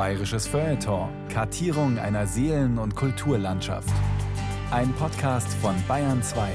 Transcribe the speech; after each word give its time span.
Bayerisches 0.00 0.46
Feuilleton. 0.46 1.10
Kartierung 1.28 1.98
einer 1.98 2.26
Seelen- 2.26 2.78
und 2.78 2.96
Kulturlandschaft. 2.96 3.92
Ein 4.70 4.94
Podcast 4.94 5.52
von 5.60 5.74
Bayern 5.86 6.22
2. 6.22 6.48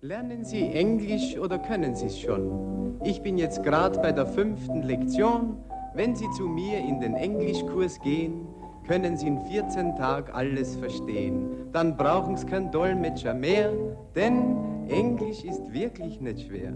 Lernen 0.00 0.44
Sie 0.44 0.62
Englisch 0.72 1.38
oder 1.38 1.60
können 1.60 1.94
Sie 1.94 2.06
es 2.06 2.18
schon? 2.18 2.98
Ich 3.04 3.22
bin 3.22 3.38
jetzt 3.38 3.62
gerade 3.62 4.00
bei 4.00 4.10
der 4.10 4.26
fünften 4.26 4.82
Lektion. 4.82 5.64
Wenn 5.94 6.16
Sie 6.16 6.28
zu 6.36 6.48
mir 6.48 6.78
in 6.78 6.98
den 6.98 7.14
Englischkurs 7.14 8.00
gehen, 8.00 8.48
können 8.88 9.16
Sie 9.16 9.28
in 9.28 9.40
14 9.46 9.94
Tagen 9.94 10.32
alles 10.32 10.74
verstehen. 10.74 11.70
Dann 11.70 11.96
brauchen 11.96 12.36
Sie 12.36 12.46
keinen 12.46 12.72
Dolmetscher 12.72 13.32
mehr, 13.32 13.70
denn 14.16 14.88
Englisch 14.88 15.44
ist 15.44 15.72
wirklich 15.72 16.20
nicht 16.20 16.48
schwer. 16.48 16.72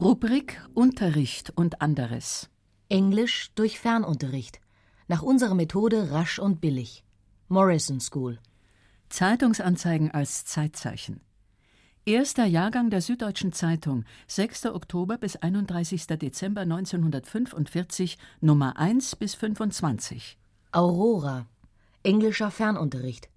Rubrik 0.00 0.58
Unterricht 0.72 1.52
und 1.54 1.82
anderes. 1.82 2.48
Englisch 2.88 3.52
durch 3.54 3.78
Fernunterricht. 3.78 4.58
Nach 5.06 5.20
unserer 5.20 5.54
Methode 5.54 6.10
rasch 6.10 6.38
und 6.38 6.62
billig. 6.62 7.04
Morrison 7.48 8.00
School. 8.00 8.38
Zeitungsanzeigen 9.10 10.10
als 10.10 10.46
Zeitzeichen. 10.46 11.20
Erster 12.06 12.46
Jahrgang 12.46 12.88
der 12.88 13.02
Süddeutschen 13.02 13.52
Zeitung, 13.52 14.04
6. 14.28 14.66
Oktober 14.66 15.18
bis 15.18 15.36
31. 15.36 16.06
Dezember 16.06 16.62
1945, 16.62 18.16
Nummer 18.40 18.78
1 18.78 19.16
bis 19.16 19.34
25. 19.34 20.38
Aurora. 20.72 21.46
Englischer 22.02 22.50
Fernunterricht. 22.50 23.28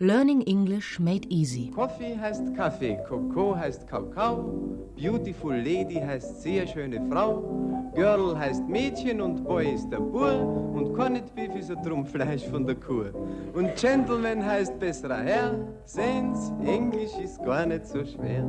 Learning 0.00 0.42
English 0.42 0.98
made 0.98 1.24
easy. 1.30 1.70
Coffee 1.72 2.18
heißt 2.18 2.52
Kaffee, 2.56 2.98
Coco 3.08 3.54
heißt 3.54 3.86
Kakao, 3.86 4.90
Beautiful 4.96 5.54
Lady 5.54 6.00
heißt 6.00 6.42
sehr 6.42 6.66
schöne 6.66 7.00
Frau, 7.08 7.92
Girl 7.94 8.36
heißt 8.36 8.68
Mädchen 8.68 9.20
und 9.20 9.44
Boy 9.44 9.72
ist 9.74 9.88
der 9.90 10.00
Bur 10.00 10.72
und 10.74 10.94
Corned 10.94 11.32
Beef 11.36 11.54
ist 11.54 11.70
ein 11.70 11.80
Trumpfleisch 11.84 12.42
von 12.46 12.66
der 12.66 12.74
Kuh. 12.74 13.04
Und 13.52 13.76
Gentleman 13.76 14.44
heißt 14.44 14.80
besserer 14.80 15.22
Herr, 15.22 15.68
sehen's, 15.84 16.50
Englisch 16.66 17.16
ist 17.22 17.38
gar 17.44 17.64
nicht 17.64 17.86
so 17.86 18.04
schwer. 18.04 18.44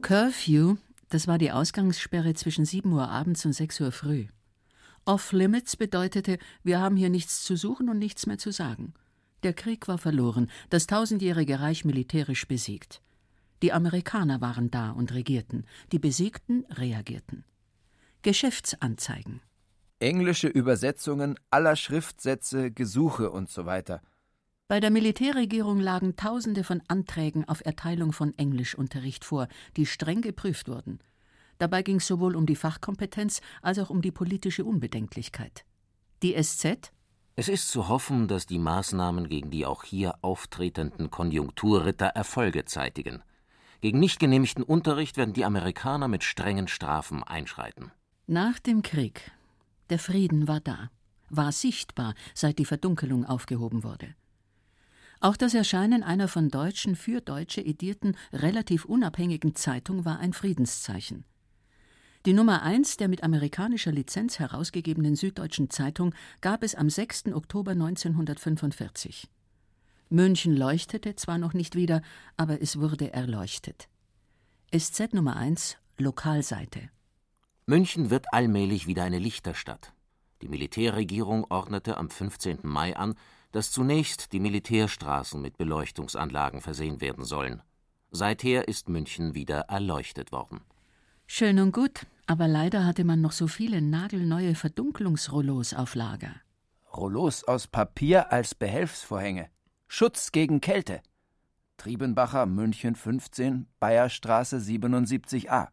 Curfew, 0.00 0.74
das 1.08 1.28
war 1.28 1.38
die 1.38 1.52
Ausgangssperre 1.52 2.34
zwischen 2.34 2.64
7 2.64 2.92
Uhr 2.92 3.08
abends 3.08 3.46
und 3.46 3.52
6 3.52 3.80
Uhr 3.80 3.92
früh. 3.92 4.26
Off-Limits 5.04 5.76
bedeutete, 5.76 6.38
wir 6.64 6.80
haben 6.80 6.96
hier 6.96 7.10
nichts 7.10 7.44
zu 7.44 7.54
suchen 7.54 7.88
und 7.88 8.00
nichts 8.00 8.26
mehr 8.26 8.38
zu 8.38 8.50
sagen. 8.50 8.92
Der 9.46 9.54
Krieg 9.54 9.86
war 9.86 9.96
verloren, 9.96 10.50
das 10.70 10.88
tausendjährige 10.88 11.60
Reich 11.60 11.84
militärisch 11.84 12.48
besiegt. 12.48 13.00
Die 13.62 13.72
Amerikaner 13.72 14.40
waren 14.40 14.72
da 14.72 14.90
und 14.90 15.14
regierten, 15.14 15.66
die 15.92 16.00
Besiegten 16.00 16.64
reagierten. 16.68 17.44
Geschäftsanzeigen. 18.22 19.40
Englische 20.00 20.48
Übersetzungen 20.48 21.38
aller 21.48 21.76
Schriftsätze, 21.76 22.72
Gesuche 22.72 23.30
und 23.30 23.48
so 23.48 23.66
weiter. 23.66 24.02
Bei 24.66 24.80
der 24.80 24.90
Militärregierung 24.90 25.78
lagen 25.78 26.16
Tausende 26.16 26.64
von 26.64 26.82
Anträgen 26.88 27.48
auf 27.48 27.64
Erteilung 27.64 28.12
von 28.12 28.36
Englischunterricht 28.36 29.24
vor, 29.24 29.46
die 29.76 29.86
streng 29.86 30.22
geprüft 30.22 30.66
wurden. 30.66 30.98
Dabei 31.58 31.82
ging 31.82 31.98
es 31.98 32.08
sowohl 32.08 32.34
um 32.34 32.46
die 32.46 32.56
Fachkompetenz 32.56 33.40
als 33.62 33.78
auch 33.78 33.90
um 33.90 34.02
die 34.02 34.10
politische 34.10 34.64
Unbedenklichkeit. 34.64 35.64
Die 36.24 36.34
SZ 36.34 36.90
es 37.38 37.48
ist 37.48 37.70
zu 37.70 37.88
hoffen, 37.88 38.28
dass 38.28 38.46
die 38.46 38.58
Maßnahmen 38.58 39.28
gegen 39.28 39.50
die 39.50 39.66
auch 39.66 39.84
hier 39.84 40.14
auftretenden 40.22 41.10
Konjunkturritter 41.10 42.06
Erfolge 42.06 42.64
zeitigen. 42.64 43.22
Gegen 43.82 44.00
nicht 44.00 44.18
genehmigten 44.18 44.62
Unterricht 44.62 45.18
werden 45.18 45.34
die 45.34 45.44
Amerikaner 45.44 46.08
mit 46.08 46.24
strengen 46.24 46.66
Strafen 46.66 47.22
einschreiten. 47.22 47.92
Nach 48.26 48.58
dem 48.58 48.80
Krieg. 48.80 49.30
Der 49.90 49.98
Frieden 49.98 50.48
war 50.48 50.60
da, 50.60 50.90
war 51.28 51.52
sichtbar, 51.52 52.14
seit 52.34 52.58
die 52.58 52.64
Verdunkelung 52.64 53.26
aufgehoben 53.26 53.84
wurde. 53.84 54.14
Auch 55.20 55.36
das 55.36 55.52
Erscheinen 55.52 56.02
einer 56.02 56.28
von 56.28 56.48
Deutschen 56.48 56.96
für 56.96 57.20
Deutsche 57.20 57.60
edierten, 57.60 58.16
relativ 58.32 58.86
unabhängigen 58.86 59.54
Zeitung 59.54 60.06
war 60.06 60.18
ein 60.18 60.32
Friedenszeichen. 60.32 61.24
Die 62.26 62.32
Nummer 62.32 62.62
1 62.62 62.96
der 62.96 63.06
mit 63.06 63.22
amerikanischer 63.22 63.92
Lizenz 63.92 64.40
herausgegebenen 64.40 65.14
Süddeutschen 65.14 65.70
Zeitung 65.70 66.12
gab 66.40 66.64
es 66.64 66.74
am 66.74 66.90
6. 66.90 67.26
Oktober 67.26 67.70
1945. 67.70 69.28
München 70.08 70.56
leuchtete 70.56 71.14
zwar 71.14 71.38
noch 71.38 71.54
nicht 71.54 71.76
wieder, 71.76 72.02
aber 72.36 72.60
es 72.60 72.80
wurde 72.80 73.12
erleuchtet. 73.12 73.88
SZ 74.76 75.14
Nummer 75.14 75.36
1 75.36 75.76
Lokalseite 75.98 76.90
München 77.66 78.10
wird 78.10 78.26
allmählich 78.32 78.88
wieder 78.88 79.04
eine 79.04 79.20
Lichterstadt. 79.20 79.92
Die 80.42 80.48
Militärregierung 80.48 81.46
ordnete 81.48 81.96
am 81.96 82.10
15. 82.10 82.58
Mai 82.64 82.96
an, 82.96 83.14
dass 83.52 83.70
zunächst 83.70 84.32
die 84.32 84.40
Militärstraßen 84.40 85.40
mit 85.40 85.58
Beleuchtungsanlagen 85.58 86.60
versehen 86.60 87.00
werden 87.00 87.24
sollen. 87.24 87.62
Seither 88.10 88.66
ist 88.66 88.88
München 88.88 89.36
wieder 89.36 89.60
erleuchtet 89.68 90.32
worden. 90.32 90.62
Schön 91.28 91.58
und 91.58 91.72
gut, 91.72 92.06
aber 92.26 92.48
leider 92.48 92.84
hatte 92.84 93.04
man 93.04 93.20
noch 93.20 93.32
so 93.32 93.46
viele 93.46 93.80
nagelneue 93.80 94.54
Verdunklungsrollos 94.54 95.74
auf 95.74 95.94
Lager. 95.94 96.34
Rollos 96.92 97.44
aus 97.44 97.66
Papier 97.66 98.32
als 98.32 98.54
Behelfsvorhänge. 98.54 99.48
Schutz 99.86 100.32
gegen 100.32 100.60
Kälte. 100.60 101.02
Triebenbacher, 101.76 102.46
München 102.46 102.94
15, 102.94 103.66
Bayerstraße 103.78 104.56
77a. 104.58 105.68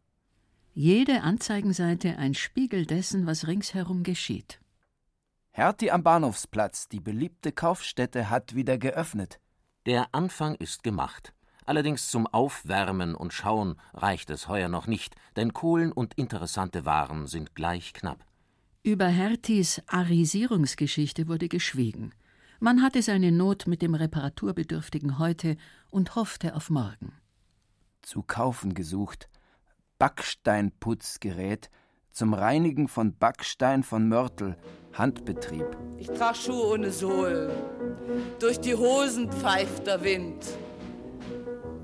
Jede 0.73 1.21
Anzeigenseite 1.21 2.17
ein 2.17 2.33
Spiegel 2.33 2.85
dessen, 2.85 3.25
was 3.25 3.47
ringsherum 3.47 4.03
geschieht. 4.03 4.59
Hertie 5.51 5.91
am 5.91 6.03
Bahnhofsplatz, 6.03 6.89
die 6.89 6.99
beliebte 6.99 7.51
Kaufstätte, 7.51 8.29
hat 8.29 8.55
wieder 8.55 8.77
geöffnet. 8.77 9.39
Der 9.85 10.07
Anfang 10.13 10.55
ist 10.55 10.83
gemacht. 10.83 11.33
Allerdings 11.65 12.09
zum 12.09 12.27
Aufwärmen 12.27 13.15
und 13.15 13.33
Schauen 13.33 13.75
reicht 13.93 14.29
es 14.29 14.47
heuer 14.47 14.69
noch 14.69 14.87
nicht, 14.87 15.15
denn 15.35 15.53
Kohlen 15.53 15.91
und 15.91 16.13
interessante 16.15 16.85
Waren 16.85 17.27
sind 17.27 17.55
gleich 17.55 17.93
knapp. 17.93 18.25
Über 18.83 19.07
Herties 19.07 19.81
Arisierungsgeschichte 19.87 21.27
wurde 21.27 21.47
geschwiegen. 21.47 22.13
Man 22.59 22.81
hatte 22.81 23.01
seine 23.01 23.31
Not 23.31 23.67
mit 23.67 23.81
dem 23.81 23.95
Reparaturbedürftigen 23.95 25.19
heute 25.19 25.57
und 25.89 26.15
hoffte 26.15 26.55
auf 26.55 26.69
morgen. 26.69 27.13
Zu 28.01 28.23
kaufen 28.23 28.73
gesucht. 28.73 29.29
Backsteinputzgerät 29.99 31.69
zum 32.13 32.33
Reinigen 32.33 32.87
von 32.87 33.17
Backstein 33.17 33.83
von 33.83 34.07
Mörtel, 34.07 34.55
Handbetrieb. 34.93 35.65
Ich 35.97 36.07
trag 36.07 36.35
Schuhe 36.35 36.73
ohne 36.73 36.91
Sohlen. 36.91 37.51
Durch 38.39 38.59
die 38.59 38.75
Hosen 38.75 39.31
pfeift 39.31 39.87
der 39.87 40.03
Wind. 40.03 40.45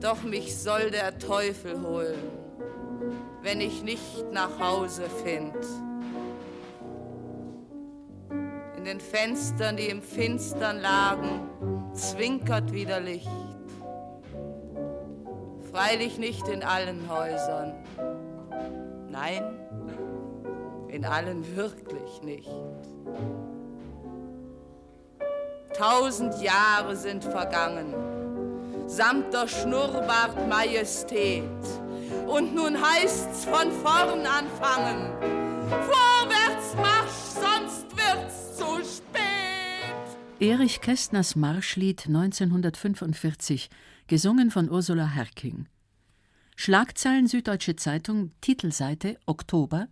Doch 0.02 0.24
mich 0.24 0.58
soll 0.58 0.92
der 0.92 1.20
Teufel 1.20 1.82
holen, 1.82 2.32
wenn 3.42 3.60
ich 3.60 3.84
nicht 3.84 4.32
nach 4.32 4.58
Hause 4.58 5.04
find. 5.24 5.54
In 8.78 8.86
den 8.86 9.02
Fenstern, 9.02 9.76
die 9.76 9.88
im 9.88 10.02
Finstern 10.02 10.80
lagen, 10.80 11.50
zwinkert 11.94 12.72
wieder 12.72 13.02
Licht. 13.02 13.28
Freilich 15.70 16.18
nicht 16.18 16.48
in 16.48 16.64
allen 16.64 17.10
Häusern. 17.10 17.74
Nein, 19.10 19.44
in 20.88 21.04
allen 21.04 21.58
wirklich 21.58 22.22
nicht. 22.22 22.50
Tausend 25.74 26.42
Jahre 26.42 26.96
sind 26.96 27.26
vergangen 27.26 28.19
samt 28.90 29.32
der 29.34 29.48
Schnurrbart 29.48 30.50
Majestät. 30.50 31.44
Und 32.28 32.56
nun 32.56 32.76
heißt's 32.76 33.46
von 33.46 33.72
vorn 33.72 34.26
anfangen. 34.26 35.14
Vorwärts 35.70 36.76
Marsch, 36.76 37.22
sonst 37.46 37.86
wird's 37.96 38.58
zu 38.58 38.66
spät. 38.84 40.40
Erich 40.40 40.82
Kästners 40.82 41.36
Marschlied 41.36 42.08
1945, 42.08 43.70
gesungen 44.08 44.50
von 44.50 44.70
Ursula 44.70 45.06
Herking. 45.08 45.68
Schlagzeilen 46.56 47.28
Süddeutsche 47.28 47.76
Zeitung, 47.76 48.32
Titelseite 48.42 49.20
Oktober. 49.28 49.88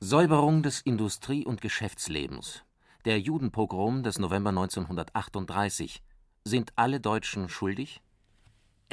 Säuberung 0.00 0.62
des 0.62 0.80
Industrie- 0.80 1.44
und 1.44 1.60
Geschäftslebens. 1.60 2.62
Der 3.04 3.20
Judenpogrom 3.20 4.02
des 4.02 4.18
November 4.18 4.50
1938. 4.50 6.02
Sind 6.46 6.72
alle 6.76 7.00
Deutschen 7.00 7.48
schuldig? 7.48 8.00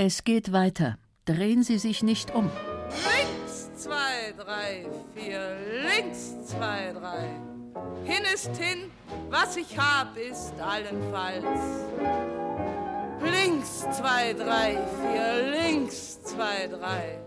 Es 0.04 0.24
geht 0.24 0.52
weiter. 0.52 0.98
Drehen 1.26 1.62
Sie 1.62 1.78
sich 1.78 2.02
nicht 2.02 2.34
um. 2.34 2.50
Links, 2.90 3.70
zwei, 3.76 4.34
drei, 4.36 4.88
vier, 5.14 5.56
links, 5.84 6.44
zwei, 6.48 6.92
drei. 6.92 7.40
Hin 8.04 8.24
ist 8.34 8.58
hin, 8.58 8.90
was 9.30 9.58
ich 9.58 9.78
hab, 9.78 10.18
ist 10.18 10.54
allenfalls. 10.60 11.46
Links, 13.22 13.82
zwei, 13.96 14.34
drei, 14.34 14.80
vier, 15.04 15.52
links, 15.52 16.24
zwei, 16.24 16.66
drei. 16.66 17.20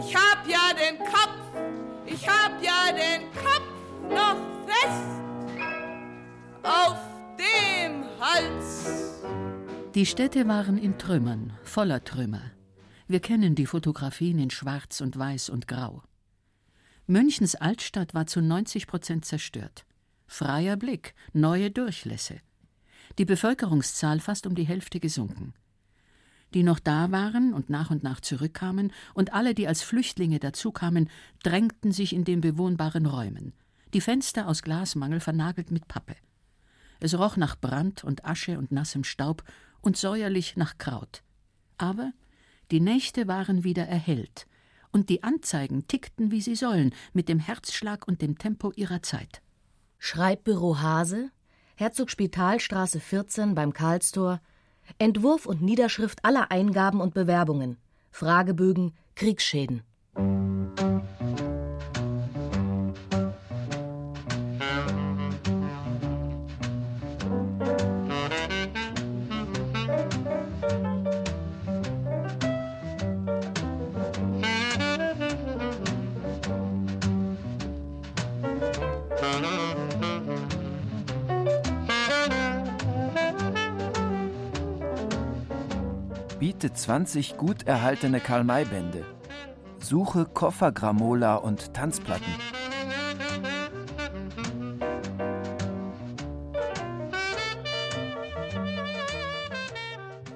Ich 0.00 0.16
hab 0.16 0.48
ja 0.48 0.74
den 0.74 0.98
Kopf, 0.98 1.38
ich 2.06 2.28
hab 2.28 2.60
ja 2.60 2.90
den 2.90 3.22
Kopf 3.34 4.10
noch 4.10 4.36
fest 4.66 5.22
auf 6.64 6.98
dem 7.38 8.02
Hals. 8.18 9.07
Die 9.98 10.06
Städte 10.06 10.46
waren 10.46 10.78
in 10.78 10.96
Trümmern, 10.96 11.52
voller 11.64 12.04
Trümmer. 12.04 12.52
Wir 13.08 13.18
kennen 13.18 13.56
die 13.56 13.66
Fotografien 13.66 14.38
in 14.38 14.48
Schwarz 14.48 15.00
und 15.00 15.18
Weiß 15.18 15.50
und 15.50 15.66
Grau. 15.66 16.04
Münchens 17.08 17.56
Altstadt 17.56 18.14
war 18.14 18.28
zu 18.28 18.40
90 18.40 18.86
Prozent 18.86 19.24
zerstört. 19.24 19.84
Freier 20.28 20.76
Blick, 20.76 21.16
neue 21.32 21.72
Durchlässe. 21.72 22.36
Die 23.18 23.24
Bevölkerungszahl 23.24 24.20
fast 24.20 24.46
um 24.46 24.54
die 24.54 24.68
Hälfte 24.68 25.00
gesunken. 25.00 25.52
Die 26.54 26.62
noch 26.62 26.78
da 26.78 27.10
waren 27.10 27.52
und 27.52 27.68
nach 27.68 27.90
und 27.90 28.04
nach 28.04 28.20
zurückkamen, 28.20 28.92
und 29.14 29.32
alle, 29.32 29.52
die 29.52 29.66
als 29.66 29.82
Flüchtlinge 29.82 30.38
dazukamen, 30.38 31.10
drängten 31.42 31.90
sich 31.90 32.12
in 32.12 32.22
den 32.22 32.40
bewohnbaren 32.40 33.06
Räumen. 33.06 33.52
Die 33.94 34.00
Fenster 34.00 34.46
aus 34.46 34.62
Glasmangel 34.62 35.18
vernagelt 35.18 35.72
mit 35.72 35.88
Pappe. 35.88 36.14
Es 37.00 37.18
roch 37.18 37.36
nach 37.36 37.56
Brand 37.56 38.04
und 38.04 38.24
Asche 38.24 38.58
und 38.58 38.72
nassem 38.72 39.02
Staub 39.02 39.42
und 39.80 39.96
säuerlich 39.96 40.56
nach 40.56 40.78
Kraut. 40.78 41.22
Aber 41.76 42.12
die 42.70 42.80
Nächte 42.80 43.28
waren 43.28 43.64
wieder 43.64 43.86
erhellt, 43.86 44.46
und 44.90 45.08
die 45.08 45.22
Anzeigen 45.22 45.86
tickten, 45.86 46.30
wie 46.30 46.40
sie 46.40 46.56
sollen, 46.56 46.94
mit 47.12 47.28
dem 47.28 47.38
Herzschlag 47.38 48.06
und 48.06 48.22
dem 48.22 48.38
Tempo 48.38 48.72
ihrer 48.74 49.02
Zeit. 49.02 49.42
Schreibbüro 49.98 50.80
Hase, 50.80 51.30
Herzogspitalstraße 51.76 53.00
14 53.00 53.54
beim 53.54 53.72
Karlstor, 53.72 54.40
Entwurf 54.98 55.46
und 55.46 55.62
Niederschrift 55.62 56.24
aller 56.24 56.50
Eingaben 56.50 57.00
und 57.00 57.14
Bewerbungen, 57.14 57.76
Fragebögen, 58.10 58.94
Kriegsschäden. 59.14 59.82
Biete 86.60 86.74
20 86.74 87.36
gut 87.36 87.68
erhaltene 87.68 88.18
Karl-May-Bände. 88.18 89.04
Suche 89.78 90.24
Koffergramola 90.24 91.36
und 91.36 91.72
Tanzplatten. 91.72 92.24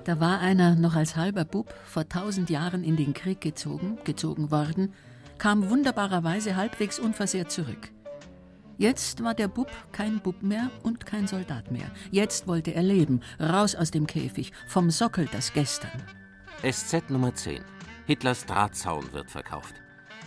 Da 0.04 0.20
war 0.20 0.38
einer 0.38 0.76
noch 0.76 0.94
als 0.94 1.16
halber 1.16 1.44
Bub 1.44 1.74
vor 1.84 2.08
tausend 2.08 2.50
Jahren 2.50 2.84
in 2.84 2.96
den 2.96 3.14
Krieg 3.14 3.40
gezogen, 3.40 3.98
gezogen 4.04 4.52
worden, 4.52 4.94
kam 5.38 5.70
wunderbarerweise 5.70 6.54
halbwegs 6.54 7.00
unversehrt 7.00 7.50
zurück. 7.50 7.90
Jetzt 8.78 9.22
war 9.22 9.34
der 9.34 9.48
Bub 9.48 9.70
kein 9.92 10.20
Bub 10.20 10.42
mehr 10.42 10.70
und 10.82 11.06
kein 11.06 11.26
Soldat 11.26 11.70
mehr. 11.70 11.90
Jetzt 12.10 12.46
wollte 12.46 12.74
er 12.74 12.82
leben, 12.82 13.20
raus 13.38 13.74
aus 13.74 13.90
dem 13.90 14.06
Käfig, 14.06 14.52
vom 14.66 14.90
Sockel 14.90 15.28
das 15.30 15.52
Gestern. 15.52 16.02
SZ 16.62 17.10
Nummer 17.10 17.34
10. 17.34 17.62
Hitlers 18.06 18.46
Drahtzaun 18.46 19.12
wird 19.12 19.30
verkauft. 19.30 19.74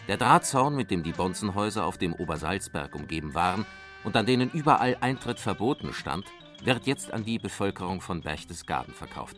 Der 0.08 0.18
Drahtzaun, 0.18 0.76
mit 0.76 0.92
dem 0.92 1.04
die 1.04 1.14
Bonzenhäuser 1.14 1.86
auf 1.86 1.98
dem 1.98 2.14
Obersalzberg 2.14 2.94
umgeben 2.96 3.34
waren 3.34 3.66
und 4.04 4.16
an 4.16 4.26
denen 4.26 4.52
überall 4.52 4.98
Eintritt 5.02 5.40
verboten 5.40 5.94
stand, 5.94 6.26
wird 6.64 6.86
jetzt 6.86 7.12
an 7.12 7.26
die 7.26 7.40
Bevölkerung 7.40 8.02
von 8.02 8.22
Berchtesgaden 8.22 8.94
verkauft. 8.94 9.38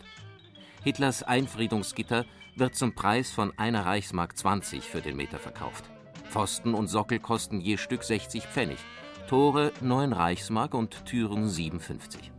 Hitlers 0.84 1.24
Einfriedungsgitter 1.24 2.26
wird 2.56 2.76
zum 2.76 2.94
Preis 2.94 3.32
von 3.32 3.58
einer 3.58 3.86
Reichsmark 3.86 4.38
20 4.38 4.84
für 4.84 5.02
den 5.02 5.16
Meter 5.16 5.40
verkauft. 5.40 5.90
Pfosten 6.28 6.74
und 6.74 6.88
Sockel 6.88 7.20
kosten 7.20 7.60
je 7.60 7.78
Stück 7.78 8.04
60 8.04 8.46
Pfennig. 8.48 8.80
Tore 9.28 9.74
9 9.82 10.14
Reichsmark 10.14 10.74
und 10.74 11.06
Türen 11.06 11.50
57. 11.50 12.32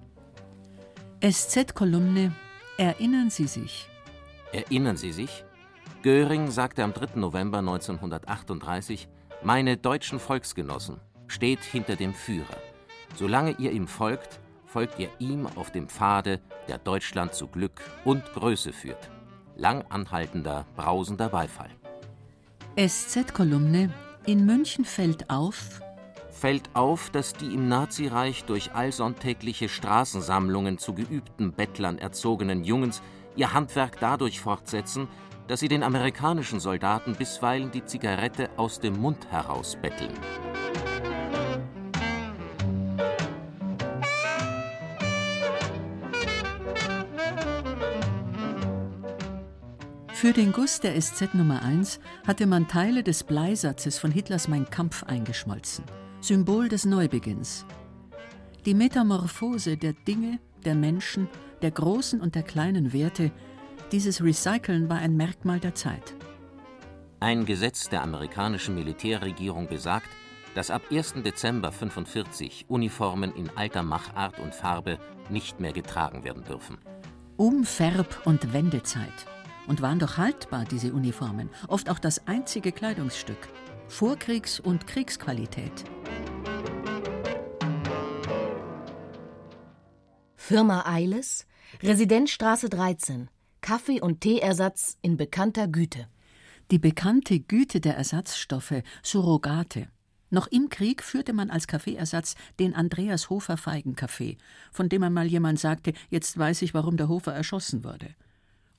SZ-Kolumne 1.20 2.32
Erinnern 2.78 3.28
Sie 3.28 3.48
sich? 3.48 3.88
Erinnern 4.52 4.96
Sie 4.96 5.12
sich? 5.12 5.44
Göring 6.02 6.48
sagte 6.50 6.84
am 6.84 6.94
3. 6.94 7.18
November 7.18 7.58
1938: 7.58 9.08
Meine 9.42 9.76
deutschen 9.76 10.20
Volksgenossen, 10.20 11.00
steht 11.26 11.64
hinter 11.64 11.96
dem 11.96 12.14
Führer. 12.14 12.56
Solange 13.16 13.50
ihr 13.58 13.72
ihm 13.72 13.88
folgt, 13.88 14.38
folgt 14.64 14.98
ihr 15.00 15.10
ihm 15.18 15.48
auf 15.56 15.72
dem 15.72 15.88
Pfade, 15.88 16.40
der 16.68 16.78
Deutschland 16.78 17.34
zu 17.34 17.48
Glück 17.48 17.82
und 18.04 18.24
Größe 18.34 18.72
führt. 18.72 19.10
Lang 19.56 19.84
anhaltender, 19.88 20.66
brausender 20.76 21.28
Beifall. 21.28 21.70
SZ-Kolumne 22.76 23.90
In 24.26 24.46
München 24.46 24.84
fällt 24.84 25.30
auf, 25.30 25.80
fällt 26.30 26.70
auf, 26.74 27.10
dass 27.10 27.32
die 27.32 27.52
im 27.52 27.68
Nazireich 27.68 28.44
durch 28.44 28.72
allsonntägliche 28.72 29.68
Straßensammlungen 29.68 30.78
zu 30.78 30.94
geübten 30.94 31.52
Bettlern 31.52 31.98
erzogenen 31.98 32.62
Jungens 32.64 33.02
ihr 33.34 33.52
Handwerk 33.52 33.98
dadurch 34.00 34.40
fortsetzen, 34.40 35.08
dass 35.48 35.60
sie 35.60 35.68
den 35.68 35.82
amerikanischen 35.82 36.60
Soldaten 36.60 37.16
bisweilen 37.16 37.70
die 37.70 37.84
Zigarette 37.84 38.50
aus 38.56 38.78
dem 38.80 39.00
Mund 39.00 39.30
herausbetteln. 39.30 40.12
Für 50.20 50.32
den 50.32 50.50
Guss 50.50 50.80
der 50.80 51.00
SZ 51.00 51.32
Nummer 51.34 51.62
1 51.62 52.00
hatte 52.26 52.48
man 52.48 52.66
Teile 52.66 53.04
des 53.04 53.22
Bleisatzes 53.22 54.00
von 54.00 54.10
Hitlers 54.10 54.48
Mein 54.48 54.68
Kampf 54.68 55.04
eingeschmolzen. 55.04 55.84
Symbol 56.20 56.68
des 56.68 56.84
Neubeginns. 56.84 57.64
Die 58.66 58.74
Metamorphose 58.74 59.76
der 59.76 59.92
Dinge, 59.92 60.40
der 60.64 60.74
Menschen, 60.74 61.28
der 61.62 61.70
großen 61.70 62.20
und 62.20 62.34
der 62.34 62.42
kleinen 62.42 62.92
Werte, 62.92 63.30
dieses 63.92 64.20
Recyceln 64.20 64.90
war 64.90 64.98
ein 64.98 65.16
Merkmal 65.16 65.60
der 65.60 65.76
Zeit. 65.76 66.16
Ein 67.20 67.46
Gesetz 67.46 67.88
der 67.88 68.02
amerikanischen 68.02 68.74
Militärregierung 68.74 69.68
besagt, 69.68 70.10
dass 70.56 70.72
ab 70.72 70.82
1. 70.90 71.22
Dezember 71.22 71.68
1945 71.68 72.64
Uniformen 72.66 73.32
in 73.36 73.50
alter 73.56 73.84
Machart 73.84 74.40
und 74.40 74.52
Farbe 74.52 74.98
nicht 75.30 75.60
mehr 75.60 75.72
getragen 75.72 76.24
werden 76.24 76.42
dürfen. 76.42 76.78
Um 77.36 77.62
Färb- 77.62 78.26
und 78.26 78.52
Wendezeit. 78.52 79.28
Und 79.68 79.82
waren 79.82 79.98
doch 79.98 80.16
haltbar, 80.16 80.64
diese 80.64 80.92
Uniformen, 80.94 81.50
oft 81.68 81.90
auch 81.90 81.98
das 81.98 82.26
einzige 82.26 82.72
Kleidungsstück. 82.72 83.48
Vorkriegs- 83.86 84.58
und 84.58 84.86
Kriegsqualität. 84.86 85.84
Firma 90.36 90.86
Eiles, 90.86 91.46
Residenzstraße 91.82 92.70
13, 92.70 93.28
Kaffee- 93.60 94.00
und 94.00 94.22
Teeersatz 94.22 94.96
in 95.02 95.18
bekannter 95.18 95.68
Güte. 95.68 96.08
Die 96.70 96.78
bekannte 96.78 97.38
Güte 97.38 97.80
der 97.80 97.96
Ersatzstoffe, 97.96 98.82
Surrogate. 99.02 99.88
Noch 100.30 100.46
im 100.46 100.70
Krieg 100.70 101.02
führte 101.02 101.34
man 101.34 101.50
als 101.50 101.66
Kaffeeersatz 101.66 102.34
den 102.58 102.74
Andreas 102.74 103.28
Hofer 103.28 103.58
Feigenkaffee, 103.58 104.38
von 104.72 104.88
dem 104.88 105.02
einmal 105.02 105.26
jemand 105.26 105.58
sagte, 105.58 105.92
jetzt 106.08 106.38
weiß 106.38 106.62
ich, 106.62 106.72
warum 106.72 106.96
der 106.96 107.08
Hofer 107.08 107.34
erschossen 107.34 107.84
wurde. 107.84 108.14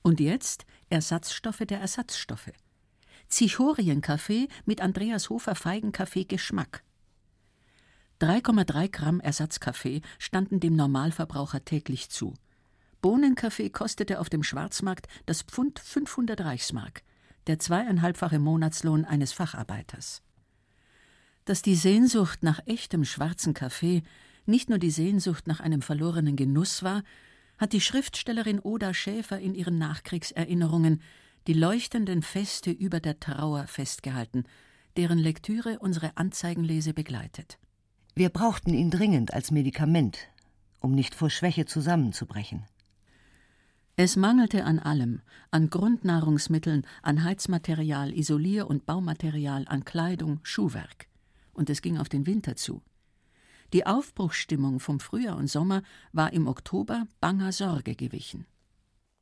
Und 0.02 0.20
jetzt 0.20 0.64
Ersatzstoffe 0.90 1.64
der 1.66 1.80
Ersatzstoffe. 1.80 2.52
Zichorienkaffee 3.28 4.48
mit 4.64 4.80
Andreas 4.80 5.30
Hofer 5.30 5.54
Feigenkaffee 5.54 6.24
Geschmack. 6.24 6.82
3,3 8.20 8.88
Gramm 8.90 9.20
Ersatzkaffee 9.20 10.02
standen 10.18 10.58
dem 10.60 10.74
Normalverbraucher 10.74 11.64
täglich 11.64 12.10
zu. 12.10 12.34
Bohnenkaffee 13.00 13.70
kostete 13.70 14.20
auf 14.20 14.28
dem 14.28 14.42
Schwarzmarkt 14.42 15.06
das 15.26 15.42
Pfund 15.42 15.78
500 15.78 16.40
Reichsmark, 16.40 17.02
der 17.46 17.58
zweieinhalbfache 17.58 18.38
Monatslohn 18.38 19.04
eines 19.04 19.32
Facharbeiters. 19.32 20.22
Dass 21.44 21.62
die 21.62 21.76
Sehnsucht 21.76 22.42
nach 22.42 22.60
echtem 22.66 23.04
schwarzen 23.04 23.54
Kaffee 23.54 24.02
nicht 24.44 24.68
nur 24.68 24.78
die 24.78 24.90
Sehnsucht 24.90 25.46
nach 25.46 25.60
einem 25.60 25.80
verlorenen 25.80 26.36
Genuss 26.36 26.82
war, 26.82 27.04
hat 27.60 27.74
die 27.74 27.82
Schriftstellerin 27.82 28.58
Oda 28.58 28.94
Schäfer 28.94 29.38
in 29.38 29.54
ihren 29.54 29.76
Nachkriegserinnerungen 29.76 31.02
die 31.46 31.52
leuchtenden 31.52 32.22
Feste 32.22 32.70
über 32.70 33.00
der 33.00 33.20
Trauer 33.20 33.66
festgehalten, 33.66 34.44
deren 34.96 35.18
Lektüre 35.18 35.78
unsere 35.78 36.16
Anzeigenlese 36.16 36.94
begleitet. 36.94 37.58
Wir 38.14 38.30
brauchten 38.30 38.72
ihn 38.72 38.90
dringend 38.90 39.34
als 39.34 39.50
Medikament, 39.50 40.18
um 40.80 40.92
nicht 40.92 41.14
vor 41.14 41.28
Schwäche 41.28 41.66
zusammenzubrechen. 41.66 42.64
Es 43.96 44.16
mangelte 44.16 44.64
an 44.64 44.78
allem, 44.78 45.20
an 45.50 45.68
Grundnahrungsmitteln, 45.68 46.86
an 47.02 47.22
Heizmaterial, 47.24 48.10
Isolier- 48.12 48.68
und 48.68 48.86
Baumaterial, 48.86 49.66
an 49.68 49.84
Kleidung, 49.84 50.40
Schuhwerk. 50.42 51.08
Und 51.52 51.68
es 51.68 51.82
ging 51.82 51.98
auf 51.98 52.08
den 52.08 52.26
Winter 52.26 52.56
zu. 52.56 52.80
Die 53.72 53.86
Aufbruchsstimmung 53.86 54.80
vom 54.80 54.98
Frühjahr 54.98 55.36
und 55.36 55.46
Sommer 55.46 55.82
war 56.12 56.32
im 56.32 56.48
Oktober 56.48 57.06
banger 57.20 57.52
Sorge 57.52 57.94
gewichen. 57.94 58.46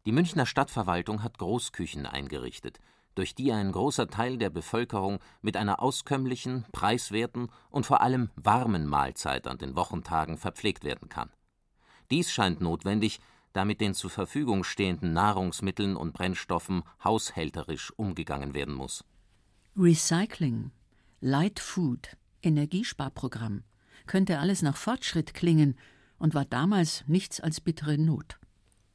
Die 0.07 0.13
Münchner 0.13 0.47
Stadtverwaltung 0.47 1.23
hat 1.23 1.37
Großküchen 1.37 2.07
eingerichtet, 2.07 2.79
durch 3.15 3.35
die 3.35 3.53
ein 3.53 3.73
großer 3.73 4.09
Teil 4.09 4.39
der 4.39 4.49
Bevölkerung 4.49 5.19
mit 5.43 5.57
einer 5.59 5.83
auskömmlichen, 5.83 6.65
preiswerten 6.73 7.51
und 7.69 7.85
vor 7.85 8.01
allem 8.01 8.31
warmen 8.37 8.87
Mahlzeit 8.87 9.47
an 9.47 9.59
den 9.59 9.77
Wochentagen 9.77 10.39
verpflegt 10.39 10.83
werden 10.85 11.11
kann. 11.11 11.31
Dies 12.11 12.33
scheint 12.33 12.63
notwendig, 12.63 13.21
da 13.53 13.67
mit 13.67 13.83
den 13.83 13.93
zur 13.93 14.09
Verfügung 14.09 14.65
stehenden 14.65 15.13
Nahrungsmitteln 15.13 15.97
und 15.97 16.15
Brennstoffen 16.15 16.85
haushälterisch 17.05 17.93
umgegangen 17.97 18.55
werden 18.55 18.75
muss. 18.75 19.05
Recycling, 19.77 20.71
Light 21.21 21.61
Food, 21.61 22.17
Energiesparprogramm 22.43 23.65
könnte 24.09 24.41
alles 24.41 24.63
nach 24.63 24.77
Fortschritt 24.77 25.35
klingen 25.35 25.79
und 26.19 26.35
war 26.35 26.45
damals 26.45 27.05
nichts 27.07 27.41
als 27.41 27.61
bittere 27.61 27.97
Not. 27.97 28.41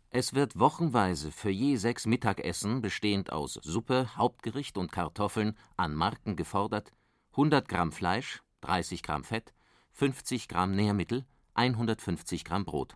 Es 0.10 0.34
wird 0.34 0.60
wochenweise 0.60 1.32
für 1.32 1.50
je 1.50 1.77
sechs 1.77 2.05
Mittagessen, 2.05 2.82
bestehend 2.82 3.32
aus 3.32 3.53
Suppe, 3.63 4.15
Hauptgericht 4.17 4.77
und 4.77 4.91
Kartoffeln, 4.91 5.58
an 5.77 5.96
Marken 5.96 6.36
gefordert: 6.36 6.91
100 7.32 7.67
Gramm 7.67 7.91
Fleisch, 7.91 8.43
30 8.62 9.01
Gramm 9.01 9.24
Fett, 9.24 9.53
50 9.93 10.48
Gramm 10.48 10.75
Nährmittel, 10.75 11.25
150 11.53 12.43
Gramm 12.43 12.65
Brot. 12.65 12.96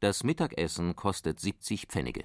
Das 0.00 0.22
Mittagessen 0.22 0.94
kostet 0.94 1.40
70 1.40 1.86
Pfennige. 1.86 2.24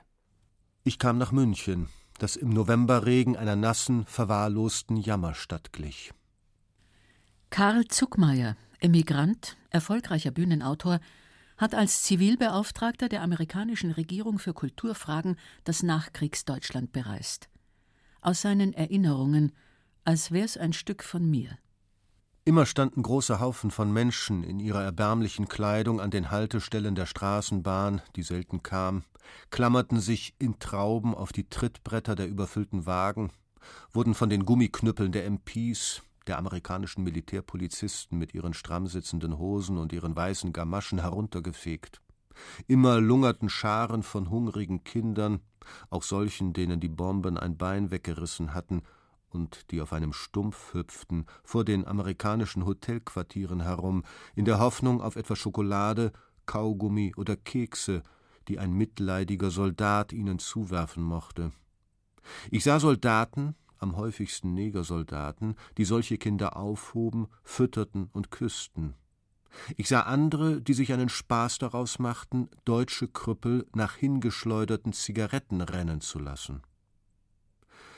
Ich 0.84 1.00
kam 1.00 1.18
nach 1.18 1.32
München, 1.32 1.90
das 2.20 2.36
im 2.36 2.50
Novemberregen 2.50 3.38
einer 3.38 3.56
nassen, 3.56 4.06
verwahrlosten 4.06 4.98
Jammerstadt 4.98 5.74
glich. 5.74 6.12
Karl 7.50 7.88
Zuckmeier, 7.88 8.56
Emigrant, 8.82 9.58
erfolgreicher 9.70 10.32
Bühnenautor, 10.32 11.00
hat 11.58 11.76
als 11.76 12.02
Zivilbeauftragter 12.02 13.08
der 13.08 13.22
amerikanischen 13.22 13.92
Regierung 13.92 14.40
für 14.40 14.54
Kulturfragen 14.54 15.38
das 15.64 15.84
Nachkriegsdeutschland 15.84 16.92
bereist. 16.92 17.50
Aus 18.22 18.42
seinen 18.42 18.74
Erinnerungen, 18.74 19.52
als 20.04 20.32
wär's 20.32 20.58
ein 20.58 20.74
Stück 20.74 21.04
von 21.04 21.30
mir. 21.30 21.58
Immer 22.44 22.66
standen 22.66 23.04
große 23.04 23.40
Haufen 23.40 23.70
von 23.70 23.94
Menschen 23.94 24.44
in 24.44 24.60
ihrer 24.60 24.82
erbärmlichen 24.82 25.48
Kleidung 25.48 26.02
an 26.02 26.10
den 26.10 26.32
Haltestellen 26.32 26.96
der 26.96 27.06
Straßenbahn, 27.06 28.02
die 28.16 28.24
selten 28.24 28.64
kam, 28.64 29.04
klammerten 29.52 30.00
sich 30.00 30.34
in 30.40 30.58
Trauben 30.58 31.14
auf 31.14 31.32
die 31.32 31.48
Trittbretter 31.48 32.16
der 32.16 32.28
überfüllten 32.28 32.88
Wagen, 32.88 33.32
wurden 33.92 34.16
von 34.16 34.32
den 34.32 34.44
Gummiknüppeln 34.44 35.12
der 35.12 35.30
MPs, 35.30 36.02
der 36.28 36.38
amerikanischen 36.38 37.04
Militärpolizisten 37.04 38.18
mit 38.18 38.34
ihren 38.34 38.54
stramm 38.54 38.88
sitzenden 38.88 39.38
Hosen 39.38 39.78
und 39.78 39.94
ihren 39.94 40.16
weißen 40.16 40.54
Gamaschen 40.54 41.00
heruntergefegt. 41.00 42.02
Immer 42.68 43.00
lungerten 43.00 43.50
Scharen 43.50 44.04
von 44.04 44.30
hungrigen 44.30 44.84
Kindern, 44.84 45.42
auch 45.90 46.04
solchen, 46.04 46.54
denen 46.54 46.80
die 46.80 46.90
Bomben 46.90 47.38
ein 47.38 47.58
Bein 47.58 47.92
weggerissen 47.92 48.54
hatten, 48.54 48.84
und 49.30 49.72
die 49.72 49.82
auf 49.82 49.94
einem 49.94 50.12
Stumpf 50.12 50.74
hüpften, 50.74 51.26
vor 51.44 51.64
den 51.64 51.88
amerikanischen 51.88 52.66
Hotelquartieren 52.66 53.62
herum, 53.62 54.04
in 54.36 54.46
der 54.46 54.60
Hoffnung 54.60 55.02
auf 55.02 55.16
etwa 55.16 55.36
Schokolade, 55.36 56.12
Kaugummi 56.46 57.14
oder 57.16 57.38
Kekse, 57.38 58.04
die 58.48 58.60
ein 58.60 58.74
mitleidiger 58.74 59.52
Soldat 59.52 60.12
ihnen 60.12 60.40
zuwerfen 60.40 61.04
mochte. 61.04 61.52
Ich 62.50 62.64
sah 62.64 62.80
Soldaten, 62.80 63.56
am 63.82 63.98
häufigsten 63.98 64.54
Negersoldaten, 64.54 65.56
die 65.78 65.86
solche 65.86 66.18
Kinder 66.18 66.56
aufhoben, 66.56 67.28
fütterten 67.44 68.10
und 68.14 68.32
küssten. 68.32 68.96
Ich 69.76 69.90
sah 69.90 70.02
andere, 70.02 70.62
die 70.62 70.74
sich 70.74 70.94
einen 70.94 71.10
Spaß 71.10 71.58
daraus 71.58 72.00
machten, 72.00 72.50
deutsche 72.64 73.08
Krüppel 73.08 73.68
nach 73.76 73.96
hingeschleuderten 73.96 74.94
Zigaretten 74.94 75.62
rennen 75.62 76.02
zu 76.02 76.20
lassen. 76.20 76.62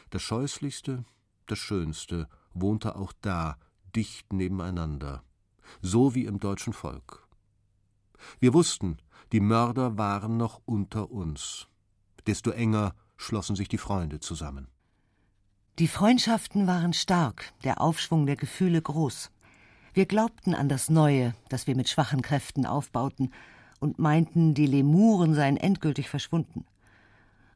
Das 0.09 0.21
Scheußlichste, 0.21 1.05
das 1.45 1.59
Schönste 1.59 2.27
wohnte 2.53 2.95
auch 2.95 3.13
da, 3.21 3.57
dicht 3.95 4.33
nebeneinander, 4.33 5.23
so 5.81 6.15
wie 6.15 6.25
im 6.25 6.39
deutschen 6.39 6.73
Volk. 6.73 7.27
Wir 8.39 8.53
wussten, 8.53 8.97
die 9.31 9.39
Mörder 9.39 9.97
waren 9.97 10.37
noch 10.37 10.61
unter 10.65 11.11
uns. 11.11 11.67
Desto 12.25 12.51
enger 12.51 12.95
schlossen 13.17 13.55
sich 13.55 13.67
die 13.67 13.77
Freunde 13.77 14.19
zusammen. 14.19 14.67
Die 15.79 15.87
Freundschaften 15.87 16.67
waren 16.67 16.93
stark, 16.93 17.51
der 17.63 17.81
Aufschwung 17.81 18.27
der 18.27 18.35
Gefühle 18.35 18.79
groß. 18.79 19.31
Wir 19.95 20.05
glaubten 20.05 20.53
an 20.53 20.69
das 20.69 20.91
Neue, 20.91 21.33
das 21.49 21.65
wir 21.65 21.75
mit 21.75 21.89
schwachen 21.89 22.21
Kräften 22.21 22.67
aufbauten, 22.67 23.31
und 23.79 23.97
meinten, 23.97 24.53
die 24.53 24.67
Lemuren 24.67 25.33
seien 25.33 25.57
endgültig 25.57 26.09
verschwunden. 26.09 26.65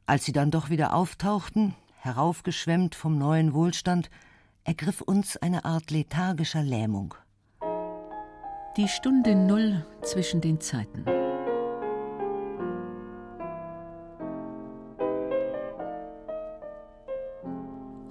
Als 0.04 0.24
sie 0.24 0.32
dann 0.32 0.50
doch 0.50 0.68
wieder 0.68 0.94
auftauchten, 0.94 1.74
heraufgeschwemmt 2.00 2.96
vom 2.96 3.18
neuen 3.18 3.54
Wohlstand, 3.54 4.10
ergriff 4.64 5.00
uns 5.00 5.36
eine 5.36 5.64
Art 5.64 5.92
lethargischer 5.92 6.62
Lähmung. 6.62 7.14
Die 8.76 8.88
Stunde 8.88 9.36
Null 9.36 9.86
zwischen 10.02 10.40
den 10.40 10.60
Zeiten. 10.60 11.04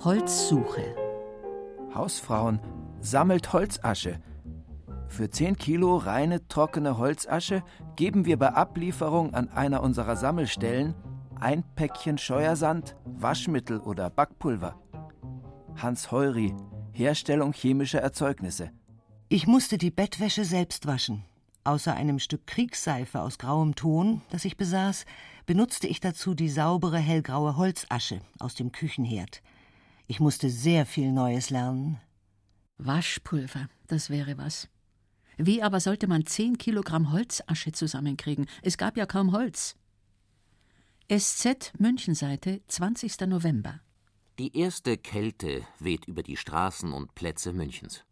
Holzsuche. 0.07 0.95
Hausfrauen 1.93 2.61
sammelt 3.01 3.51
Holzasche. 3.51 4.21
Für 5.09 5.29
10 5.29 5.57
Kilo 5.57 5.97
reine, 5.97 6.47
trockene 6.47 6.97
Holzasche 6.97 7.61
geben 7.97 8.23
wir 8.23 8.39
bei 8.39 8.53
Ablieferung 8.53 9.33
an 9.33 9.49
einer 9.49 9.83
unserer 9.83 10.15
Sammelstellen 10.15 10.95
ein 11.41 11.65
Päckchen 11.75 12.17
Scheuersand, 12.17 12.95
Waschmittel 13.03 13.81
oder 13.81 14.09
Backpulver. 14.09 14.79
Hans 15.75 16.09
Heuri, 16.09 16.55
Herstellung 16.93 17.51
chemischer 17.51 17.99
Erzeugnisse. 17.99 18.71
Ich 19.27 19.45
musste 19.45 19.77
die 19.77 19.91
Bettwäsche 19.91 20.45
selbst 20.45 20.87
waschen. 20.87 21.25
Außer 21.65 21.93
einem 21.93 22.19
Stück 22.19 22.47
Kriegsseife 22.47 23.19
aus 23.19 23.39
grauem 23.39 23.75
Ton, 23.75 24.21
das 24.29 24.45
ich 24.45 24.55
besaß, 24.55 25.03
benutzte 25.45 25.87
ich 25.87 25.99
dazu 25.99 26.33
die 26.33 26.47
saubere 26.47 26.97
hellgraue 26.97 27.57
Holzasche 27.57 28.21
aus 28.39 28.55
dem 28.55 28.71
Küchenherd. 28.71 29.41
Ich 30.07 30.19
musste 30.19 30.49
sehr 30.49 30.85
viel 30.85 31.11
Neues 31.11 31.49
lernen. 31.49 31.99
Waschpulver, 32.77 33.67
das 33.87 34.09
wäre 34.09 34.37
was. 34.37 34.69
Wie 35.37 35.61
aber 35.61 35.79
sollte 35.79 36.07
man 36.07 36.25
zehn 36.25 36.57
Kilogramm 36.57 37.11
Holzasche 37.11 37.71
zusammenkriegen? 37.73 38.47
Es 38.61 38.77
gab 38.77 38.97
ja 38.97 39.05
kaum 39.05 39.33
Holz. 39.33 39.75
SZ 41.09 41.73
Münchenseite, 41.77 42.61
20. 42.67 43.19
November. 43.27 43.81
Die 44.39 44.57
erste 44.57 44.97
Kälte 44.97 45.63
weht 45.79 46.05
über 46.05 46.23
die 46.23 46.37
Straßen 46.37 46.91
und 46.93 47.13
Plätze 47.15 47.53
Münchens. 47.53 48.03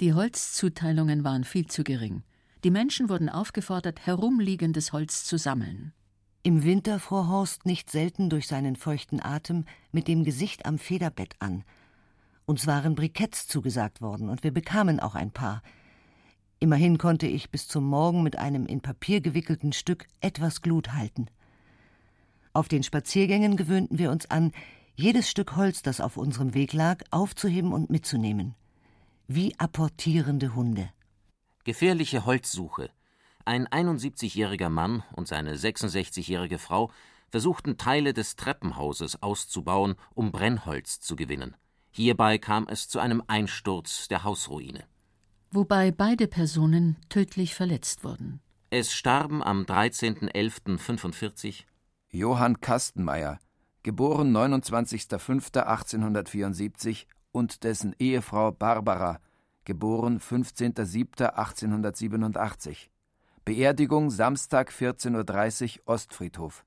Die 0.00 0.12
Holzzuteilungen 0.12 1.24
waren 1.24 1.44
viel 1.44 1.66
zu 1.66 1.84
gering. 1.84 2.22
Die 2.64 2.70
Menschen 2.70 3.08
wurden 3.08 3.28
aufgefordert, 3.28 4.06
herumliegendes 4.06 4.92
Holz 4.92 5.24
zu 5.24 5.36
sammeln. 5.36 5.92
Im 6.44 6.64
Winter 6.64 6.98
fror 6.98 7.28
Horst 7.28 7.66
nicht 7.66 7.88
selten 7.88 8.28
durch 8.28 8.48
seinen 8.48 8.74
feuchten 8.74 9.22
Atem 9.22 9.64
mit 9.92 10.08
dem 10.08 10.24
Gesicht 10.24 10.66
am 10.66 10.76
Federbett 10.78 11.36
an. 11.38 11.62
Uns 12.46 12.66
waren 12.66 12.96
Briketts 12.96 13.46
zugesagt 13.46 14.00
worden 14.00 14.28
und 14.28 14.42
wir 14.42 14.52
bekamen 14.52 14.98
auch 14.98 15.14
ein 15.14 15.30
paar. 15.30 15.62
Immerhin 16.58 16.98
konnte 16.98 17.28
ich 17.28 17.52
bis 17.52 17.68
zum 17.68 17.84
Morgen 17.84 18.24
mit 18.24 18.38
einem 18.38 18.66
in 18.66 18.80
Papier 18.80 19.20
gewickelten 19.20 19.72
Stück 19.72 20.08
etwas 20.20 20.62
Glut 20.62 20.92
halten. 20.92 21.26
Auf 22.52 22.66
den 22.66 22.82
Spaziergängen 22.82 23.56
gewöhnten 23.56 23.98
wir 23.98 24.10
uns 24.10 24.28
an, 24.28 24.50
jedes 24.96 25.30
Stück 25.30 25.54
Holz, 25.54 25.82
das 25.82 26.00
auf 26.00 26.16
unserem 26.16 26.54
Weg 26.54 26.72
lag, 26.72 27.04
aufzuheben 27.12 27.72
und 27.72 27.88
mitzunehmen. 27.88 28.56
Wie 29.28 29.56
apportierende 29.60 30.56
Hunde. 30.56 30.90
Gefährliche 31.62 32.26
Holzsuche. 32.26 32.90
Ein 33.44 33.68
71-jähriger 33.68 34.68
Mann 34.68 35.04
und 35.12 35.28
seine 35.28 35.54
66-jährige 35.56 36.58
Frau 36.58 36.90
versuchten 37.28 37.78
Teile 37.78 38.12
des 38.12 38.36
Treppenhauses 38.36 39.22
auszubauen, 39.22 39.94
um 40.14 40.32
Brennholz 40.32 41.00
zu 41.00 41.16
gewinnen. 41.16 41.56
Hierbei 41.90 42.36
kam 42.38 42.68
es 42.68 42.88
zu 42.88 43.00
einem 43.00 43.22
Einsturz 43.26 44.08
der 44.08 44.24
Hausruine. 44.24 44.84
Wobei 45.50 45.90
beide 45.90 46.28
Personen 46.28 46.96
tödlich 47.08 47.54
verletzt 47.54 48.04
wurden. 48.04 48.40
Es 48.70 48.94
starben 48.94 49.42
am 49.42 49.64
13.11.45 49.64 51.64
Johann 52.10 52.60
Kastenmeier, 52.60 53.40
geboren 53.82 54.36
29.05.1874, 54.36 57.06
und 57.32 57.64
dessen 57.64 57.96
Ehefrau 57.98 58.52
Barbara, 58.52 59.18
geboren 59.64 60.20
15.07.1887. 60.20 62.91
Beerdigung 63.44 64.10
Samstag 64.10 64.70
14.30 64.70 65.80
Uhr 65.80 65.82
Ostfriedhof. 65.86 66.64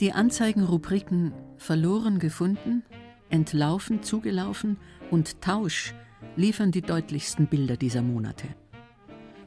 Die 0.00 0.12
Anzeigenrubriken 0.12 1.32
Verloren 1.56 2.18
gefunden, 2.18 2.82
Entlaufen 3.30 4.02
zugelaufen 4.02 4.78
und 5.12 5.40
Tausch 5.40 5.94
liefern 6.34 6.72
die 6.72 6.82
deutlichsten 6.82 7.46
Bilder 7.46 7.76
dieser 7.76 8.02
Monate. 8.02 8.48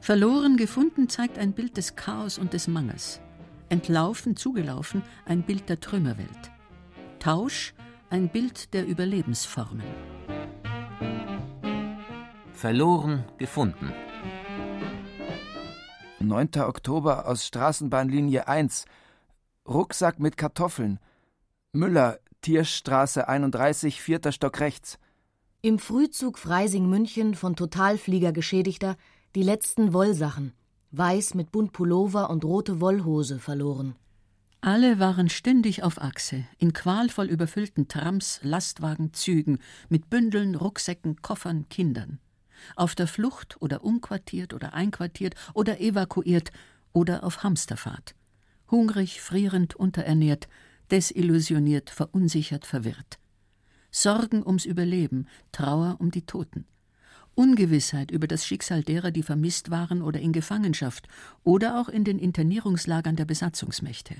Verloren 0.00 0.56
gefunden 0.56 1.10
zeigt 1.10 1.38
ein 1.38 1.52
Bild 1.52 1.76
des 1.76 1.94
Chaos 1.94 2.38
und 2.38 2.54
des 2.54 2.68
Mangels. 2.68 3.20
Entlaufen 3.72 4.36
zugelaufen 4.36 5.02
ein 5.24 5.44
Bild 5.44 5.70
der 5.70 5.80
Trümmerwelt. 5.80 6.50
Tausch 7.20 7.72
ein 8.10 8.28
Bild 8.28 8.74
der 8.74 8.86
Überlebensformen. 8.86 9.86
Verloren 12.52 13.24
gefunden. 13.38 13.90
9. 16.20 16.50
Oktober 16.58 17.26
aus 17.26 17.46
Straßenbahnlinie 17.46 18.46
1 18.46 18.84
Rucksack 19.66 20.20
mit 20.20 20.36
Kartoffeln. 20.36 21.00
Müller, 21.72 22.18
Tierstraße 22.42 23.26
31, 23.26 24.02
vierter 24.02 24.32
Stock 24.32 24.60
rechts. 24.60 24.98
Im 25.62 25.78
Frühzug 25.78 26.36
Freising-München 26.36 27.34
von 27.34 27.56
Totalflieger 27.56 28.32
Geschädigter 28.32 28.96
die 29.34 29.42
letzten 29.42 29.94
Wollsachen. 29.94 30.52
Weiß 30.92 31.34
mit 31.34 31.50
bunt 31.52 31.72
Pullover 31.72 32.30
und 32.30 32.44
rote 32.44 32.80
Wollhose 32.80 33.38
verloren. 33.38 33.96
Alle 34.60 34.98
waren 34.98 35.28
ständig 35.28 35.82
auf 35.82 36.00
Achse, 36.00 36.44
in 36.58 36.72
qualvoll 36.72 37.26
überfüllten 37.26 37.88
Trams, 37.88 38.38
Lastwagen, 38.42 39.12
Zügen, 39.12 39.58
mit 39.88 40.08
Bündeln, 40.08 40.54
Rucksäcken, 40.54 41.20
Koffern, 41.20 41.68
Kindern. 41.68 42.20
Auf 42.76 42.94
der 42.94 43.08
Flucht 43.08 43.60
oder 43.60 43.82
umquartiert 43.82 44.54
oder 44.54 44.72
einquartiert 44.72 45.34
oder 45.54 45.80
evakuiert 45.80 46.52
oder 46.92 47.24
auf 47.24 47.42
Hamsterfahrt 47.42 48.14
hungrig, 48.72 49.20
frierend, 49.20 49.76
unterernährt, 49.76 50.48
desillusioniert, 50.90 51.90
verunsichert, 51.90 52.66
verwirrt. 52.66 53.20
Sorgen 53.92 54.44
ums 54.44 54.64
Überleben, 54.64 55.28
Trauer 55.52 55.96
um 56.00 56.10
die 56.10 56.26
Toten. 56.26 56.64
Ungewissheit 57.34 58.10
über 58.10 58.26
das 58.26 58.46
Schicksal 58.46 58.82
derer, 58.82 59.10
die 59.10 59.22
vermisst 59.22 59.70
waren 59.70 60.02
oder 60.02 60.20
in 60.20 60.32
Gefangenschaft 60.32 61.08
oder 61.44 61.80
auch 61.80 61.88
in 61.88 62.04
den 62.04 62.18
Internierungslagern 62.18 63.16
der 63.16 63.24
Besatzungsmächte. 63.24 64.16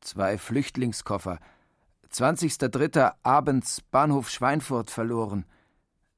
Zwei 0.00 0.38
Flüchtlingskoffer. 0.38 1.38
20.03. 2.12 3.14
abends 3.22 3.80
Bahnhof 3.90 4.30
Schweinfurt 4.30 4.90
verloren. 4.90 5.44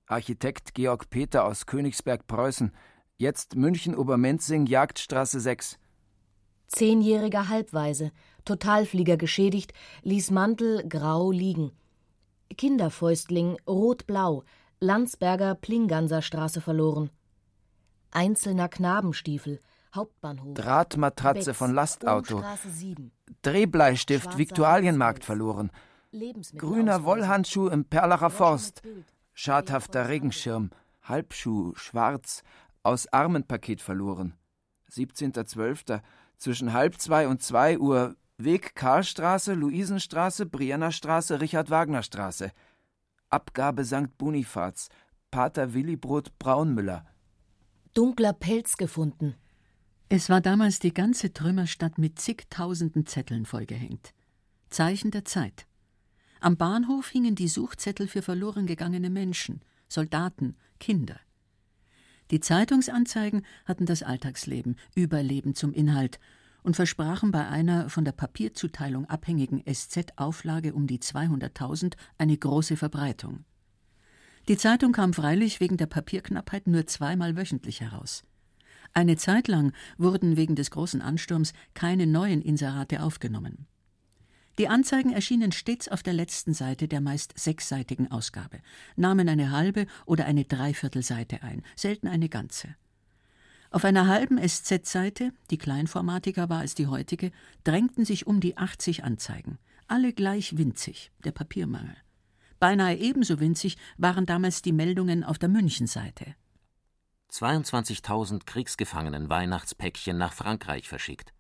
Architekt 0.06 0.75
Georg 0.75 1.08
Peter 1.08 1.44
aus 1.44 1.66
Königsberg, 1.66 2.26
Preußen. 2.26 2.73
Jetzt 3.16 3.54
München 3.54 3.94
Obermenzing, 3.94 4.66
Jagdstraße 4.66 5.40
6. 5.40 5.78
Zehnjähriger 6.66 7.49
Halbweise, 7.49 8.11
Totalflieger 8.44 9.16
geschädigt, 9.16 9.73
ließ 10.02 10.30
Mantel 10.30 10.87
grau 10.88 11.30
liegen. 11.30 11.70
Kinderfäustling 12.56 13.56
rot-blau, 13.66 14.44
Landsberger 14.81 15.54
Plinganserstraße 15.54 16.61
verloren. 16.61 17.11
Einzelner 18.11 18.69
Knabenstiefel, 18.69 19.61
Hauptbahnhof. 19.95 20.54
Drahtmatratze 20.54 21.47
Becks, 21.47 21.59
von 21.59 21.75
Lastauto. 21.75 22.43
Drehbleistift, 23.43 24.38
Viktualienmarkt 24.38 25.25
verloren. 25.25 25.71
Grüner 26.57 27.04
Wollhandschuh 27.04 27.69
im 27.69 27.85
Perlacher 27.85 28.31
Forst. 28.31 28.83
Schadhafter 29.33 30.09
Regenschirm. 30.09 30.71
Halbschuh, 31.02 31.75
schwarz, 31.75 32.43
aus 32.83 33.12
Armenpaket 33.12 33.81
verloren. 33.81 34.35
17.12 34.90 36.00
zwischen 36.37 36.72
halb 36.72 37.01
zwei 37.01 37.29
und 37.29 37.42
zwei 37.42 37.79
Uhr 37.79 38.16
Weg 38.37 38.75
Karlstraße, 38.75 39.55
Luisenstraße, 39.55 40.46
Briennerstraße, 40.46 41.40
Richard-Wagner-Straße. 41.40 42.51
Abgabe 43.35 43.85
St. 43.85 44.16
Bonifaz, 44.16 44.88
Pater 45.33 45.75
Willibrod 45.75 46.38
Braunmüller. 46.38 47.05
Dunkler 47.92 48.33
Pelz 48.33 48.77
gefunden. 48.77 49.35
Es 50.09 50.31
war 50.31 50.40
damals 50.40 50.79
die 50.79 50.94
ganze 50.94 51.33
Trümmerstadt 51.33 51.99
mit 51.99 52.20
zigtausenden 52.20 53.07
Zetteln 53.07 53.44
vollgehängt. 53.44 54.14
Zeichen 54.70 55.11
der 55.11 55.25
Zeit. 55.25 55.66
Am 56.38 56.57
Bahnhof 56.57 57.09
hingen 57.09 57.35
die 57.35 57.49
Suchzettel 57.49 58.07
für 58.07 58.23
verloren 58.23 58.66
gegangene 58.66 59.11
Menschen, 59.11 59.62
Soldaten, 59.88 60.57
Kinder. 60.79 61.18
Die 62.31 62.38
Zeitungsanzeigen 62.38 63.44
hatten 63.64 63.85
das 63.85 64.05
Alltagsleben, 64.05 64.77
Überleben 64.94 65.57
zum 65.57 65.73
Inhalt 65.73 66.20
und 66.64 66.74
versprachen 66.74 67.31
bei 67.31 67.46
einer 67.46 67.88
von 67.88 68.05
der 68.05 68.12
Papierzuteilung 68.12 69.05
abhängigen 69.05 69.62
SZ-Auflage 69.72 70.74
um 70.74 70.88
die 70.88 70.98
200.000 70.98 71.94
eine 72.18 72.37
große 72.37 72.77
Verbreitung. 72.77 73.44
Die 74.48 74.57
Zeitung 74.57 74.92
kam 74.92 75.12
freilich 75.12 75.61
wegen 75.61 75.77
der 75.77 75.87
Papierknappheit 75.87 76.66
nur 76.66 76.87
zweimal 76.87 77.37
wöchentlich 77.37 77.81
heraus. 77.81 78.24
Eine 78.92 79.16
Zeit 79.16 79.46
lang 79.46 79.72
wurden 79.98 80.37
wegen 80.37 80.57
des 80.57 80.70
großen 80.70 81.03
Ansturms 81.03 81.53
keine 81.74 82.07
neuen 82.07 82.42
Inserate 82.42 83.03
aufgenommen. 83.03 83.66
Die 84.59 84.68
Anzeigen 84.68 85.12
erschienen 85.12 85.53
stets 85.53 85.88
auf 85.88 86.03
der 86.03 86.12
letzten 86.12 86.55
Seite 86.55 86.88
der 86.88 87.00
meist 87.00 87.37
sechsseitigen 87.37 88.11
Ausgabe, 88.11 88.61
nahmen 88.96 89.29
eine 89.29 89.50
halbe 89.50 89.87
oder 90.07 90.27
eine 90.27 90.44
Dreiviertelseite 90.44 91.42
ein, 91.42 91.62
selten 91.74 92.07
eine 92.07 92.29
ganze. 92.29 92.68
Auf 93.74 93.84
einer 93.84 94.06
halben 94.06 94.38
SZ-Seite, 94.38 95.32
die 95.50 95.58
kleinformatiger 95.58 96.48
war 96.48 96.60
als 96.60 96.76
die 96.76 96.87
heutige, 96.87 97.32
drängten 97.64 98.04
sich 98.04 98.24
um 98.24 98.38
die 98.38 98.56
80 98.56 99.02
Anzeigen, 99.02 99.58
alle 99.88 100.12
gleich 100.12 100.56
winzig, 100.56 101.10
der 101.24 101.32
Papiermangel. 101.32 101.96
Beinahe 102.60 102.94
ebenso 102.94 103.40
winzig 103.40 103.76
waren 103.96 104.26
damals 104.26 104.62
die 104.62 104.70
Meldungen 104.70 105.24
auf 105.24 105.40
der 105.40 105.48
Münchenseite. 105.48 106.37
22.000 107.32 108.44
Kriegsgefangenen 108.46 109.28
Weihnachtspäckchen 109.28 110.16
nach 110.16 110.34
Frankreich 110.34 110.88
verschickt. 110.88 111.34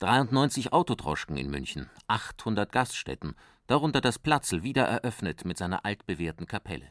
93 0.00 0.72
Autodroschken 0.72 1.36
in 1.36 1.50
München, 1.50 1.88
800 2.08 2.72
Gaststätten, 2.72 3.36
darunter 3.68 4.00
das 4.00 4.18
Platzl 4.18 4.64
wieder 4.64 4.86
eröffnet 4.86 5.44
mit 5.44 5.56
seiner 5.56 5.84
altbewährten 5.84 6.48
Kapelle. 6.48 6.90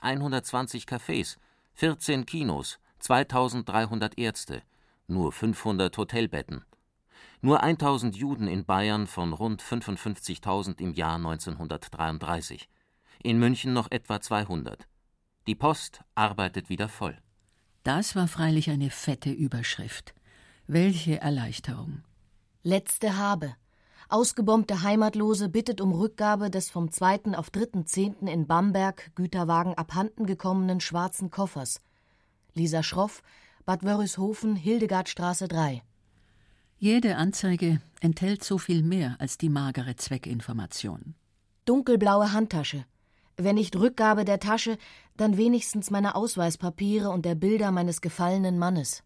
120 0.00 0.84
Cafés, 0.84 1.38
14 1.72 2.26
Kinos, 2.26 2.78
2300 2.98 4.18
Ärzte, 4.18 4.62
nur 5.06 5.32
500 5.32 5.96
Hotelbetten. 5.96 6.64
Nur 7.40 7.62
1000 7.62 8.16
Juden 8.16 8.48
in 8.48 8.64
Bayern 8.64 9.06
von 9.06 9.32
rund 9.32 9.62
55.000 9.62 10.80
im 10.80 10.92
Jahr 10.92 11.16
1933. 11.16 12.68
In 13.22 13.38
München 13.38 13.72
noch 13.72 13.90
etwa 13.90 14.20
200. 14.20 14.86
Die 15.46 15.54
Post 15.54 16.02
arbeitet 16.14 16.68
wieder 16.68 16.88
voll. 16.88 17.16
Das 17.84 18.16
war 18.16 18.28
freilich 18.28 18.70
eine 18.70 18.90
fette 18.90 19.30
Überschrift. 19.30 20.14
Welche 20.66 21.20
Erleichterung. 21.20 22.02
Letzte 22.62 23.16
Habe. 23.16 23.54
Ausgebombte 24.10 24.82
Heimatlose 24.82 25.48
bittet 25.48 25.80
um 25.80 25.92
Rückgabe 25.92 26.50
des 26.50 26.70
vom 26.70 26.90
2. 26.90 27.36
auf 27.36 27.50
3.10. 27.50 28.26
in 28.26 28.46
Bamberg 28.46 29.14
Güterwagen 29.14 29.74
abhanden 29.74 30.26
gekommenen 30.26 30.80
schwarzen 30.80 31.30
Koffers. 31.30 31.80
Lisa 32.58 32.82
Schroff, 32.82 33.22
Bad 33.64 33.82
Wörishofen, 33.84 34.56
Hildegardstraße 34.56 35.48
3. 35.48 35.82
Jede 36.76 37.16
Anzeige 37.16 37.80
enthält 38.00 38.44
so 38.44 38.58
viel 38.58 38.82
mehr 38.82 39.16
als 39.18 39.38
die 39.38 39.48
magere 39.48 39.96
Zweckinformation. 39.96 41.14
Dunkelblaue 41.64 42.32
Handtasche. 42.32 42.84
Wenn 43.36 43.54
nicht 43.54 43.76
Rückgabe 43.76 44.24
der 44.24 44.40
Tasche, 44.40 44.78
dann 45.16 45.36
wenigstens 45.36 45.90
meine 45.90 46.14
Ausweispapiere 46.14 47.10
und 47.10 47.24
der 47.24 47.34
Bilder 47.34 47.70
meines 47.70 48.00
gefallenen 48.00 48.58
Mannes. 48.58 49.02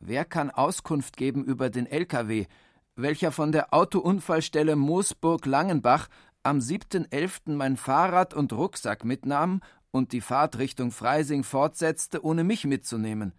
Wer 0.00 0.24
kann 0.24 0.50
Auskunft 0.50 1.16
geben 1.16 1.44
über 1.44 1.70
den 1.70 1.86
LKW, 1.86 2.46
welcher 2.96 3.32
von 3.32 3.52
der 3.52 3.72
Autounfallstelle 3.72 4.76
Moosburg-Langenbach 4.76 6.08
am 6.42 6.58
7.11. 6.58 7.54
mein 7.54 7.76
Fahrrad 7.76 8.34
und 8.34 8.52
Rucksack 8.52 9.04
mitnahm 9.04 9.60
und 9.92 10.12
die 10.12 10.20
Fahrt 10.20 10.58
Richtung 10.58 10.90
Freising 10.90 11.44
fortsetzte, 11.44 12.24
ohne 12.24 12.42
mich 12.42 12.64
mitzunehmen? 12.64 13.32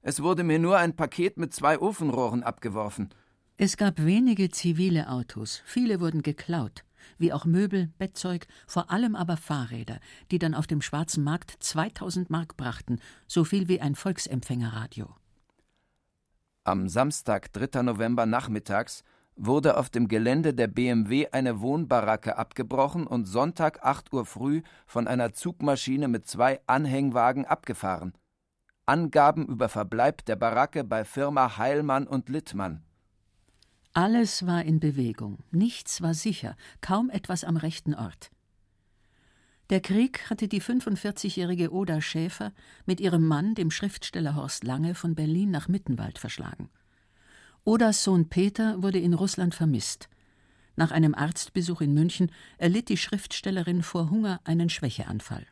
Es 0.00 0.22
wurde 0.22 0.44
mir 0.44 0.58
nur 0.58 0.78
ein 0.78 0.96
Paket 0.96 1.36
mit 1.36 1.52
zwei 1.52 1.78
Ofenrohren 1.78 2.42
abgeworfen. 2.42 3.10
Es 3.58 3.76
gab 3.76 4.02
wenige 4.02 4.50
zivile 4.50 5.08
Autos, 5.10 5.62
viele 5.64 6.00
wurden 6.00 6.22
geklaut, 6.22 6.84
wie 7.18 7.32
auch 7.32 7.44
Möbel, 7.44 7.90
Bettzeug, 7.98 8.46
vor 8.66 8.90
allem 8.90 9.16
aber 9.16 9.36
Fahrräder, 9.36 9.98
die 10.30 10.38
dann 10.38 10.54
auf 10.54 10.66
dem 10.66 10.80
schwarzen 10.80 11.24
Markt 11.24 11.56
2000 11.60 12.30
Mark 12.30 12.56
brachten, 12.56 13.00
so 13.26 13.44
viel 13.44 13.68
wie 13.68 13.80
ein 13.80 13.94
Volksempfängerradio. 13.94 15.08
Am 16.64 16.88
Samstag, 16.88 17.52
3. 17.52 17.82
November 17.82 18.26
nachmittags, 18.26 19.04
wurde 19.36 19.76
auf 19.76 19.90
dem 19.90 20.08
Gelände 20.08 20.54
der 20.54 20.66
BMW 20.66 21.28
eine 21.30 21.60
Wohnbaracke 21.60 22.36
abgebrochen 22.38 23.06
und 23.06 23.26
Sonntag 23.26 23.84
8 23.84 24.12
Uhr 24.12 24.24
früh 24.24 24.62
von 24.86 25.06
einer 25.06 25.32
Zugmaschine 25.32 26.08
mit 26.08 26.26
zwei 26.26 26.60
Anhängwagen 26.66 27.44
abgefahren. 27.44 28.14
Angaben 28.86 29.46
über 29.46 29.68
Verbleib 29.68 30.24
der 30.24 30.36
Baracke 30.36 30.84
bei 30.84 31.04
Firma 31.04 31.58
Heilmann 31.58 32.06
und 32.06 32.28
Littmann. 32.28 32.82
Alles 33.92 34.46
war 34.46 34.64
in 34.64 34.78
Bewegung, 34.78 35.38
nichts 35.50 36.02
war 36.02 36.14
sicher, 36.14 36.56
kaum 36.80 37.10
etwas 37.10 37.44
am 37.44 37.56
rechten 37.56 37.94
Ort. 37.94 38.30
Der 39.70 39.80
Krieg 39.80 40.30
hatte 40.30 40.46
die 40.46 40.62
45-jährige 40.62 41.72
Oda 41.72 42.00
Schäfer 42.00 42.52
mit 42.84 43.00
ihrem 43.00 43.26
Mann, 43.26 43.54
dem 43.56 43.72
Schriftsteller 43.72 44.36
Horst 44.36 44.62
Lange, 44.62 44.94
von 44.94 45.16
Berlin 45.16 45.50
nach 45.50 45.66
Mittenwald 45.66 46.18
verschlagen. 46.18 46.68
Odas 47.68 48.04
Sohn 48.04 48.28
Peter 48.28 48.80
wurde 48.80 49.00
in 49.00 49.12
Russland 49.12 49.52
vermisst. 49.52 50.08
Nach 50.76 50.92
einem 50.92 51.16
Arztbesuch 51.16 51.80
in 51.80 51.94
München 51.94 52.30
erlitt 52.58 52.88
die 52.88 52.96
Schriftstellerin 52.96 53.82
vor 53.82 54.08
Hunger 54.08 54.40
einen 54.44 54.70
Schwächeanfall. 54.70 55.44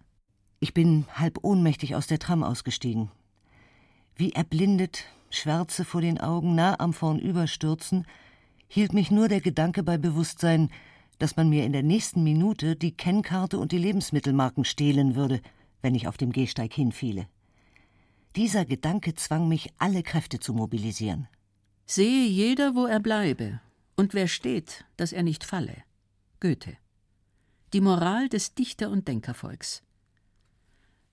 Ich 0.61 0.73
bin 0.75 1.07
halb 1.13 1.43
ohnmächtig 1.43 1.97
aus 1.97 2.07
der 2.07 2.21
Tram 2.21 2.45
ausgestiegen. 2.45 3.11
Wie 4.15 4.31
erblindet, 4.31 5.07
Schwärze 5.29 5.85
vor 5.85 6.03
den 6.03 6.21
Augen, 6.21 6.55
nah 6.55 6.79
am 6.79 6.93
Vornüberstürzen, 6.93 8.07
hielt 8.69 8.93
mich 8.93 9.11
nur 9.11 9.27
der 9.27 9.41
Gedanke 9.41 9.83
bei 9.83 9.99
Bewusstsein, 9.99 10.71
dass 11.19 11.35
man 11.35 11.49
mir 11.49 11.65
in 11.65 11.73
der 11.73 11.83
nächsten 11.83 12.23
Minute 12.23 12.77
die 12.77 12.97
Kennkarte 12.97 13.59
und 13.59 13.73
die 13.73 13.79
Lebensmittelmarken 13.79 14.65
stehlen 14.65 15.17
würde, 15.17 15.41
wenn 15.83 15.97
ich 15.97 16.07
auf 16.07 16.17
dem 16.17 16.31
Gehsteig 16.31 16.75
hinfiele. 16.75 17.27
Dieser 18.37 18.65
Gedanke 18.65 19.17
zwang 19.17 19.49
mich, 19.49 19.73
alle 19.79 20.05
Kräfte 20.05 20.39
zu 20.39 20.55
mobilisieren. 20.55 21.27
Sehe 21.87 22.27
jeder, 22.27 22.75
wo 22.75 22.87
er 22.87 23.01
bleibe, 23.01 23.61
und 23.97 24.15
wer 24.15 24.27
steht, 24.27 24.85
dass 24.97 25.13
er 25.13 25.23
nicht 25.23 25.45
falle. 25.45 25.85
Goethe. 26.41 26.77
Die 27.73 27.81
Moral 27.81 28.29
des 28.29 28.55
Dichter- 28.55 28.91
und 28.91 29.07
Denkervolks. 29.07 29.83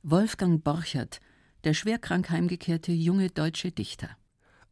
Wolfgang 0.03 0.63
Borchert, 0.63 1.19
der 1.63 1.73
schwerkrank 1.73 2.29
heimgekehrte 2.29 2.91
junge 2.91 3.29
deutsche 3.29 3.71
Dichter. 3.71 4.09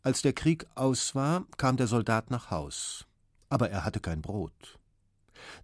Als 0.02 0.22
der 0.22 0.34
Krieg 0.34 0.66
aus 0.76 1.14
war, 1.16 1.46
kam 1.58 1.78
der 1.78 1.88
Soldat 1.88 2.32
nach 2.32 2.50
Haus. 2.50 3.06
Aber 3.50 3.70
er 3.70 3.84
hatte 3.84 4.00
kein 4.00 4.22
Brot. 4.22 4.80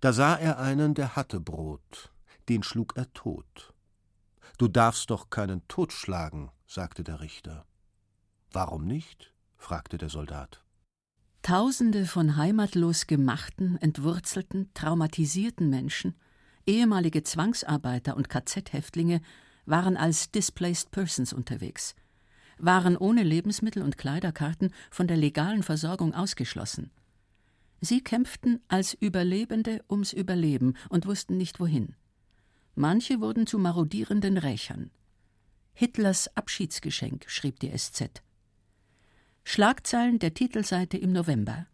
Da 0.02 0.14
sah 0.14 0.36
er 0.36 0.60
einen, 0.60 0.94
der 0.94 1.16
hatte 1.16 1.40
Brot. 1.40 2.12
Den 2.50 2.62
schlug 2.64 2.94
er 2.96 3.12
tot. 3.14 3.74
Du 4.58 4.68
darfst 4.68 5.10
doch 5.10 5.30
keinen 5.30 5.68
totschlagen, 5.68 6.52
sagte 6.68 7.04
der 7.04 7.22
Richter. 7.22 7.66
Warum 8.52 8.86
nicht? 8.86 9.35
Fragte 9.58 9.98
der 9.98 10.10
Soldat. 10.10 10.64
Tausende 11.42 12.06
von 12.06 12.38
heimatlos 12.38 13.06
gemachten, 13.06 13.78
entwurzelten, 13.78 14.72
traumatisierten 14.74 15.70
Menschen, 15.70 16.16
ehemalige 16.66 17.24
Zwangsarbeiter 17.24 18.18
und 18.18 18.30
KZ-Häftlinge 18.30 19.22
waren 19.66 19.98
als 19.98 20.32
Displaced 20.32 20.92
Persons 20.92 21.34
unterwegs, 21.34 21.96
waren 22.58 22.98
ohne 22.98 23.24
Lebensmittel 23.24 23.84
und 23.84 23.98
Kleiderkarten 23.98 24.72
von 24.90 25.08
der 25.08 25.18
legalen 25.18 25.64
Versorgung 25.64 26.14
ausgeschlossen. 26.14 26.92
Sie 27.82 28.02
kämpften 28.02 28.62
als 28.68 28.94
Überlebende 28.94 29.84
ums 29.90 30.14
Überleben 30.14 30.76
und 30.90 31.06
wussten 31.06 31.38
nicht 31.38 31.60
wohin. 31.60 31.96
Manche 32.74 33.22
wurden 33.22 33.46
zu 33.46 33.60
marodierenden 33.60 34.38
Rächern. 34.38 34.92
Hitlers 35.74 36.36
Abschiedsgeschenk, 36.36 37.26
schrieb 37.28 37.60
die 37.60 37.72
SZ. 37.78 38.24
Schlagzeilen 39.48 40.18
der 40.18 40.34
Titelseite 40.34 40.98
im 40.98 41.14
November. 41.14 41.68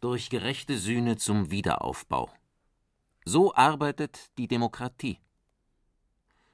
Durch 0.00 0.28
gerechte 0.28 0.76
Sühne 0.76 1.16
zum 1.16 1.50
Wiederaufbau. 1.50 2.30
So 3.24 3.54
arbeitet 3.54 4.30
die 4.36 4.46
Demokratie. 4.46 5.18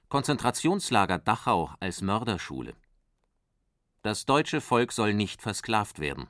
Konzentrationslager 0.09 1.19
Dachau 1.19 1.75
als 1.81 2.03
Mörderschule. 2.03 2.75
Das 4.03 4.25
deutsche 4.25 4.61
Volk 4.61 4.93
soll 4.93 5.13
nicht 5.13 5.43
versklavt 5.43 5.99
werden. 5.99 6.29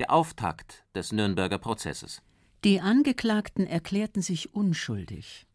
Der 0.00 0.10
Auftakt 0.10 0.84
des 0.94 1.12
Nürnberger 1.12 1.58
Prozesses. 1.58 2.22
Die 2.64 2.80
Angeklagten 2.80 3.68
erklärten 3.68 4.20
sich 4.20 4.52
unschuldig. 4.52 5.46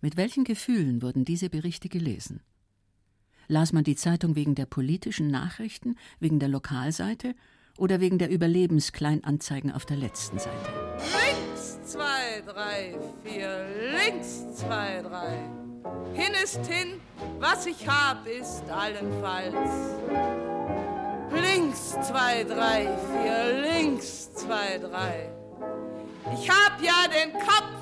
Mit 0.00 0.16
welchen 0.16 0.42
Gefühlen 0.42 1.02
wurden 1.02 1.24
diese 1.24 1.48
Berichte 1.48 1.88
gelesen? 1.88 2.42
Las 3.48 3.72
man 3.72 3.84
die 3.84 3.96
Zeitung 3.96 4.36
wegen 4.36 4.54
der 4.54 4.66
politischen 4.66 5.28
Nachrichten, 5.28 5.96
wegen 6.20 6.38
der 6.38 6.48
Lokalseite 6.48 7.34
oder 7.78 8.00
wegen 8.00 8.18
der 8.18 8.30
Überlebenskleinanzeigen 8.30 9.72
auf 9.72 9.84
der 9.84 9.96
letzten 9.96 10.38
Seite? 10.38 10.72
Links 10.98 11.78
zwei, 11.84 12.42
drei, 12.46 12.94
vier, 13.24 13.66
links 13.92 14.56
zwei, 14.56 15.02
drei. 15.02 15.50
Hin 16.14 16.32
ist 16.42 16.64
hin, 16.66 17.00
was 17.40 17.66
ich 17.66 17.88
hab, 17.88 18.26
ist 18.26 18.62
allenfalls. 18.70 19.54
Links 21.32 21.96
zwei, 22.06 22.44
drei, 22.44 22.88
vier, 23.10 23.62
links 23.62 24.32
zwei, 24.34 24.78
drei. 24.78 25.32
Ich 26.34 26.48
hab 26.48 26.80
ja 26.80 27.08
den 27.08 27.32
Kopf, 27.32 27.72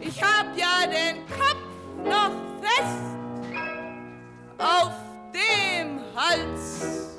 ich 0.00 0.22
hab 0.22 0.56
ja 0.56 0.86
den 0.86 1.26
Kopf 1.26 1.62
noch 2.04 2.32
fest 2.60 3.21
auf 4.62 4.92
dem 5.34 6.00
Hals. 6.14 7.18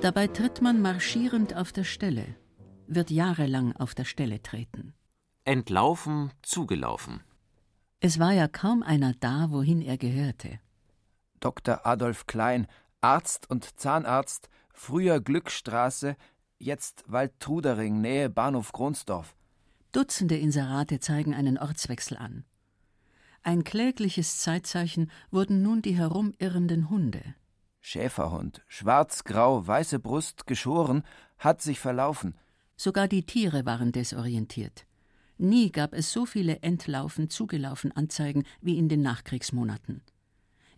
Dabei 0.00 0.28
tritt 0.28 0.62
man 0.62 0.80
marschierend 0.80 1.56
auf 1.56 1.72
der 1.72 1.84
Stelle, 1.84 2.24
wird 2.86 3.10
jahrelang 3.10 3.74
auf 3.74 3.94
der 3.94 4.04
Stelle 4.04 4.40
treten. 4.40 4.94
Entlaufen, 5.44 6.30
zugelaufen. 6.42 7.20
Es 8.00 8.18
war 8.18 8.32
ja 8.32 8.46
kaum 8.46 8.82
einer 8.82 9.14
da, 9.14 9.50
wohin 9.50 9.82
er 9.82 9.98
gehörte. 9.98 10.60
Dr. 11.40 11.86
Adolf 11.86 12.26
Klein, 12.26 12.66
Arzt 13.00 13.50
und 13.50 13.78
Zahnarzt, 13.78 14.48
früher 14.72 15.20
Glückstraße, 15.20 16.16
jetzt 16.58 17.04
Waldtrudering, 17.06 18.00
Nähe 18.00 18.30
Bahnhof 18.30 18.72
Kronsdorf. 18.72 19.34
Dutzende 19.92 20.36
Inserate 20.36 21.00
zeigen 21.00 21.34
einen 21.34 21.58
Ortswechsel 21.58 22.16
an. 22.16 22.44
Ein 23.46 23.62
klägliches 23.62 24.40
Zeitzeichen 24.40 25.08
wurden 25.30 25.62
nun 25.62 25.80
die 25.80 25.96
herumirrenden 25.96 26.90
Hunde. 26.90 27.22
Schäferhund, 27.80 28.64
schwarz-grau, 28.66 29.64
weiße 29.64 30.00
Brust, 30.00 30.48
geschoren, 30.48 31.04
hat 31.38 31.62
sich 31.62 31.78
verlaufen. 31.78 32.34
Sogar 32.76 33.06
die 33.06 33.24
Tiere 33.24 33.64
waren 33.64 33.92
desorientiert. 33.92 34.84
Nie 35.38 35.70
gab 35.70 35.94
es 35.94 36.10
so 36.10 36.26
viele 36.26 36.58
Entlaufen, 36.62 37.30
Zugelaufen 37.30 37.92
Anzeigen 37.92 38.42
wie 38.62 38.78
in 38.78 38.88
den 38.88 39.02
Nachkriegsmonaten. 39.02 40.02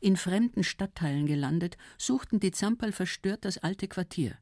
In 0.01 0.19
fremden 0.19 0.63
Stadtteilen 0.63 1.25
gelandet, 1.25 1.79
suchten 1.97 2.39
die 2.39 2.51
Zamperl 2.51 2.93
verstört 2.93 3.47
das 3.47 3.57
alte 3.57 3.89
Quartier. 3.89 4.37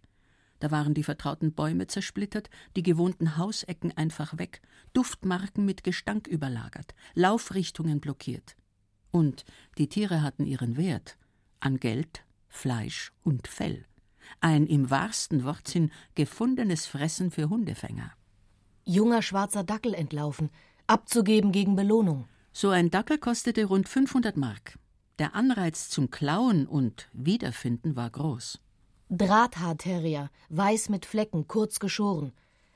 Da 0.59 0.71
waren 0.71 0.95
die 0.95 1.03
vertrauten 1.03 1.53
Bäume 1.53 1.87
zersplittert, 1.87 2.49
die 2.77 2.83
gewohnten 2.83 3.37
Hausecken 3.37 3.97
einfach 3.97 4.38
weg, 4.38 4.62
Duftmarken 4.92 5.64
mit 5.64 5.85
Gestank 5.85 6.27
überlagert, 6.27 6.95
Laufrichtungen 7.14 8.01
blockiert. 8.01 8.57
Und 9.11 9.45
die 9.79 9.88
Tiere 9.88 10.23
hatten 10.23 10.47
ihren 10.47 10.77
Wert 10.77 11.16
an 11.61 11.79
Geld, 11.79 12.25
Fleisch 12.49 13.12
und 13.23 13.49
Fell. 13.49 13.85
Ein 14.40 14.66
im 14.66 14.90
wahrsten 14.90 15.45
Wortsinn 15.45 15.90
gefundenes 16.14 16.87
Fressen 16.87 17.31
für 17.31 17.49
Hundefänger. 17.49 18.12
Junger 18.85 19.23
schwarzer 19.23 19.64
Dackel 19.64 19.95
entlaufen, 19.95 20.51
abzugeben 20.87 21.53
gegen 21.53 21.77
Belohnung. 21.77 22.29
So 22.53 22.71
ein 22.71 22.90
Dackel 22.90 23.19
kostete 23.19 23.64
rund 23.66 23.88
500 23.88 24.37
Mark. 24.37 24.79
Der 25.19 25.35
Anreiz 25.35 25.88
zum 25.88 26.11
Klauen 26.11 26.66
und 26.66 27.09
Wiederfinden 27.12 27.97
war 27.97 28.11
groß. 28.11 28.61
Drahthaarterrier, 29.09 30.31
weiß 30.49 30.88
mit 30.88 31.07
Flecken, 31.07 31.47
kurz 31.47 31.79
geschoren. 31.79 32.33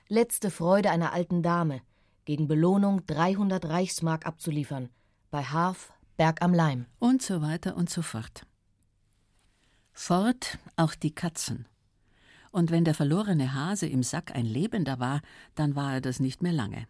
Letzte 0.09 0.51
Freude 0.51 0.91
einer 0.91 1.13
alten 1.13 1.43
Dame. 1.43 1.81
Gegen 2.25 2.47
Belohnung 2.47 3.05
300 3.07 3.65
Reichsmark 3.65 4.27
abzuliefern. 4.27 4.91
Bei 5.31 5.43
Harf, 5.43 5.93
Berg 6.17 6.43
am 6.43 6.55
Leim. 6.55 6.87
Und 7.01 7.23
so 7.23 7.43
weiter 7.43 7.77
und 7.77 7.91
so 7.91 8.03
fort. 8.03 8.47
Fort 9.93 10.59
auch 10.77 10.95
die 10.95 11.15
Katzen. 11.15 11.67
Und 12.53 12.71
wenn 12.71 12.85
der 12.85 12.95
verlorene 12.95 13.55
Hase 13.55 13.87
im 13.87 14.03
Sack 14.03 14.35
ein 14.35 14.47
Lebender 14.47 15.01
war, 15.01 15.23
dann 15.57 15.75
war 15.75 15.95
er 15.95 16.01
das 16.01 16.21
nicht 16.21 16.43
mehr 16.43 16.53
lange. 16.53 16.87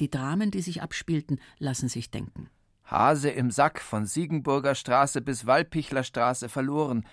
Die 0.00 0.10
Dramen, 0.10 0.50
die 0.50 0.62
sich 0.62 0.80
abspielten, 0.80 1.40
lassen 1.58 1.88
sich 1.88 2.10
denken. 2.10 2.48
Hase 2.84 3.28
im 3.28 3.50
Sack 3.50 3.80
von 3.80 4.06
Siegenburger 4.06 4.74
Straße 4.74 5.20
bis 5.20 5.44
Walpichler 5.44 6.04
Straße 6.04 6.48
verloren, 6.48 7.04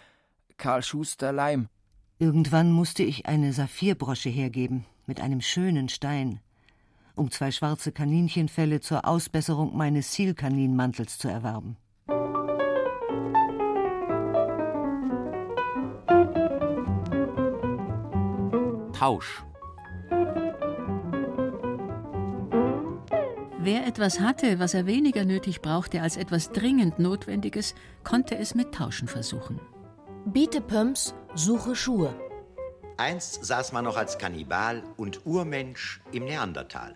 Karl 0.57 0.83
Schuster 0.83 1.31
Leim. 1.31 1.67
Irgendwann 2.17 2.71
musste 2.71 3.03
ich 3.03 3.25
eine 3.25 3.51
Saphirbrosche 3.53 4.29
hergeben, 4.29 4.85
mit 5.05 5.19
einem 5.19 5.41
schönen 5.41 5.89
Stein, 5.89 6.39
um 7.15 7.29
zwei 7.29 7.51
schwarze 7.51 7.91
Kaninchenfelle 7.91 8.79
zur 8.79 9.05
Ausbesserung 9.05 9.75
meines 9.75 10.11
Zielkaninmantels 10.11 11.17
zu 11.17 11.27
erwerben. 11.27 11.77
Tausch. 18.93 19.43
Wer 23.59 23.87
etwas 23.87 24.19
hatte, 24.19 24.59
was 24.59 24.73
er 24.73 24.85
weniger 24.85 25.25
nötig 25.25 25.61
brauchte 25.61 26.01
als 26.01 26.17
etwas 26.17 26.51
dringend 26.51 26.99
Notwendiges, 26.99 27.75
konnte 28.03 28.37
es 28.37 28.55
mit 28.55 28.73
Tauschen 28.73 29.07
versuchen. 29.07 29.59
Biete 30.27 30.59
Pöms, 30.59 31.13
suche 31.35 31.75
Schuhe. 31.75 32.19
Einst 32.97 33.45
saß 33.45 33.73
man 33.73 33.85
noch 33.85 33.95
als 33.95 34.17
Kannibal 34.17 34.81
und 34.97 35.23
Urmensch 35.23 36.01
im 36.11 36.25
Neandertal. 36.25 36.95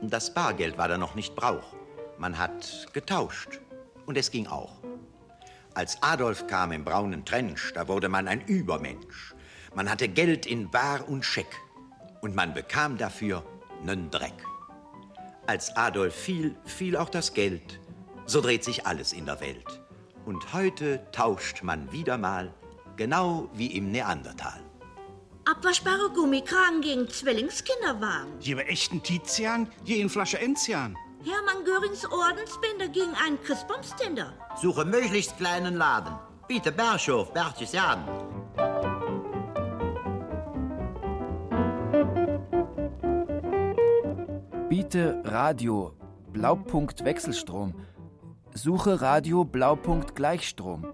Das 0.00 0.34
Bargeld 0.34 0.76
war 0.76 0.88
da 0.88 0.98
noch 0.98 1.14
nicht 1.14 1.36
Brauch. 1.36 1.76
Man 2.18 2.36
hat 2.36 2.88
getauscht. 2.92 3.60
Und 4.04 4.18
es 4.18 4.32
ging 4.32 4.48
auch. 4.48 4.80
Als 5.74 6.02
Adolf 6.02 6.48
kam 6.48 6.72
im 6.72 6.84
braunen 6.84 7.24
Trench, 7.24 7.72
da 7.72 7.86
wurde 7.86 8.08
man 8.08 8.26
ein 8.26 8.40
Übermensch. 8.40 9.36
Man 9.76 9.88
hatte 9.88 10.08
Geld 10.08 10.44
in 10.44 10.68
Bar 10.68 11.08
und 11.08 11.24
Scheck. 11.24 11.54
Und 12.20 12.34
man 12.34 12.52
bekam 12.52 12.98
dafür 12.98 13.44
nen 13.84 14.10
Dreck. 14.10 14.44
Als 15.46 15.76
Adolf 15.76 16.16
fiel, 16.16 16.56
fiel 16.64 16.96
auch 16.96 17.10
das 17.10 17.32
Geld. 17.32 17.78
So 18.24 18.40
dreht 18.40 18.64
sich 18.64 18.86
alles 18.86 19.12
in 19.12 19.24
der 19.24 19.40
Welt. 19.40 19.85
Und 20.26 20.52
heute 20.52 21.06
tauscht 21.12 21.62
man 21.62 21.92
wieder 21.92 22.18
mal, 22.18 22.52
genau 22.96 23.48
wie 23.54 23.76
im 23.76 23.92
Neandertal. 23.92 24.60
Abwaschbare 25.44 26.10
Gummikragen 26.12 26.80
gegen 26.80 27.08
Zwillingskinderwagen. 27.08 28.32
Je 28.40 28.56
bei 28.56 28.62
echten 28.62 29.00
Tizian, 29.00 29.68
je 29.84 30.00
in 30.00 30.10
Flasche 30.10 30.40
Enzian. 30.40 30.96
Hermann 31.24 31.64
Görings 31.64 32.04
Ordensbinder 32.10 32.88
gegen 32.88 33.14
einen 33.24 33.40
Christbaumstinder. 33.44 34.32
Suche 34.60 34.84
möglichst 34.84 35.36
kleinen 35.36 35.76
Laden. 35.76 36.18
Biete 36.48 36.72
Bergschof, 36.72 37.32
Berchtesgaden. 37.32 38.02
Biete 44.68 45.22
Radio 45.24 45.96
Blaupunkt 46.32 47.04
Wechselstrom. 47.04 47.74
Suche 48.56 49.02
Radio 49.02 49.44
Blaupunkt 49.44 50.16
Gleichstrom. 50.16 50.86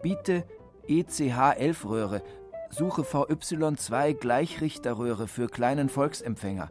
Biete 0.00 0.46
ECH11-Röhre. 0.88 2.22
Suche 2.70 3.02
VY2 3.02 4.14
Gleichrichterröhre 4.14 5.26
für 5.26 5.48
kleinen 5.48 5.88
Volksempfänger. 5.88 6.70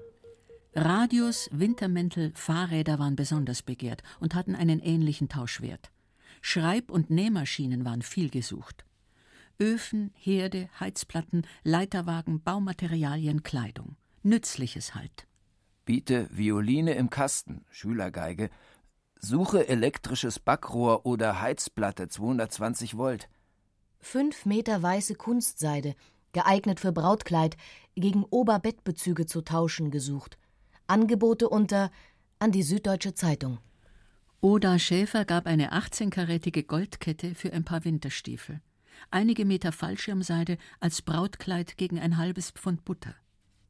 Radios, 0.73 1.49
Wintermäntel, 1.51 2.31
Fahrräder 2.35 2.99
waren 2.99 3.17
besonders 3.17 3.61
begehrt 3.63 4.01
und 4.21 4.33
hatten 4.33 4.55
einen 4.55 4.79
ähnlichen 4.79 5.27
Tauschwert. 5.27 5.91
Schreib- 6.41 6.89
und 6.89 7.09
Nähmaschinen 7.09 7.83
waren 7.83 8.01
viel 8.01 8.29
gesucht. 8.29 8.85
Öfen, 9.59 10.11
Herde, 10.15 10.69
Heizplatten, 10.79 11.45
Leiterwagen, 11.63 12.41
Baumaterialien, 12.41 13.43
Kleidung. 13.43 13.97
Nützliches 14.23 14.95
halt. 14.95 15.27
Biete 15.83 16.29
Violine 16.31 16.93
im 16.93 17.09
Kasten, 17.09 17.65
Schülergeige. 17.69 18.49
Suche 19.19 19.67
elektrisches 19.67 20.39
Backrohr 20.39 21.05
oder 21.05 21.41
Heizplatte 21.41 22.07
220 22.07 22.97
Volt. 22.97 23.29
Fünf 23.99 24.45
Meter 24.45 24.81
weiße 24.81 25.15
Kunstseide, 25.15 25.95
geeignet 26.33 26.79
für 26.79 26.91
Brautkleid, 26.91 27.57
gegen 27.95 28.23
Oberbettbezüge 28.23 29.25
zu 29.25 29.41
tauschen 29.41 29.91
gesucht. 29.91 30.37
Angebote 30.85 31.49
unter 31.49 31.91
an 32.39 32.51
die 32.51 32.63
Süddeutsche 32.63 33.13
Zeitung. 33.13 33.59
Oda 34.39 34.77
Schäfer 34.77 35.25
gab 35.25 35.47
eine 35.47 35.73
18-karätige 35.73 36.63
Goldkette 36.63 37.33
für 37.33 37.51
ein 37.51 37.65
paar 37.65 37.83
Winterstiefel. 37.83 38.61
Einige 39.09 39.45
Meter 39.45 39.71
Fallschirmseide 39.71 40.57
als 40.79 41.01
Brautkleid 41.01 41.77
gegen 41.77 41.99
ein 41.99 42.17
halbes 42.17 42.51
Pfund 42.51 42.85
Butter. 42.85 43.15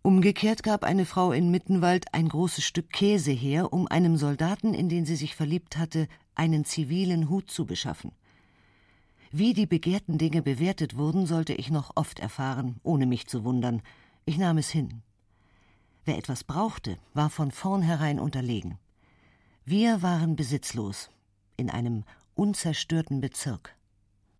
Umgekehrt 0.01 0.63
gab 0.63 0.83
eine 0.83 1.05
Frau 1.05 1.31
in 1.31 1.51
Mittenwald 1.51 2.13
ein 2.13 2.29
großes 2.29 2.63
Stück 2.63 2.91
Käse 2.91 3.31
her, 3.31 3.73
um 3.73 3.87
einem 3.87 4.17
Soldaten, 4.17 4.73
in 4.73 4.89
den 4.89 5.05
sie 5.05 5.15
sich 5.15 5.35
verliebt 5.35 5.77
hatte, 5.77 6.07
einen 6.35 6.65
zivilen 6.65 7.29
Hut 7.29 7.51
zu 7.51 7.65
beschaffen. 7.65 8.11
Wie 9.31 9.53
die 9.53 9.65
begehrten 9.65 10.17
Dinge 10.17 10.41
bewertet 10.41 10.95
wurden, 10.95 11.25
sollte 11.25 11.53
ich 11.53 11.69
noch 11.69 11.91
oft 11.95 12.19
erfahren, 12.19 12.79
ohne 12.83 13.05
mich 13.05 13.27
zu 13.27 13.43
wundern. 13.43 13.81
Ich 14.25 14.37
nahm 14.37 14.57
es 14.57 14.69
hin. 14.69 15.01
Wer 16.05 16.17
etwas 16.17 16.45
brauchte, 16.45 16.97
war 17.13 17.29
von 17.29 17.51
vornherein 17.51 18.19
unterlegen. 18.19 18.77
Wir 19.65 20.01
waren 20.01 20.37
besitzlos, 20.37 21.09
in 21.57 21.69
einem 21.69 22.05
unzerstörten 22.35 23.19
Bezirk. 23.19 23.75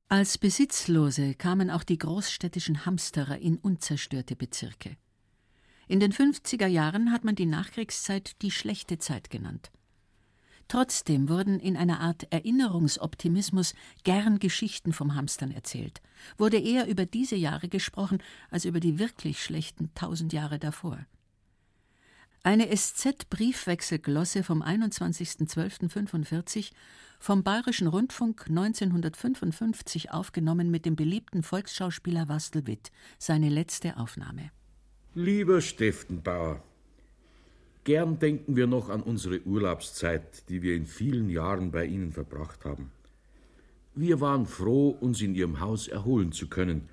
Als 0.07 0.37
Besitzlose 0.37 1.35
kamen 1.35 1.69
auch 1.69 1.83
die 1.83 1.97
großstädtischen 1.97 2.85
Hamsterer 2.85 3.39
in 3.39 3.57
unzerstörte 3.57 4.37
Bezirke. 4.37 4.95
In 5.87 5.99
den 5.99 6.11
50er 6.11 6.67
Jahren 6.67 7.11
hat 7.11 7.23
man 7.23 7.35
die 7.35 7.45
Nachkriegszeit 7.45 8.41
die 8.41 8.51
schlechte 8.51 8.97
Zeit 8.97 9.29
genannt. 9.29 9.71
Trotzdem 10.67 11.29
wurden 11.29 11.61
in 11.61 11.77
einer 11.77 12.01
Art 12.01 12.27
Erinnerungsoptimismus 12.29 13.73
gern 14.03 14.39
Geschichten 14.39 14.91
vom 14.91 15.15
Hamstern 15.15 15.51
erzählt, 15.51 16.01
wurde 16.37 16.57
eher 16.57 16.87
über 16.87 17.05
diese 17.05 17.37
Jahre 17.37 17.69
gesprochen 17.69 18.21
als 18.51 18.65
über 18.65 18.81
die 18.81 18.99
wirklich 18.99 19.41
schlechten 19.41 19.89
tausend 19.95 20.33
Jahre 20.33 20.59
davor. 20.59 20.99
Eine 22.43 22.67
SZ-Briefwechselglosse 22.75 24.43
vom 24.43 24.61
21.12.45 24.61 26.71
vom 27.19 27.43
Bayerischen 27.43 27.87
Rundfunk 27.87 28.47
1955 28.49 30.11
aufgenommen 30.11 30.69
mit 30.69 30.85
dem 30.85 30.97
beliebten 30.97 31.43
Volksschauspieler 31.43 32.27
Wastel 32.27 32.67
Witt, 32.67 32.91
seine 33.17 33.47
letzte 33.49 33.97
Aufnahme. 33.97 34.51
Lieber 35.19 35.61
Steffenbauer, 35.61 36.61
gern 37.85 38.19
denken 38.19 38.55
wir 38.55 38.67
noch 38.67 38.89
an 38.89 39.01
unsere 39.01 39.41
Urlaubszeit, 39.47 40.47
die 40.47 40.61
wir 40.61 40.75
in 40.75 40.85
vielen 40.85 41.31
Jahren 41.31 41.71
bei 41.71 41.87
Ihnen 41.87 42.11
verbracht 42.11 42.63
haben. 42.65 42.91
Wir 43.95 44.21
waren 44.21 44.45
froh, 44.45 44.89
uns 44.89 45.19
in 45.23 45.33
Ihrem 45.33 45.59
Haus 45.59 45.87
erholen 45.87 46.33
zu 46.33 46.47
können, 46.47 46.87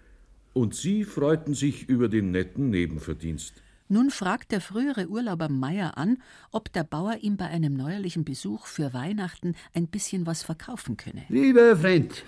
und 0.55 0.75
Sie 0.75 1.05
freuten 1.05 1.53
sich 1.53 1.87
über 1.91 2.09
den 2.09 2.31
netten 2.31 2.71
Nebenverdienst. 2.71 3.63
Nun 3.91 4.09
fragt 4.11 4.53
der 4.53 4.63
frühere 4.63 5.07
Urlauber 5.07 5.51
Meier 5.51 5.99
an, 5.99 6.17
ob 6.51 6.73
der 6.73 6.85
Bauer 6.85 7.19
ihm 7.21 7.37
bei 7.37 7.49
einem 7.49 7.75
neuerlichen 7.75 8.25
Besuch 8.25 8.65
für 8.65 8.95
Weihnachten 8.95 9.55
ein 9.75 9.89
bisschen 9.89 10.25
was 10.25 10.43
verkaufen 10.43 10.97
könne. 10.97 11.25
Lieber 11.29 11.77
Freund, 11.77 12.25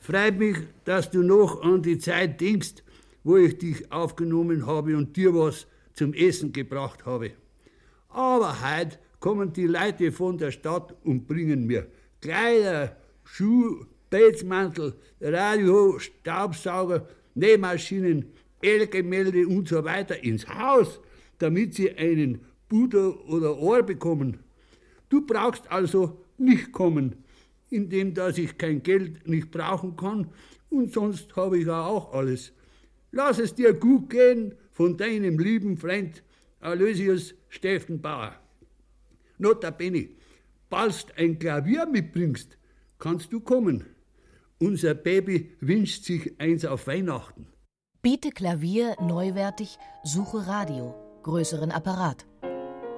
freut 0.00 0.40
mich, 0.40 0.56
dass 0.84 1.08
du 1.08 1.22
noch 1.22 1.62
an 1.62 1.82
die 1.82 1.98
Zeit 1.98 2.40
denkst, 2.40 2.82
wo 3.28 3.36
ich 3.36 3.58
dich 3.58 3.92
aufgenommen 3.92 4.66
habe 4.66 4.96
und 4.96 5.14
dir 5.14 5.34
was 5.34 5.66
zum 5.92 6.14
Essen 6.14 6.50
gebracht 6.50 7.04
habe. 7.04 7.32
Aber 8.08 8.56
heute 8.62 8.98
kommen 9.20 9.52
die 9.52 9.66
Leute 9.66 10.12
von 10.12 10.38
der 10.38 10.50
Stadt 10.50 10.94
und 11.04 11.26
bringen 11.26 11.66
mir 11.66 11.88
Kleider, 12.22 12.96
Schuhe, 13.24 13.86
Pelzmantel, 14.08 14.94
Radio, 15.20 15.98
Staubsauger, 15.98 17.06
Nähmaschinen, 17.34 18.32
L-Gemälde 18.62 19.46
und 19.46 19.68
so 19.68 19.84
weiter 19.84 20.24
ins 20.24 20.48
Haus, 20.48 20.98
damit 21.36 21.74
sie 21.74 21.92
einen 21.98 22.40
Buder 22.70 23.28
oder 23.28 23.58
Ohr 23.58 23.82
bekommen. 23.82 24.38
Du 25.10 25.26
brauchst 25.26 25.70
also 25.70 26.24
nicht 26.38 26.72
kommen, 26.72 27.14
indem 27.68 28.14
dass 28.14 28.38
ich 28.38 28.56
kein 28.56 28.82
Geld 28.82 29.28
nicht 29.28 29.50
brauchen 29.50 29.96
kann 29.96 30.28
und 30.70 30.94
sonst 30.94 31.36
habe 31.36 31.58
ich 31.58 31.68
auch 31.68 32.14
alles. 32.14 32.54
Lass 33.10 33.38
es 33.38 33.54
dir 33.54 33.72
gut 33.72 34.10
gehen 34.10 34.54
von 34.70 34.96
deinem 34.96 35.38
lieben 35.38 35.76
Freund 35.78 36.22
Aloysius 36.60 37.34
Steffenbauer. 37.48 38.34
Notabene, 39.38 40.08
bald 40.68 41.06
ein 41.16 41.38
Klavier 41.38 41.86
mitbringst, 41.86 42.58
kannst 42.98 43.32
du 43.32 43.40
kommen. 43.40 43.86
Unser 44.58 44.94
Baby 44.94 45.52
wünscht 45.60 46.04
sich 46.04 46.38
eins 46.40 46.64
auf 46.64 46.86
Weihnachten. 46.86 47.46
Biete 48.02 48.30
Klavier 48.30 48.96
neuwertig, 49.00 49.78
suche 50.02 50.46
Radio, 50.46 50.94
größeren 51.22 51.70
Apparat. 51.70 52.26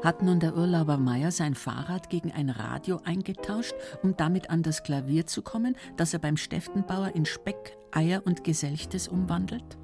Hat 0.02 0.22
nun 0.22 0.40
der 0.40 0.56
Urlauber 0.56 0.96
Meier 0.96 1.30
sein 1.30 1.54
Fahrrad 1.54 2.08
gegen 2.08 2.32
ein 2.32 2.48
Radio 2.48 3.00
eingetauscht, 3.04 3.74
um 4.02 4.16
damit 4.16 4.48
an 4.48 4.62
das 4.62 4.82
Klavier 4.82 5.26
zu 5.26 5.42
kommen, 5.42 5.76
das 5.98 6.14
er 6.14 6.20
beim 6.20 6.38
Steffenbauer 6.38 7.14
in 7.14 7.26
Speck, 7.26 7.76
Eier 7.92 8.22
und 8.24 8.42
Geselchtes 8.42 9.08
umwandelt? 9.08 9.79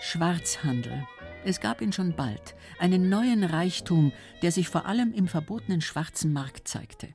Schwarzhandel. 0.00 1.06
Es 1.44 1.60
gab 1.60 1.80
ihn 1.80 1.92
schon 1.92 2.16
bald, 2.16 2.56
einen 2.80 3.08
neuen 3.08 3.44
Reichtum, 3.44 4.12
der 4.42 4.50
sich 4.50 4.68
vor 4.68 4.86
allem 4.86 5.12
im 5.12 5.28
verbotenen 5.28 5.80
schwarzen 5.80 6.32
Markt 6.32 6.66
zeigte. 6.66 7.14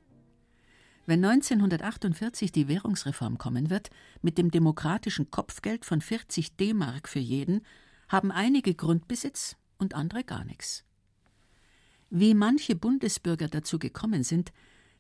Wenn 1.06 1.26
1948 1.26 2.54
die 2.54 2.70
Währungsreform 2.70 3.38
kommen 3.38 3.70
wird, 3.70 3.90
mit 4.22 4.38
dem 4.38 4.52
demokratischen 4.52 5.32
Kopfgeld 5.32 5.84
von 5.84 6.00
40 6.00 6.56
D-Mark 6.56 7.10
für 7.10 7.20
jeden, 7.20 7.66
haben 8.08 8.32
einige 8.32 8.74
Grundbesitz 8.74 9.58
und 9.78 9.96
andere 9.96 10.24
gar 10.24 10.46
nichts. 10.46 10.86
Wie 12.16 12.36
manche 12.36 12.76
Bundesbürger 12.76 13.48
dazu 13.48 13.80
gekommen 13.80 14.24
sind, 14.24 14.54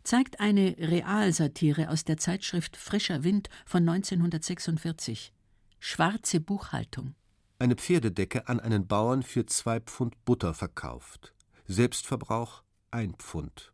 zeigt 0.03 0.39
eine 0.39 0.75
Realsatire 0.79 1.89
aus 1.89 2.05
der 2.05 2.17
Zeitschrift 2.17 2.75
Frischer 2.75 3.23
Wind 3.23 3.49
von 3.67 3.87
1946. 3.87 5.31
Schwarze 5.79 6.39
Buchhaltung. 6.39 7.13
Eine 7.59 7.75
Pferdedecke 7.75 8.47
an 8.47 8.59
einen 8.59 8.87
Bauern 8.87 9.21
für 9.21 9.45
zwei 9.45 9.79
Pfund 9.79 10.25
Butter 10.25 10.55
verkauft. 10.55 11.35
Selbstverbrauch 11.67 12.63
ein 12.89 13.13
Pfund. 13.13 13.71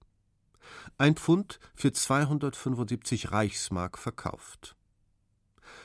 Ein 0.98 1.16
Pfund 1.16 1.62
für 1.76 1.94
275 1.94 3.32
Reichsmark 3.32 3.98
verkauft. 3.98 4.76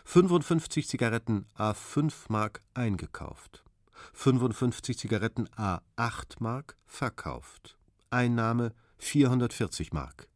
55 0.06 0.88
Zigaretten 0.88 1.46
A5 1.56 2.12
Mark 2.30 2.62
eingekauft. 2.74 3.63
55 4.12 4.98
Zigaretten 4.98 5.48
A8 5.48 6.36
Mark 6.40 6.76
verkauft. 6.86 7.76
Einnahme 8.10 8.72
440 8.98 9.92
Mark. 9.92 10.28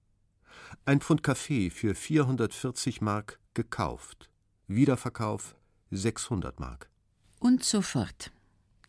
Ein 0.84 1.00
Pfund 1.00 1.22
Kaffee 1.22 1.70
für 1.70 1.94
440 1.94 3.00
Mark 3.00 3.38
gekauft. 3.54 4.28
Wiederverkauf 4.66 5.56
600 5.90 6.60
Mark. 6.60 6.90
Und 7.40 7.64
so 7.64 7.82
fort. 7.82 8.30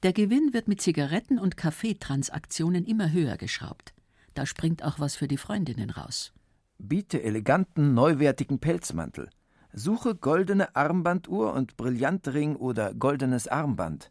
Der 0.03 0.13
Gewinn 0.13 0.53
wird 0.53 0.67
mit 0.67 0.81
Zigaretten- 0.81 1.39
und 1.39 1.57
Kaffeetransaktionen 1.57 2.85
immer 2.85 3.11
höher 3.11 3.37
geschraubt. 3.37 3.93
Da 4.33 4.45
springt 4.45 4.83
auch 4.83 4.99
was 4.99 5.15
für 5.15 5.27
die 5.27 5.37
Freundinnen 5.37 5.89
raus. 5.89 6.33
Biete 6.77 7.21
eleganten, 7.21 7.93
neuwertigen 7.93 8.59
Pelzmantel. 8.59 9.29
Suche 9.73 10.15
goldene 10.15 10.75
Armbanduhr 10.75 11.53
und 11.53 11.77
Brillantring 11.77 12.55
oder 12.55 12.93
goldenes 12.93 13.47
Armband. 13.47 14.09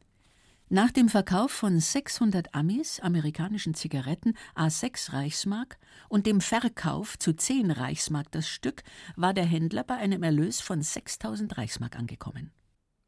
Nach 0.71 0.91
dem 0.91 1.09
Verkauf 1.09 1.51
von 1.51 1.81
600 1.81 2.55
Amis, 2.55 3.01
amerikanischen 3.01 3.73
Zigaretten, 3.73 4.35
A6 4.55 5.15
Reichsmark 5.15 5.79
und 6.11 6.27
dem 6.27 6.43
Verkauf 6.43 7.19
zu 7.19 7.33
10 7.33 7.71
Reichsmark 7.71 8.31
das 8.33 8.47
Stück, 8.47 8.83
war 9.17 9.33
der 9.33 9.47
Händler 9.47 9.83
bei 9.83 9.95
einem 9.95 10.23
Erlös 10.23 10.61
von 10.61 10.83
6000 10.83 11.57
Reichsmark 11.57 11.97
angekommen. 11.97 12.51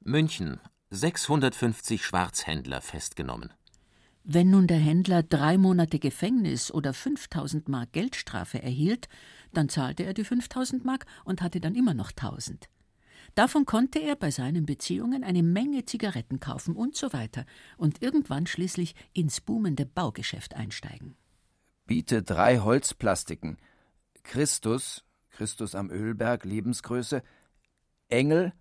München, 0.02 0.58
650 0.88 2.02
Schwarzhändler 2.02 2.80
festgenommen. 2.80 3.52
Wenn 4.24 4.48
nun 4.48 4.66
der 4.66 4.78
Händler 4.78 5.22
drei 5.22 5.58
Monate 5.58 5.98
Gefängnis 5.98 6.72
oder 6.72 6.94
5000 6.94 7.68
Mark 7.68 7.92
Geldstrafe 7.92 8.62
erhielt, 8.62 9.10
dann 9.52 9.68
zahlte 9.68 10.04
er 10.04 10.14
die 10.14 10.24
5000 10.24 10.86
Mark 10.86 11.04
und 11.24 11.42
hatte 11.42 11.60
dann 11.60 11.74
immer 11.74 11.92
noch 11.92 12.10
1000. 12.10 12.70
Davon 13.34 13.64
konnte 13.64 14.00
er 14.00 14.16
bei 14.16 14.30
seinen 14.30 14.66
Beziehungen 14.66 15.24
eine 15.24 15.42
Menge 15.42 15.84
Zigaretten 15.84 16.40
kaufen 16.40 16.76
und 16.76 16.96
so 16.96 17.12
weiter 17.12 17.44
und 17.76 18.02
irgendwann 18.02 18.46
schließlich 18.46 18.94
ins 19.12 19.40
boomende 19.40 19.86
Baugeschäft 19.86 20.54
einsteigen. 20.54 21.16
Biete 21.86 22.22
drei 22.22 22.58
Holzplastiken. 22.58 23.58
Christus, 24.22 25.04
Christus 25.30 25.74
am 25.74 25.90
Ölberg, 25.90 26.44
Lebensgröße. 26.44 27.22
Engel, 28.08 28.52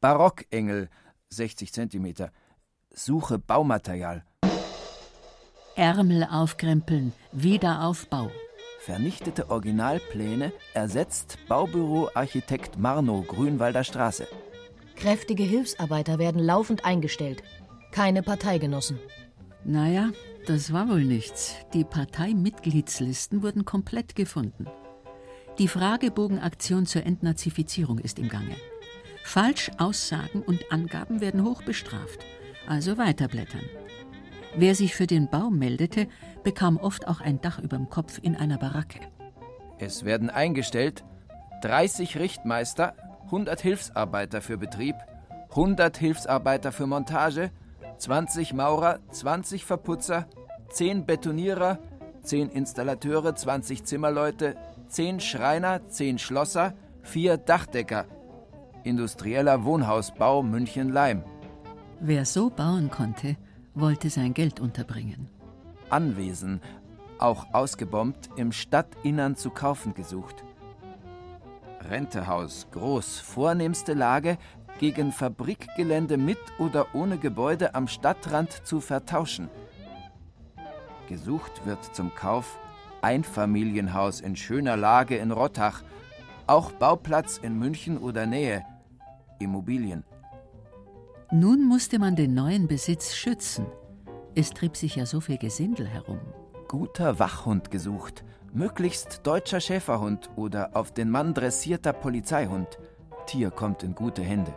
Barockengel, 0.00 0.88
60 1.30 1.72
Zentimeter. 1.72 2.30
Suche 2.90 3.38
Baumaterial. 3.38 4.24
Ärmel 5.74 6.24
aufkrempeln, 6.24 7.12
Wiederaufbau. 7.32 8.30
Vernichtete 8.84 9.48
Originalpläne 9.48 10.52
ersetzt 10.74 11.38
Baubüro 11.46 12.10
Architekt 12.14 12.80
Marno, 12.80 13.22
Grünwalder 13.22 13.84
Straße. 13.84 14.26
Kräftige 14.96 15.44
Hilfsarbeiter 15.44 16.18
werden 16.18 16.42
laufend 16.42 16.84
eingestellt. 16.84 17.44
Keine 17.92 18.24
Parteigenossen. 18.24 18.98
Naja, 19.64 20.10
das 20.48 20.72
war 20.72 20.88
wohl 20.88 21.04
nichts. 21.04 21.54
Die 21.74 21.84
Parteimitgliedslisten 21.84 23.44
wurden 23.44 23.64
komplett 23.64 24.16
gefunden. 24.16 24.66
Die 25.58 25.68
Fragebogenaktion 25.68 26.84
zur 26.84 27.06
Entnazifizierung 27.06 28.00
ist 28.00 28.18
im 28.18 28.28
Gange. 28.28 28.56
Falschaussagen 29.22 30.42
und 30.42 30.72
Angaben 30.72 31.20
werden 31.20 31.44
hoch 31.44 31.62
bestraft. 31.62 32.26
Also 32.66 32.98
weiterblättern. 32.98 33.62
Wer 34.56 34.74
sich 34.74 34.94
für 34.94 35.06
den 35.06 35.30
Bau 35.30 35.50
meldete, 35.50 36.08
bekam 36.42 36.76
oft 36.76 37.08
auch 37.08 37.20
ein 37.20 37.40
Dach 37.40 37.58
überm 37.58 37.88
Kopf 37.88 38.18
in 38.22 38.36
einer 38.36 38.58
Baracke. 38.58 39.00
Es 39.78 40.04
werden 40.04 40.30
eingestellt 40.30 41.04
30 41.62 42.18
Richtmeister, 42.18 42.94
100 43.26 43.60
Hilfsarbeiter 43.60 44.40
für 44.40 44.58
Betrieb, 44.58 44.96
100 45.50 45.96
Hilfsarbeiter 45.96 46.72
für 46.72 46.86
Montage, 46.86 47.50
20 47.98 48.52
Maurer, 48.52 48.98
20 49.10 49.64
Verputzer, 49.64 50.26
10 50.70 51.06
Betonierer, 51.06 51.78
10 52.22 52.50
Installateure, 52.50 53.34
20 53.34 53.84
Zimmerleute, 53.84 54.56
10 54.88 55.20
Schreiner, 55.20 55.88
10 55.88 56.18
Schlosser, 56.18 56.74
4 57.02 57.36
Dachdecker. 57.36 58.06
Industrieller 58.82 59.64
Wohnhausbau 59.64 60.42
München-Leim. 60.42 61.22
Wer 62.00 62.24
so 62.24 62.50
bauen 62.50 62.90
konnte, 62.90 63.36
wollte 63.74 64.10
sein 64.10 64.34
Geld 64.34 64.58
unterbringen. 64.58 65.28
Anwesen, 65.92 66.60
auch 67.18 67.52
ausgebombt, 67.52 68.30
im 68.36 68.52
Stadtinnern 68.52 69.36
zu 69.36 69.50
kaufen 69.50 69.94
gesucht. 69.94 70.44
Rentehaus, 71.80 72.66
groß, 72.72 73.18
vornehmste 73.18 73.94
Lage, 73.94 74.38
gegen 74.78 75.12
Fabrikgelände 75.12 76.16
mit 76.16 76.38
oder 76.58 76.94
ohne 76.94 77.18
Gebäude 77.18 77.74
am 77.74 77.86
Stadtrand 77.86 78.66
zu 78.66 78.80
vertauschen. 78.80 79.48
Gesucht 81.08 81.66
wird 81.66 81.84
zum 81.94 82.14
Kauf 82.14 82.58
Einfamilienhaus 83.02 84.20
in 84.20 84.36
schöner 84.36 84.76
Lage 84.76 85.16
in 85.16 85.30
Rottach, 85.30 85.82
auch 86.46 86.72
Bauplatz 86.72 87.38
in 87.38 87.58
München 87.58 87.98
oder 87.98 88.26
Nähe, 88.26 88.64
Immobilien. 89.38 90.04
Nun 91.30 91.66
musste 91.66 91.98
man 91.98 92.16
den 92.16 92.34
neuen 92.34 92.68
Besitz 92.68 93.14
schützen. 93.14 93.66
Es 94.34 94.50
trieb 94.50 94.76
sich 94.76 94.96
ja 94.96 95.04
so 95.04 95.20
viel 95.20 95.36
Gesindel 95.36 95.86
herum. 95.86 96.20
Guter 96.66 97.18
Wachhund 97.18 97.70
gesucht, 97.70 98.24
möglichst 98.54 99.26
deutscher 99.26 99.60
Schäferhund 99.60 100.30
oder 100.36 100.74
auf 100.74 100.92
den 100.92 101.10
Mann 101.10 101.34
dressierter 101.34 101.92
Polizeihund. 101.92 102.78
Tier 103.26 103.50
kommt 103.50 103.82
in 103.82 103.94
gute 103.94 104.22
Hände. 104.22 104.54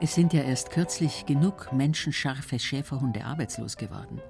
Es 0.00 0.14
sind 0.14 0.32
ja 0.32 0.42
erst 0.42 0.70
kürzlich 0.70 1.26
genug 1.26 1.72
menschenscharfe 1.72 2.60
Schäferhunde 2.60 3.24
arbeitslos 3.24 3.76
geworden. 3.76 4.20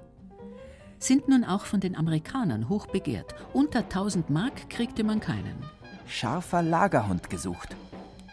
Sind 0.97 1.29
nun 1.29 1.43
auch 1.43 1.65
von 1.65 1.79
den 1.79 1.95
Amerikanern 1.95 2.67
hoch 2.67 2.87
begehrt. 2.87 3.35
Unter 3.53 3.79
1000 3.79 4.31
Mark 4.31 4.71
kriegte 4.71 5.03
man 5.03 5.19
keinen. 5.19 5.63
Scharfer 6.07 6.63
Lagerhund 6.63 7.29
gesucht. 7.29 7.75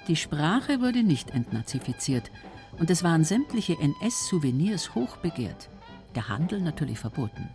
Die 0.08 0.16
Sprache 0.16 0.80
wurde 0.80 1.02
nicht 1.02 1.30
entnazifiziert 1.34 2.30
und 2.78 2.88
es 2.88 3.04
waren 3.04 3.24
sämtliche 3.24 3.76
NS-Souvenirs 3.78 4.94
hoch 4.94 5.18
begehrt. 5.18 5.68
Der 6.16 6.30
Handel 6.30 6.62
natürlich 6.62 6.98
verboten. 6.98 7.50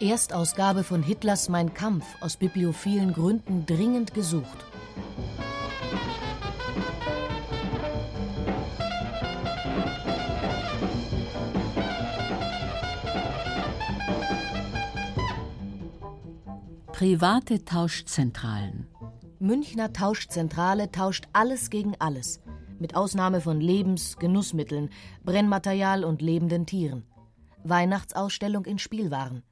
Erstausgabe 0.00 0.84
von 0.84 1.02
Hitlers 1.02 1.50
Mein 1.50 1.74
Kampf 1.74 2.06
aus 2.20 2.38
bibliophilen 2.38 3.12
Gründen 3.12 3.66
dringend 3.66 4.14
gesucht. 4.14 4.64
Private 16.92 17.66
Tauschzentralen. 17.66 18.86
Münchner 19.40 19.92
Tauschzentrale 19.92 20.90
tauscht 20.90 21.28
alles 21.34 21.68
gegen 21.68 21.94
alles, 21.98 22.40
mit 22.78 22.96
Ausnahme 22.96 23.42
von 23.42 23.60
Lebens-, 23.60 24.16
Genussmitteln, 24.16 24.88
Brennmaterial 25.22 26.02
und 26.02 26.22
lebenden 26.22 26.64
Tieren. 26.64 27.04
Weihnachtsausstellung 27.68 28.64
in 28.64 28.78
Spielwaren. 28.78 29.42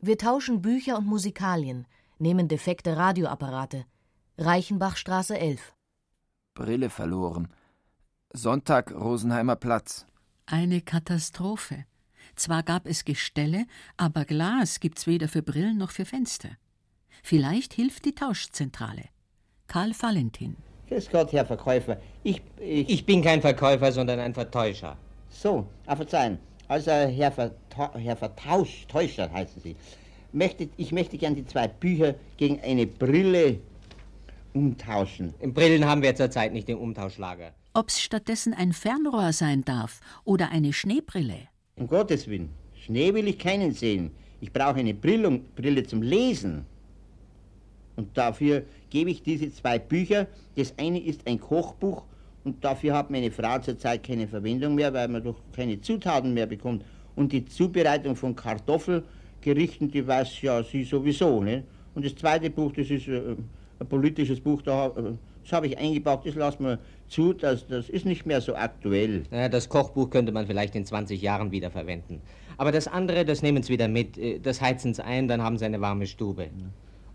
Wir 0.00 0.18
tauschen 0.18 0.62
Bücher 0.62 0.98
und 0.98 1.06
Musikalien, 1.06 1.86
nehmen 2.18 2.48
defekte 2.48 2.96
Radioapparate. 2.96 3.84
Reichenbachstraße 4.38 5.38
11. 5.38 5.74
Brille 6.54 6.90
verloren. 6.90 7.48
Sonntag 8.32 8.92
Rosenheimer 8.92 9.56
Platz. 9.56 10.06
Eine 10.46 10.80
Katastrophe. 10.80 11.84
Zwar 12.36 12.62
gab 12.62 12.86
es 12.86 13.04
Gestelle, 13.04 13.66
aber 13.96 14.24
Glas 14.24 14.80
gibt's 14.80 15.06
weder 15.06 15.28
für 15.28 15.42
Brillen 15.42 15.78
noch 15.78 15.90
für 15.90 16.04
Fenster. 16.04 16.50
Vielleicht 17.22 17.74
hilft 17.74 18.04
die 18.04 18.14
Tauschzentrale. 18.14 19.04
Karl 19.66 19.92
Valentin. 19.98 20.56
Grüß 20.88 21.10
Gott, 21.10 21.32
Herr 21.32 21.46
Verkäufer. 21.46 22.00
Ich, 22.22 22.42
ich, 22.58 22.88
Ich 22.88 23.06
bin 23.06 23.22
kein 23.22 23.40
Verkäufer, 23.40 23.92
sondern 23.92 24.18
ein 24.18 24.34
Vertäuscher. 24.34 24.96
So, 25.28 25.66
ah, 25.86 25.94
verzeihen. 25.94 26.38
Also, 26.70 26.92
Herr, 26.92 27.32
Verta 27.32 27.98
Herr 27.98 28.14
Vertausch, 28.14 28.86
Täuscher 28.86 29.28
heißen 29.32 29.60
Sie. 29.60 29.74
Möchte, 30.30 30.68
ich 30.76 30.92
möchte 30.92 31.18
gern 31.18 31.34
die 31.34 31.44
zwei 31.44 31.66
Bücher 31.66 32.14
gegen 32.36 32.60
eine 32.60 32.86
Brille 32.86 33.58
umtauschen. 34.54 35.34
Brillen 35.52 35.84
haben 35.84 36.00
wir 36.00 36.14
zurzeit 36.14 36.52
nicht 36.52 36.68
im 36.68 36.78
Umtauschlager. 36.78 37.50
Ob's 37.74 38.00
stattdessen 38.00 38.54
ein 38.54 38.72
Fernrohr 38.72 39.32
sein 39.32 39.64
darf 39.64 40.00
oder 40.22 40.52
eine 40.52 40.72
Schneebrille. 40.72 41.48
Um 41.74 41.88
Gottes 41.88 42.28
Willen. 42.28 42.50
Schnee 42.76 43.12
will 43.14 43.26
ich 43.26 43.40
keinen 43.40 43.72
sehen. 43.72 44.12
Ich 44.40 44.52
brauche 44.52 44.78
eine 44.78 44.94
Brille, 44.94 45.40
Brille 45.56 45.82
zum 45.82 46.02
Lesen. 46.02 46.66
Und 47.96 48.16
dafür 48.16 48.62
gebe 48.90 49.10
ich 49.10 49.24
diese 49.24 49.52
zwei 49.52 49.80
Bücher. 49.80 50.28
Das 50.54 50.72
eine 50.78 51.02
ist 51.02 51.26
ein 51.26 51.40
Kochbuch 51.40 52.04
und 52.44 52.64
dafür 52.64 52.94
hat 52.94 53.10
meine 53.10 53.30
Frau 53.30 53.58
zurzeit 53.58 54.02
keine 54.02 54.26
Verwendung 54.26 54.74
mehr, 54.74 54.92
weil 54.92 55.08
man 55.08 55.22
doch 55.22 55.36
keine 55.52 55.80
Zutaten 55.80 56.32
mehr 56.32 56.46
bekommt. 56.46 56.84
Und 57.16 57.32
die 57.32 57.44
Zubereitung 57.44 58.16
von 58.16 58.34
Kartoffelgerichten, 58.34 59.90
die 59.90 60.06
weiß 60.06 60.40
ja 60.42 60.62
sie 60.62 60.84
sowieso. 60.84 61.42
Ne? 61.42 61.64
Und 61.94 62.04
das 62.04 62.14
zweite 62.14 62.48
Buch, 62.48 62.72
das 62.72 62.88
ist 62.88 63.08
äh, 63.08 63.36
ein 63.78 63.86
politisches 63.86 64.40
Buch, 64.40 64.62
da, 64.62 64.86
äh, 64.86 65.12
das 65.42 65.52
habe 65.52 65.66
ich 65.66 65.76
eingebaut, 65.76 66.22
das 66.24 66.34
lassen 66.34 66.64
wir 66.64 66.78
zu, 67.08 67.32
das, 67.32 67.66
das 67.66 67.88
ist 67.88 68.06
nicht 68.06 68.24
mehr 68.24 68.40
so 68.40 68.54
aktuell. 68.54 69.24
Ja, 69.30 69.48
das 69.48 69.68
Kochbuch 69.68 70.08
könnte 70.08 70.32
man 70.32 70.46
vielleicht 70.46 70.74
in 70.76 70.86
20 70.86 71.20
Jahren 71.20 71.50
wieder 71.50 71.70
verwenden. 71.70 72.22
Aber 72.56 72.72
das 72.72 72.88
andere, 72.88 73.24
das 73.24 73.42
nehmen 73.42 73.62
Sie 73.62 73.72
wieder 73.72 73.88
mit, 73.88 74.16
äh, 74.16 74.38
das 74.38 74.62
heizen 74.62 74.94
Sie 74.94 75.04
ein, 75.04 75.28
dann 75.28 75.42
haben 75.42 75.58
Sie 75.58 75.64
eine 75.66 75.80
warme 75.80 76.06
Stube. 76.06 76.48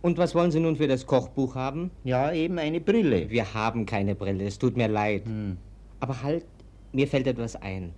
Und 0.05 0.19
was 0.19 0.35
wollen 0.35 0.51
Sie 0.51 0.59
nun 0.59 0.75
für 0.75 0.87
das 0.87 1.07
Kochbuch 1.07 1.55
haben? 1.55 1.89
Ja, 2.03 2.31
eben 2.31 2.59
eine 2.59 2.79
Brille. 2.79 3.31
Wir 3.31 3.55
haben 3.55 3.87
keine 3.87 4.13
Brille, 4.13 4.45
es 4.45 4.59
tut 4.59 4.77
mir 4.77 4.87
leid. 4.87 5.25
Hm. 5.25 5.57
Aber 5.99 6.21
halt, 6.21 6.45
mir 6.91 7.07
fällt 7.07 7.25
etwas 7.25 7.55
ein. 7.55 7.91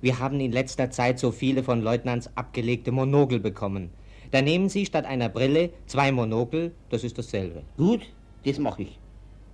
Wir 0.00 0.20
haben 0.20 0.38
in 0.38 0.52
letzter 0.52 0.88
Zeit 0.92 1.18
so 1.18 1.32
viele 1.32 1.64
von 1.64 1.82
Leutnants 1.82 2.30
abgelegte 2.36 2.92
Monokel 2.92 3.40
bekommen. 3.40 3.90
Da 4.30 4.40
nehmen 4.40 4.68
Sie 4.68 4.86
statt 4.86 5.04
einer 5.04 5.28
Brille 5.28 5.70
zwei 5.86 6.12
Monokel, 6.12 6.70
das 6.90 7.02
ist 7.02 7.18
dasselbe. 7.18 7.64
Gut, 7.76 8.02
das 8.44 8.60
mache 8.60 8.82
ich. 8.82 9.00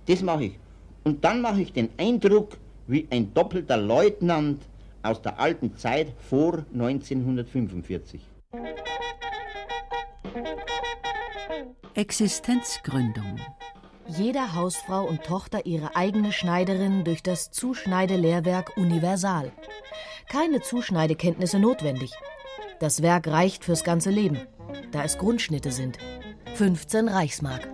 Das 0.05 0.21
mache 0.21 0.43
ich. 0.43 0.59
Und 1.05 1.25
dann 1.25 1.41
mache 1.41 1.61
ich 1.61 1.73
den 1.73 1.89
Eindruck 1.97 2.59
wie 2.85 3.07
ein 3.09 3.33
doppelter 3.33 3.77
Leutnant 3.77 4.61
aus 5.01 5.23
der 5.23 5.39
alten 5.39 5.75
Zeit 5.75 6.13
vor 6.19 6.65
1945. 6.71 8.21
Existenzgründung. 11.93 13.39
Jeder 14.07 14.53
Hausfrau 14.53 15.05
und 15.05 15.23
Tochter 15.23 15.65
ihre 15.65 15.95
eigene 15.95 16.31
Schneiderin 16.31 17.03
durch 17.03 17.23
das 17.23 17.51
Zuschneidelehrwerk 17.51 18.77
Universal. 18.77 19.51
Keine 20.27 20.61
Zuschneidekenntnisse 20.61 21.59
notwendig. 21.59 22.11
Das 22.79 23.01
Werk 23.01 23.27
reicht 23.27 23.63
fürs 23.63 23.83
ganze 23.83 24.09
Leben, 24.09 24.39
da 24.91 25.03
es 25.03 25.17
Grundschnitte 25.17 25.71
sind. 25.71 25.97
15 26.55 27.07
Reichsmark. 27.07 27.67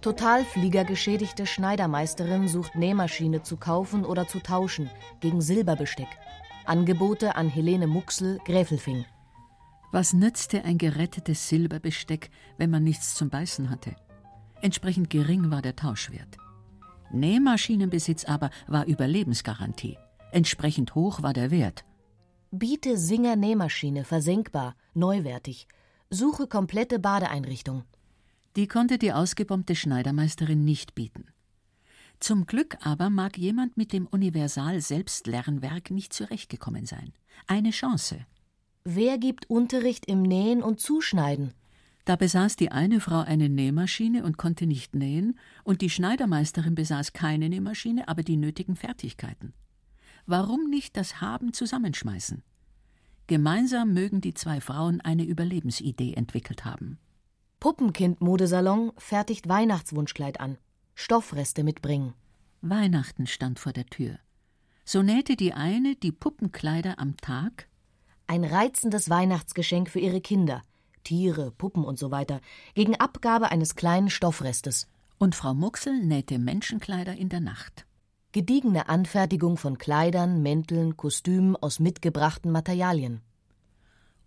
Total 0.00 0.44
fliegergeschädigte 0.44 1.46
Schneidermeisterin 1.46 2.46
sucht 2.46 2.74
Nähmaschine 2.74 3.42
zu 3.42 3.56
kaufen 3.56 4.04
oder 4.04 4.28
zu 4.28 4.40
tauschen 4.40 4.90
gegen 5.20 5.40
Silberbesteck. 5.40 6.08
Angebote 6.66 7.36
an 7.36 7.48
Helene 7.48 7.86
Muxel, 7.86 8.38
Gräfelfing. 8.44 9.06
Was 9.94 10.12
nützte 10.12 10.64
ein 10.64 10.76
gerettetes 10.76 11.48
Silberbesteck, 11.48 12.32
wenn 12.58 12.68
man 12.68 12.82
nichts 12.82 13.14
zum 13.14 13.30
Beißen 13.30 13.70
hatte? 13.70 13.94
Entsprechend 14.60 15.08
gering 15.08 15.52
war 15.52 15.62
der 15.62 15.76
Tauschwert. 15.76 16.36
Nähmaschinenbesitz 17.12 18.24
aber 18.24 18.50
war 18.66 18.86
Überlebensgarantie. 18.86 19.96
Entsprechend 20.32 20.96
hoch 20.96 21.22
war 21.22 21.32
der 21.32 21.52
Wert. 21.52 21.84
Biete 22.50 22.98
Singer 22.98 23.36
Nähmaschine 23.36 24.02
versenkbar, 24.02 24.74
neuwertig. 24.94 25.68
Suche 26.10 26.48
komplette 26.48 26.98
Badeeinrichtung. 26.98 27.84
Die 28.56 28.66
konnte 28.66 28.98
die 28.98 29.12
ausgebombte 29.12 29.76
Schneidermeisterin 29.76 30.64
nicht 30.64 30.96
bieten. 30.96 31.28
Zum 32.18 32.46
Glück 32.46 32.78
aber 32.80 33.10
mag 33.10 33.38
jemand 33.38 33.76
mit 33.76 33.92
dem 33.92 34.08
Universal-Selbstlernwerk 34.08 35.92
nicht 35.92 36.12
zurechtgekommen 36.12 36.84
sein. 36.84 37.12
Eine 37.46 37.70
Chance. 37.70 38.26
Wer 38.86 39.16
gibt 39.16 39.48
Unterricht 39.48 40.04
im 40.06 40.20
Nähen 40.20 40.62
und 40.62 40.78
Zuschneiden? 40.78 41.54
Da 42.04 42.16
besaß 42.16 42.56
die 42.56 42.70
eine 42.70 43.00
Frau 43.00 43.20
eine 43.20 43.48
Nähmaschine 43.48 44.24
und 44.24 44.36
konnte 44.36 44.66
nicht 44.66 44.94
nähen, 44.94 45.38
und 45.64 45.80
die 45.80 45.88
Schneidermeisterin 45.88 46.74
besaß 46.74 47.14
keine 47.14 47.48
Nähmaschine, 47.48 48.08
aber 48.08 48.22
die 48.22 48.36
nötigen 48.36 48.76
Fertigkeiten. 48.76 49.54
Warum 50.26 50.68
nicht 50.68 50.98
das 50.98 51.22
Haben 51.22 51.54
zusammenschmeißen? 51.54 52.42
Gemeinsam 53.26 53.94
mögen 53.94 54.20
die 54.20 54.34
zwei 54.34 54.60
Frauen 54.60 55.00
eine 55.00 55.24
Überlebensidee 55.24 56.12
entwickelt 56.12 56.66
haben. 56.66 56.98
Puppenkind-Modesalon 57.60 58.92
fertigt 58.98 59.48
Weihnachtswunschkleid 59.48 60.40
an. 60.40 60.58
Stoffreste 60.94 61.64
mitbringen. 61.64 62.12
Weihnachten 62.60 63.26
stand 63.26 63.58
vor 63.58 63.72
der 63.72 63.86
Tür. 63.86 64.18
So 64.84 65.02
nähte 65.02 65.36
die 65.36 65.54
eine 65.54 65.96
die 65.96 66.12
Puppenkleider 66.12 66.98
am 66.98 67.16
Tag. 67.16 67.66
Ein 68.26 68.44
reizendes 68.44 69.10
Weihnachtsgeschenk 69.10 69.90
für 69.90 70.00
ihre 70.00 70.20
Kinder. 70.20 70.62
Tiere, 71.04 71.50
Puppen 71.50 71.84
und 71.84 71.98
so 71.98 72.10
weiter, 72.10 72.40
gegen 72.74 72.96
Abgabe 72.96 73.50
eines 73.50 73.74
kleinen 73.74 74.08
Stoffrestes. 74.08 74.88
Und 75.18 75.34
Frau 75.34 75.54
Muxel 75.54 76.02
nähte 76.02 76.38
Menschenkleider 76.38 77.14
in 77.14 77.28
der 77.28 77.40
Nacht. 77.40 77.86
Gediegene 78.32 78.88
Anfertigung 78.88 79.56
von 79.56 79.78
Kleidern, 79.78 80.42
Mänteln, 80.42 80.96
Kostümen 80.96 81.54
aus 81.56 81.78
mitgebrachten 81.78 82.50
Materialien. 82.50 83.20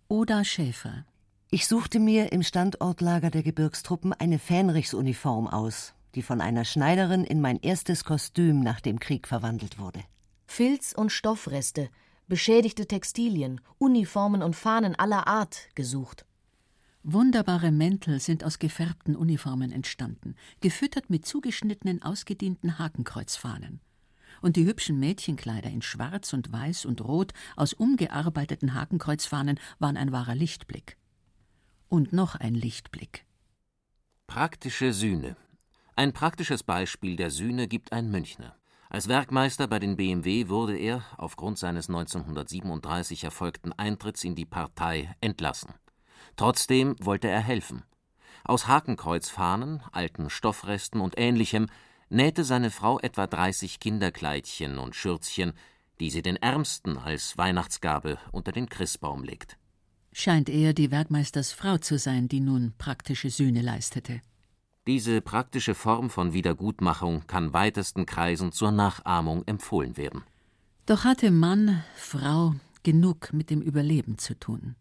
Oda 0.08 0.44
Schäfer. 0.44 1.04
Ich 1.50 1.66
suchte 1.66 1.98
mir 1.98 2.32
im 2.32 2.42
Standortlager 2.42 3.30
der 3.30 3.42
Gebirgstruppen 3.42 4.12
eine 4.12 4.38
Fähnrichsuniform 4.38 5.46
aus, 5.48 5.94
die 6.14 6.22
von 6.22 6.40
einer 6.40 6.64
Schneiderin 6.64 7.24
in 7.24 7.40
mein 7.40 7.58
erstes 7.60 8.04
Kostüm 8.04 8.60
nach 8.60 8.80
dem 8.80 8.98
Krieg 8.98 9.26
verwandelt 9.26 9.78
wurde. 9.78 10.00
Filz 10.46 10.94
und 10.94 11.12
Stoffreste, 11.12 11.90
beschädigte 12.28 12.86
Textilien, 12.86 13.60
Uniformen 13.78 14.42
und 14.42 14.54
Fahnen 14.54 14.94
aller 14.94 15.26
Art 15.26 15.68
gesucht. 15.74 16.24
Wunderbare 17.02 17.70
Mäntel 17.70 18.20
sind 18.20 18.44
aus 18.44 18.58
gefärbten 18.58 19.16
Uniformen 19.16 19.72
entstanden, 19.72 20.34
gefüttert 20.60 21.08
mit 21.08 21.24
zugeschnittenen, 21.24 22.02
ausgedienten 22.02 22.78
Hakenkreuzfahnen. 22.78 23.80
Und 24.42 24.56
die 24.56 24.66
hübschen 24.66 25.00
Mädchenkleider 25.00 25.70
in 25.70 25.82
Schwarz 25.82 26.32
und 26.32 26.52
Weiß 26.52 26.84
und 26.84 27.00
Rot 27.00 27.32
aus 27.56 27.72
umgearbeiteten 27.72 28.74
Hakenkreuzfahnen 28.74 29.58
waren 29.78 29.96
ein 29.96 30.12
wahrer 30.12 30.34
Lichtblick. 30.34 30.96
Und 31.88 32.12
noch 32.12 32.34
ein 32.34 32.54
Lichtblick. 32.54 33.24
Praktische 34.26 34.92
Sühne. 34.92 35.36
Ein 35.96 36.12
praktisches 36.12 36.62
Beispiel 36.62 37.16
der 37.16 37.30
Sühne 37.30 37.66
gibt 37.66 37.92
ein 37.92 38.10
Münchner. 38.10 38.57
Als 38.90 39.08
Werkmeister 39.08 39.66
bei 39.66 39.78
den 39.78 39.96
BMW 39.96 40.48
wurde 40.48 40.76
er, 40.76 41.04
aufgrund 41.18 41.58
seines 41.58 41.88
1937 41.88 43.24
erfolgten 43.24 43.72
Eintritts 43.74 44.24
in 44.24 44.34
die 44.34 44.46
Partei, 44.46 45.14
entlassen. 45.20 45.74
Trotzdem 46.36 46.96
wollte 47.00 47.28
er 47.28 47.40
helfen. 47.40 47.82
Aus 48.44 48.66
Hakenkreuzfahnen, 48.66 49.82
alten 49.92 50.30
Stoffresten 50.30 51.00
und 51.00 51.18
ähnlichem 51.18 51.66
nähte 52.08 52.44
seine 52.44 52.70
Frau 52.70 52.98
etwa 52.98 53.26
30 53.26 53.78
Kinderkleidchen 53.78 54.78
und 54.78 54.96
Schürzchen, 54.96 55.52
die 56.00 56.08
sie 56.08 56.22
den 56.22 56.36
Ärmsten 56.36 56.96
als 56.96 57.36
Weihnachtsgabe 57.36 58.18
unter 58.32 58.52
den 58.52 58.70
Christbaum 58.70 59.22
legt. 59.22 59.58
Scheint 60.12 60.48
eher 60.48 60.72
die 60.72 60.90
Werkmeistersfrau 60.90 61.76
zu 61.76 61.98
sein, 61.98 62.28
die 62.28 62.40
nun 62.40 62.72
praktische 62.78 63.28
Sühne 63.28 63.60
leistete. 63.60 64.22
Diese 64.88 65.20
praktische 65.20 65.74
Form 65.74 66.08
von 66.08 66.32
Wiedergutmachung 66.32 67.26
kann 67.26 67.52
weitesten 67.52 68.06
Kreisen 68.06 68.52
zur 68.52 68.70
Nachahmung 68.70 69.42
empfohlen 69.44 69.98
werden. 69.98 70.24
Doch 70.86 71.04
hatte 71.04 71.30
Mann, 71.30 71.84
Frau 71.94 72.54
genug 72.84 73.34
mit 73.34 73.50
dem 73.50 73.60
Überleben 73.60 74.16
zu 74.16 74.32
tun. 74.34 74.76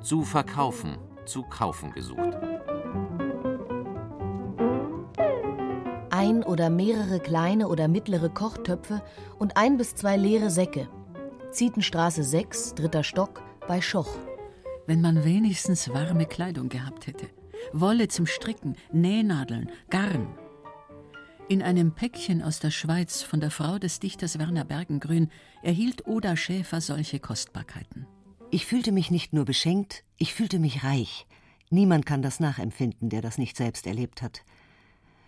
Zu 0.00 0.22
verkaufen, 0.22 0.96
zu 1.26 1.42
kaufen 1.42 1.92
gesucht. 1.92 2.38
Ein 6.08 6.42
oder 6.44 6.70
mehrere 6.70 7.20
kleine 7.20 7.68
oder 7.68 7.88
mittlere 7.88 8.30
Kochtöpfe 8.30 9.02
und 9.38 9.58
ein 9.58 9.76
bis 9.76 9.94
zwei 9.94 10.16
leere 10.16 10.48
Säcke. 10.48 10.88
Zietenstraße 11.50 12.24
6, 12.24 12.74
dritter 12.76 13.04
Stock, 13.04 13.42
bei 13.68 13.80
Schoch. 13.80 14.08
Wenn 14.86 15.00
man 15.00 15.24
wenigstens 15.24 15.88
warme 15.88 16.26
Kleidung 16.26 16.68
gehabt 16.68 17.06
hätte. 17.06 17.28
Wolle 17.72 18.08
zum 18.08 18.26
Stricken, 18.26 18.76
Nähnadeln, 18.92 19.70
Garn. 19.90 20.26
In 21.48 21.62
einem 21.62 21.92
Päckchen 21.92 22.42
aus 22.42 22.58
der 22.60 22.70
Schweiz 22.70 23.22
von 23.22 23.40
der 23.40 23.50
Frau 23.50 23.78
des 23.78 24.00
Dichters 24.00 24.38
Werner 24.38 24.64
Bergengrün 24.64 25.30
erhielt 25.62 26.06
Oda 26.06 26.36
Schäfer 26.36 26.80
solche 26.80 27.20
Kostbarkeiten. 27.20 28.06
Ich 28.50 28.66
fühlte 28.66 28.92
mich 28.92 29.10
nicht 29.10 29.32
nur 29.32 29.44
beschenkt, 29.44 30.04
ich 30.16 30.34
fühlte 30.34 30.58
mich 30.58 30.82
reich. 30.84 31.26
Niemand 31.70 32.04
kann 32.04 32.22
das 32.22 32.40
nachempfinden, 32.40 33.08
der 33.08 33.22
das 33.22 33.38
nicht 33.38 33.56
selbst 33.56 33.86
erlebt 33.86 34.22
hat. 34.22 34.42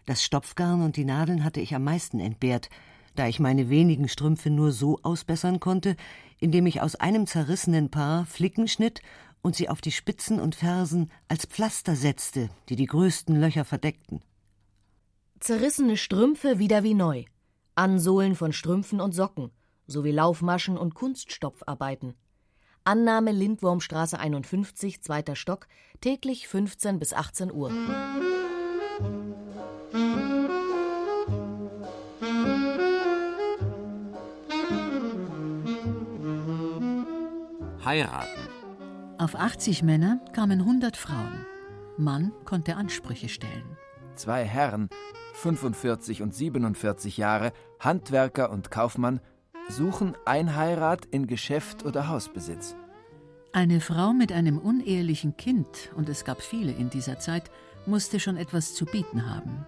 Das 0.07 0.23
Stopfgarn 0.23 0.83
und 0.83 0.97
die 0.97 1.05
Nadeln 1.05 1.45
hatte 1.45 1.61
ich 1.61 1.75
am 1.75 1.85
meisten 1.85 2.21
entbehrt, 2.21 2.69
da 3.15 3.29
ich 3.29 3.39
meine 3.39 3.71
wenigen 3.71 4.09
Strümpfe 4.09 4.51
nur 4.51 4.73
so 4.73 4.99
ausbessern 5.03 5.61
konnte, 5.61 5.97
indem 6.45 6.67
ich 6.67 6.83
aus 6.83 6.95
einem 6.95 7.27
zerrissenen 7.27 7.91
Paar 7.91 8.27
Flicken 8.27 8.69
schnitt 8.69 9.01
und 9.41 9.57
sie 9.57 9.71
auf 9.71 9.81
die 9.81 9.91
Spitzen 9.91 10.41
und 10.41 10.55
Fersen 10.55 11.11
als 11.27 11.47
Pflaster 11.47 11.97
setzte, 11.97 12.51
die 12.69 12.77
die 12.77 12.85
größten 12.85 13.41
Löcher 13.41 13.65
verdeckten. 13.65 14.21
Zerrissene 15.41 15.97
Strümpfe 15.97 16.59
wieder 16.59 16.83
wie 16.83 16.93
neu. 16.93 17.25
Ansohlen 17.77 18.35
von 18.35 18.53
Strümpfen 18.53 19.01
und 19.01 19.13
Socken. 19.13 19.53
sowie 19.87 20.13
Laufmaschen 20.13 20.77
und 20.77 20.95
Kunststopfarbeiten. 20.95 22.13
Annahme 22.85 23.33
Lindwurmstraße 23.33 24.19
51, 24.19 25.03
zweiter 25.03 25.37
Stock, 25.37 25.67
täglich 26.03 26.47
15 26.47 26.99
bis 26.99 27.15
18 27.15 27.51
Uhr. 27.51 27.71
Heiraten. 37.85 38.49
Auf 39.19 39.35
80 39.35 39.83
Männer 39.83 40.21
kamen 40.33 40.61
100 40.61 40.97
Frauen. 40.97 41.47
Mann 41.97 42.33
konnte 42.45 42.77
Ansprüche 42.77 43.29
stellen. 43.29 43.77
Zwei 44.15 44.45
Herren, 44.45 44.89
45 45.35 46.23
und 46.23 46.35
47 46.35 47.17
Jahre, 47.17 47.53
Handwerker 47.81 48.51
und 48.51 48.71
Kaufmann, 48.71 49.21
suchen 49.69 50.17
Einheirat 50.25 51.05
in 51.07 51.27
Geschäft 51.27 51.85
oder 51.85 52.09
Hausbesitz. 52.09 52.75
Eine 53.53 53.81
Frau 53.81 54.13
mit 54.13 54.33
einem 54.33 54.59
unehelichen 54.59 55.37
Kind, 55.37 55.93
und 55.95 56.09
es 56.09 56.25
gab 56.25 56.43
viele 56.43 56.73
in 56.73 56.91
dieser 56.91 57.19
Zeit, 57.19 57.51
musste 57.87 58.19
schon 58.19 58.37
etwas 58.37 58.75
zu 58.75 58.85
bieten 58.85 59.31
haben. 59.31 59.67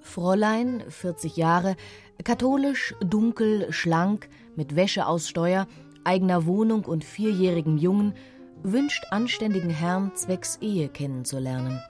Fräulein, 0.00 0.82
40 0.88 1.36
Jahre, 1.36 1.76
katholisch, 2.22 2.94
dunkel, 3.00 3.72
schlank, 3.72 4.28
mit 4.54 4.76
Wäsche 4.76 5.06
aus 5.06 5.28
Steuer, 5.28 5.66
eigener 6.04 6.46
Wohnung 6.46 6.84
und 6.84 7.04
vierjährigem 7.04 7.76
Jungen, 7.76 8.14
wünscht 8.62 9.04
anständigen 9.10 9.70
Herrn 9.70 10.12
zwecks 10.14 10.58
Ehe 10.60 10.88
kennenzulernen. 10.88 11.80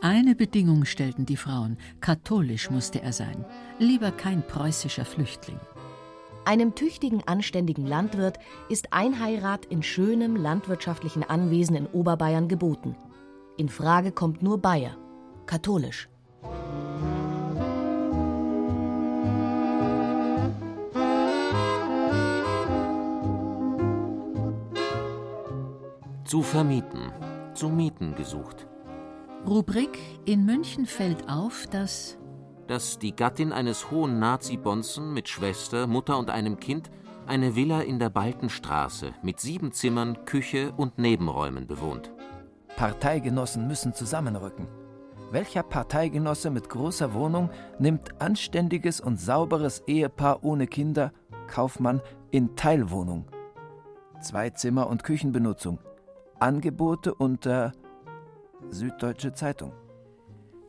Eine 0.00 0.34
Bedingung 0.34 0.84
stellten 0.84 1.26
die 1.26 1.36
Frauen: 1.36 1.78
katholisch 2.00 2.70
musste 2.70 3.02
er 3.02 3.12
sein, 3.12 3.44
lieber 3.78 4.10
kein 4.10 4.46
preußischer 4.46 5.04
Flüchtling. 5.04 5.60
Einem 6.44 6.74
tüchtigen, 6.74 7.22
anständigen 7.26 7.86
Landwirt 7.86 8.38
ist 8.68 8.92
Einheirat 8.92 9.64
in 9.66 9.82
schönem 9.82 10.34
landwirtschaftlichen 10.34 11.22
Anwesen 11.22 11.76
in 11.76 11.86
Oberbayern 11.86 12.48
geboten. 12.48 12.96
In 13.56 13.68
Frage 13.68 14.10
kommt 14.10 14.42
nur 14.42 14.58
Bayer, 14.58 14.96
katholisch. 15.46 16.08
Zu 26.32 26.40
vermieten, 26.40 27.12
zu 27.52 27.68
mieten 27.68 28.14
gesucht. 28.14 28.66
Rubrik 29.46 29.98
In 30.24 30.46
München 30.46 30.86
fällt 30.86 31.28
auf, 31.28 31.66
dass 31.66 32.16
dass 32.66 32.98
die 32.98 33.14
Gattin 33.14 33.52
eines 33.52 33.90
hohen 33.90 34.18
Nazi-Bonzen 34.18 35.12
mit 35.12 35.28
Schwester, 35.28 35.86
Mutter 35.86 36.16
und 36.16 36.30
einem 36.30 36.58
Kind 36.58 36.90
eine 37.26 37.54
Villa 37.54 37.82
in 37.82 37.98
der 37.98 38.08
Baltenstraße 38.08 39.12
mit 39.22 39.40
sieben 39.40 39.72
Zimmern, 39.72 40.24
Küche 40.24 40.72
und 40.74 40.96
Nebenräumen 40.96 41.66
bewohnt. 41.66 42.10
Parteigenossen 42.76 43.68
müssen 43.68 43.92
zusammenrücken. 43.92 44.68
Welcher 45.32 45.62
Parteigenosse 45.62 46.48
mit 46.48 46.70
großer 46.70 47.12
Wohnung 47.12 47.50
nimmt 47.78 48.22
anständiges 48.22 49.02
und 49.02 49.20
sauberes 49.20 49.82
Ehepaar 49.86 50.42
ohne 50.42 50.66
Kinder, 50.66 51.12
Kaufmann, 51.46 52.00
in 52.30 52.56
Teilwohnung? 52.56 53.26
Zwei 54.22 54.48
Zimmer 54.48 54.86
und 54.86 55.04
Küchenbenutzung. 55.04 55.78
Angebote 56.42 57.14
unter 57.14 57.70
Süddeutsche 58.68 59.32
Zeitung. 59.32 59.72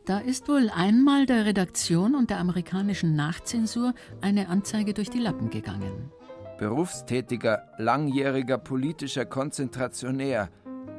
Da 0.06 0.20
ist 0.20 0.48
wohl 0.48 0.70
einmal 0.70 1.26
der 1.26 1.46
Redaktion 1.46 2.14
und 2.14 2.30
der 2.30 2.38
amerikanischen 2.38 3.16
Nachzensur 3.16 3.96
eine 4.22 4.50
Anzeige 4.50 4.94
durch 4.94 5.10
die 5.10 5.18
Lappen 5.18 5.50
gegangen. 5.50 6.12
Berufstätiger, 6.60 7.70
langjähriger 7.80 8.60
politischer 8.60 9.26
Konzentrationär 9.26 10.50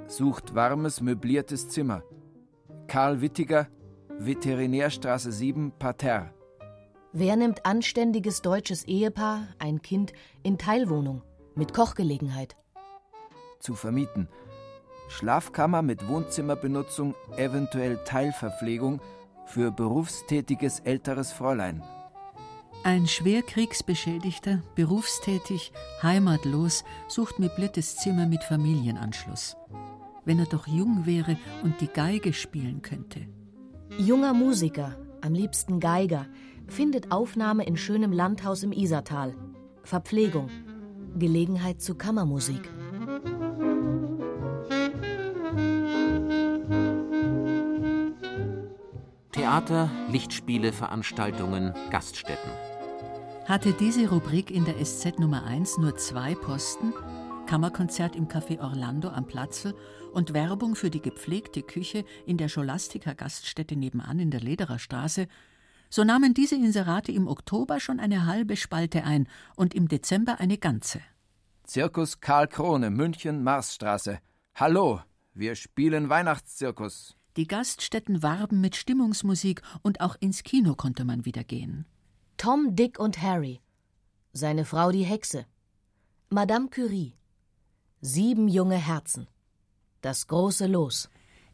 sucht 0.08 0.56
warmes, 0.56 1.00
möbliertes 1.00 1.68
Zimmer. 1.68 2.02
Karl 2.88 3.20
Wittiger, 3.20 3.68
Veterinärstraße 4.18 5.30
7, 5.30 5.70
Parterre. 5.78 6.34
Wer 7.12 7.36
nimmt 7.36 7.64
anständiges 7.64 8.42
deutsches 8.42 8.84
Ehepaar, 8.86 9.46
ein 9.60 9.82
Kind, 9.82 10.12
in 10.42 10.58
Teilwohnung 10.58 11.22
mit 11.54 11.72
Kochgelegenheit? 11.72 12.56
Zu 13.60 13.74
vermieten. 13.74 14.28
Schlafkammer 15.08 15.82
mit 15.82 16.08
Wohnzimmerbenutzung, 16.08 17.14
eventuell 17.36 17.98
Teilverpflegung 18.04 19.00
für 19.46 19.70
berufstätiges 19.70 20.80
älteres 20.80 21.32
Fräulein. 21.32 21.82
Ein 22.82 23.06
schwer 23.06 23.42
kriegsbeschädigter, 23.42 24.62
berufstätig, 24.74 25.72
heimatlos, 26.02 26.84
sucht 27.08 27.38
möbliertes 27.38 27.96
Zimmer 27.96 28.26
mit 28.26 28.44
Familienanschluss. 28.44 29.56
Wenn 30.26 30.38
er 30.38 30.46
doch 30.46 30.66
jung 30.66 31.06
wäre 31.06 31.38
und 31.62 31.80
die 31.80 31.88
Geige 31.88 32.32
spielen 32.32 32.82
könnte. 32.82 33.26
Junger 33.96 34.34
Musiker, 34.34 34.98
am 35.22 35.32
liebsten 35.32 35.80
Geiger, 35.80 36.26
findet 36.66 37.10
Aufnahme 37.12 37.64
in 37.64 37.76
schönem 37.76 38.12
Landhaus 38.12 38.62
im 38.62 38.72
Isartal. 38.72 39.34
Verpflegung, 39.82 40.50
Gelegenheit 41.16 41.80
zu 41.80 41.94
Kammermusik. 41.94 42.68
Theater, 49.54 49.88
Lichtspiele, 50.10 50.72
Veranstaltungen, 50.72 51.74
Gaststätten. 51.90 52.50
Hatte 53.44 53.72
diese 53.72 54.10
Rubrik 54.10 54.50
in 54.50 54.64
der 54.64 54.84
SZ 54.84 55.20
Nummer 55.20 55.44
1 55.44 55.78
nur 55.78 55.96
zwei 55.96 56.34
Posten, 56.34 56.92
Kammerkonzert 57.46 58.16
im 58.16 58.26
Café 58.26 58.58
Orlando 58.58 59.10
am 59.10 59.28
Platzl 59.28 59.72
und 60.12 60.34
Werbung 60.34 60.74
für 60.74 60.90
die 60.90 61.00
gepflegte 61.00 61.62
Küche 61.62 62.04
in 62.26 62.36
der 62.36 62.48
Scholastika 62.48 63.12
Gaststätte 63.12 63.76
nebenan 63.76 64.18
in 64.18 64.32
der 64.32 64.40
Lederer 64.40 64.80
Straße, 64.80 65.28
so 65.88 66.02
nahmen 66.02 66.34
diese 66.34 66.56
Inserate 66.56 67.12
im 67.12 67.28
Oktober 67.28 67.78
schon 67.78 68.00
eine 68.00 68.26
halbe 68.26 68.56
Spalte 68.56 69.04
ein 69.04 69.28
und 69.54 69.72
im 69.72 69.86
Dezember 69.86 70.40
eine 70.40 70.58
ganze. 70.58 71.00
Zirkus 71.62 72.18
Karl 72.18 72.48
Krone, 72.48 72.90
München, 72.90 73.44
Marsstraße. 73.44 74.18
Hallo, 74.56 75.00
wir 75.32 75.54
spielen 75.54 76.08
Weihnachtszirkus. 76.08 77.16
Die 77.36 77.46
Gaststätten 77.48 78.22
warben 78.22 78.60
mit 78.60 78.76
Stimmungsmusik 78.76 79.62
und 79.82 80.00
auch 80.00 80.16
ins 80.20 80.44
Kino 80.44 80.74
konnte 80.74 81.04
man 81.04 81.24
wieder 81.24 81.42
gehen. 81.42 81.84
Tom, 82.36 82.76
Dick 82.76 82.98
und 82.98 83.20
Harry. 83.22 83.60
Seine 84.32 84.64
Frau 84.64 84.90
die 84.92 85.04
Hexe. 85.04 85.46
Madame 86.30 86.68
Curie. 86.68 87.14
Sieben 88.00 88.48
junge 88.48 88.76
Herzen. 88.76 89.26
Das 90.00 90.26
große 90.26 90.66
Los. 90.66 91.08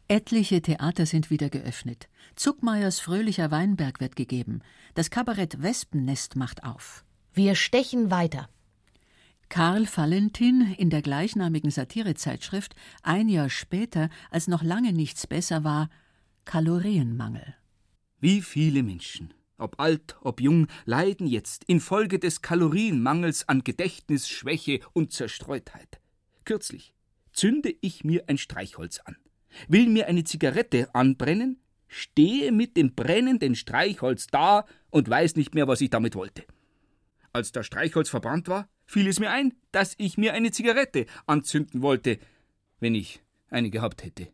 Etliche 0.07 0.61
Theater 0.61 1.05
sind 1.05 1.29
wieder 1.29 1.49
geöffnet. 1.49 2.09
Zuckmeyers 2.35 2.99
Fröhlicher 2.99 3.49
Weinberg 3.49 3.99
wird 4.01 4.15
gegeben. 4.15 4.61
Das 4.93 5.09
Kabarett 5.09 5.61
Wespennest 5.61 6.35
macht 6.35 6.63
auf. 6.63 7.05
Wir 7.33 7.55
stechen 7.55 8.11
weiter. 8.11 8.49
Karl 9.51 9.85
Valentin 9.85 10.75
in 10.77 10.89
der 10.89 11.01
gleichnamigen 11.01 11.71
Satirezeitschrift 11.71 12.73
ein 13.03 13.27
Jahr 13.27 13.49
später, 13.49 14.09
als 14.29 14.47
noch 14.47 14.63
lange 14.63 14.93
nichts 14.93 15.27
besser 15.27 15.65
war, 15.65 15.89
Kalorienmangel. 16.45 17.55
Wie 18.21 18.41
viele 18.41 18.81
Menschen, 18.81 19.33
ob 19.57 19.77
alt, 19.77 20.15
ob 20.21 20.39
jung, 20.39 20.67
leiden 20.85 21.27
jetzt 21.27 21.65
infolge 21.65 22.17
des 22.17 22.41
Kalorienmangels 22.41 23.49
an 23.49 23.65
Gedächtnisschwäche 23.65 24.79
und 24.93 25.11
Zerstreutheit. 25.11 25.99
Kürzlich 26.45 26.93
zünde 27.33 27.75
ich 27.81 28.05
mir 28.05 28.23
ein 28.27 28.37
Streichholz 28.37 29.01
an, 29.03 29.17
will 29.67 29.87
mir 29.87 30.07
eine 30.07 30.23
Zigarette 30.23 30.95
anbrennen, 30.95 31.59
stehe 31.89 32.53
mit 32.53 32.77
dem 32.77 32.95
brennenden 32.95 33.55
Streichholz 33.55 34.27
da 34.27 34.65
und 34.91 35.09
weiß 35.09 35.35
nicht 35.35 35.53
mehr, 35.53 35.67
was 35.67 35.81
ich 35.81 35.89
damit 35.89 36.15
wollte. 36.15 36.45
Als 37.33 37.51
das 37.51 37.65
Streichholz 37.65 38.09
verbrannt 38.09 38.47
war, 38.47 38.69
fiel 38.91 39.07
es 39.07 39.19
mir 39.19 39.31
ein, 39.31 39.53
dass 39.71 39.95
ich 39.97 40.17
mir 40.17 40.33
eine 40.33 40.51
Zigarette 40.51 41.05
anzünden 41.25 41.81
wollte, 41.81 42.19
wenn 42.79 42.93
ich 42.93 43.21
eine 43.49 43.69
gehabt 43.69 44.03
hätte. 44.03 44.27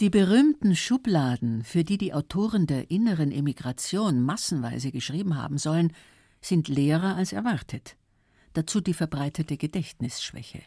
Die 0.00 0.08
berühmten 0.08 0.74
Schubladen, 0.74 1.64
für 1.64 1.84
die 1.84 1.98
die 1.98 2.14
Autoren 2.14 2.66
der 2.66 2.90
inneren 2.90 3.30
Emigration 3.30 4.22
massenweise 4.22 4.90
geschrieben 4.90 5.36
haben 5.36 5.58
sollen, 5.58 5.92
sind 6.40 6.68
leerer 6.68 7.16
als 7.16 7.32
erwartet. 7.32 7.96
Dazu 8.52 8.80
die 8.80 8.94
verbreitete 8.94 9.56
Gedächtnisschwäche. 9.56 10.62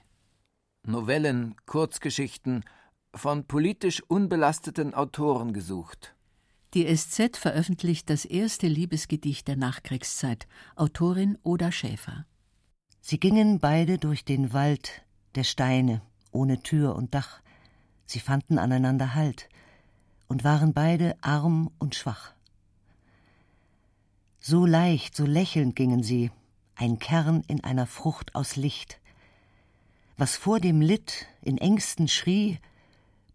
Novellen, 0.86 1.56
Kurzgeschichten, 1.66 2.64
von 3.14 3.46
politisch 3.46 4.04
unbelasteten 4.08 4.94
Autoren 4.94 5.54
gesucht. 5.54 6.16
Die 6.74 6.94
SZ 6.94 7.38
veröffentlicht 7.38 8.10
das 8.10 8.26
erste 8.26 8.68
Liebesgedicht 8.68 9.48
der 9.48 9.56
Nachkriegszeit, 9.56 10.48
Autorin 10.76 11.38
Oda 11.44 11.72
Schäfer. 11.72 12.26
Sie 13.08 13.20
gingen 13.20 13.60
beide 13.60 14.00
durch 14.00 14.26
den 14.26 14.52
Wald 14.52 15.04
der 15.36 15.44
Steine, 15.44 16.02
ohne 16.32 16.64
Tür 16.64 16.96
und 16.96 17.14
Dach. 17.14 17.40
Sie 18.08 18.20
fanden 18.20 18.58
aneinander 18.58 19.14
Halt 19.14 19.48
und 20.28 20.44
waren 20.44 20.74
beide 20.74 21.16
arm 21.22 21.70
und 21.78 21.94
schwach. 21.94 22.34
So 24.40 24.66
leicht, 24.66 25.16
so 25.16 25.24
lächelnd 25.24 25.76
gingen 25.76 26.02
sie, 26.02 26.32
ein 26.74 26.98
Kern 26.98 27.44
in 27.48 27.64
einer 27.64 27.86
Frucht 27.86 28.34
aus 28.34 28.56
Licht. 28.56 29.00
Was 30.18 30.36
vor 30.36 30.60
dem 30.60 30.82
litt, 30.82 31.28
in 31.44 31.60
Ängsten 31.60 32.08
schrie, 32.08 32.58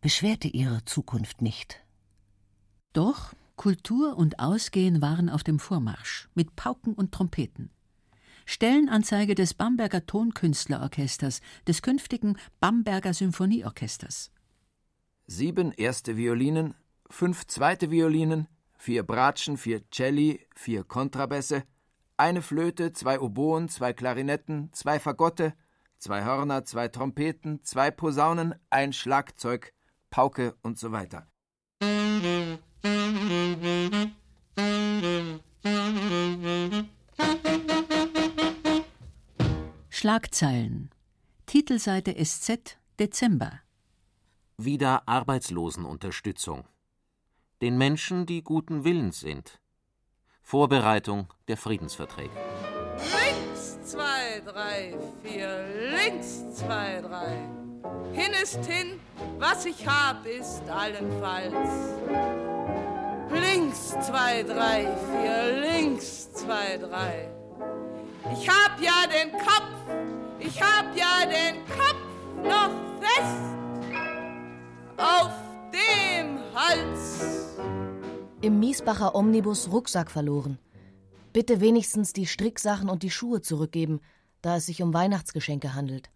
beschwerte 0.01 0.49
ihre 0.49 0.85
Zukunft 0.85 1.43
nicht. 1.43 1.81
Doch 2.93 3.35
Kultur 3.55 4.17
und 4.17 4.41
Ausgehen 4.41 5.01
waren 5.01 5.31
auf 5.31 5.45
dem 5.45 5.61
Vormarsch, 5.61 6.29
mit 6.35 6.57
Pauken 6.57 6.93
und 6.95 7.13
Trompeten. 7.13 7.71
Stellenanzeige 8.53 9.37
des 9.37 9.55
Bamberger 9.55 10.07
Tonkünstlerorchesters, 10.07 11.41
des 11.69 11.83
künftigen 11.83 12.37
Bamberger 12.59 13.15
Symphonieorchesters. 13.15 14.33
Sieben 15.29 15.71
erste 15.71 16.17
Violinen, 16.17 16.75
fünf 17.09 17.47
zweite 17.47 17.93
Violinen, 17.93 18.49
vier 18.77 19.05
Bratschen, 19.05 19.57
vier 19.57 19.89
Celli, 19.93 20.41
vier 20.57 20.83
Kontrabässe, 20.83 21.63
eine 22.17 22.43
Flöte, 22.43 22.93
zwei 22.93 23.21
Oboen, 23.21 23.69
zwei 23.69 23.93
Klarinetten, 23.93 24.73
zwei 24.73 24.99
Fagotte, 24.99 25.55
zwei 25.99 26.25
Hörner, 26.25 26.65
zwei 26.65 26.89
Trompeten, 26.89 27.63
zwei 27.63 27.93
Posaunen, 27.93 28.57
ein 28.69 28.93
Schlagzeug, 28.93 29.73
Pauke 30.11 30.57
und 30.63 30.77
so 30.77 30.91
weiter. 30.91 31.29
Schlagzeilen 40.01 40.89
Titelseite 41.45 42.15
SZ 42.25 42.79
Dezember 42.99 43.61
Wieder 44.57 45.07
Arbeitslosenunterstützung 45.07 46.65
Den 47.61 47.77
Menschen, 47.77 48.25
die 48.25 48.43
guten 48.43 48.85
Willens 48.85 49.21
sind. 49.21 49.61
Vorbereitung 50.41 51.27
der 51.49 51.59
Friedensverträge. 51.59 52.31
Links, 52.97 53.79
zwei, 53.83 54.41
drei, 54.47 54.97
vier, 55.23 55.67
links, 55.91 56.55
zwei, 56.55 57.03
drei. 57.03 57.47
Hin 58.15 58.33
ist 58.43 58.65
hin, 58.65 58.99
was 59.39 59.67
ich 59.67 59.87
hab, 59.87 60.25
ist 60.25 60.63
allenfalls. 60.71 61.69
Links, 63.31 63.91
zwei, 64.01 64.45
drei, 64.45 64.97
vier, 65.11 65.61
links, 65.61 66.33
zwei, 66.33 66.79
drei. 66.79 67.31
Ich 68.33 68.49
hab 68.49 68.81
ja 68.81 69.07
den 69.07 69.33
Kopf, 69.33 69.80
ich 70.51 70.61
hab 70.61 70.97
ja 70.97 71.27
den 71.27 71.65
Kopf 71.67 72.03
noch 72.43 72.71
fest 73.01 73.41
auf 74.97 75.33
dem 75.73 76.39
Hals. 76.55 77.57
Im 78.41 78.59
Miesbacher 78.59 79.15
Omnibus 79.15 79.71
Rucksack 79.71 80.11
verloren. 80.11 80.59
Bitte 81.33 81.61
wenigstens 81.61 82.13
die 82.13 82.27
Stricksachen 82.27 82.89
und 82.89 83.03
die 83.03 83.11
Schuhe 83.11 83.41
zurückgeben, 83.41 84.01
da 84.43 84.57
es 84.57 84.67
sich 84.67 84.83
um 84.83 84.93
Weihnachtsgeschenke 84.93 85.75
handelt. 85.75 86.11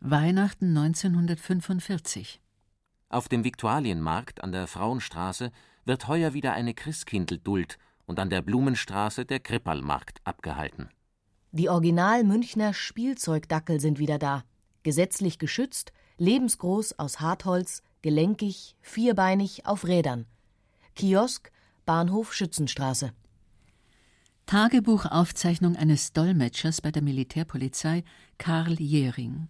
Weihnachten 0.00 0.76
1945. 0.76 2.40
Auf 3.10 3.28
dem 3.28 3.44
Viktualienmarkt 3.44 4.42
an 4.42 4.52
der 4.52 4.66
Frauenstraße 4.66 5.50
wird 5.84 6.08
heuer 6.08 6.34
wieder 6.34 6.52
eine 6.52 6.74
Christkindl-Duld 6.74 7.78
und 8.06 8.18
an 8.18 8.30
der 8.30 8.42
Blumenstraße 8.42 9.24
der 9.24 9.40
Krippalmarkt 9.40 10.18
abgehalten. 10.24 10.88
Die 11.58 11.68
Original 11.68 12.22
Münchner 12.22 12.72
Spielzeugdackel 12.72 13.80
sind 13.80 13.98
wieder 13.98 14.20
da. 14.20 14.44
Gesetzlich 14.84 15.40
geschützt, 15.40 15.92
lebensgroß 16.16 17.00
aus 17.00 17.18
Hartholz, 17.18 17.82
gelenkig, 18.00 18.76
vierbeinig 18.80 19.66
auf 19.66 19.84
Rädern. 19.84 20.26
Kiosk, 20.94 21.50
Bahnhof 21.84 22.32
Schützenstraße. 22.32 23.12
Tagebuchaufzeichnung 24.46 25.74
eines 25.74 26.12
Dolmetschers 26.12 26.80
bei 26.80 26.92
der 26.92 27.02
Militärpolizei 27.02 28.04
Karl 28.38 28.80
Jehring. 28.80 29.48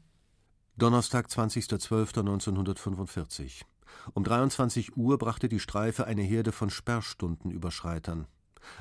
Donnerstag, 0.79 1.27
20.12.1945. 1.27 3.65
Um 4.15 4.25
23 4.25 4.97
Uhr 4.97 5.19
brachte 5.19 5.51
die 5.51 5.61
Streife 5.61 6.07
eine 6.07 6.23
Herde 6.23 6.53
von 6.53 6.71
Sperrstundenüberschreitern. 6.71 8.27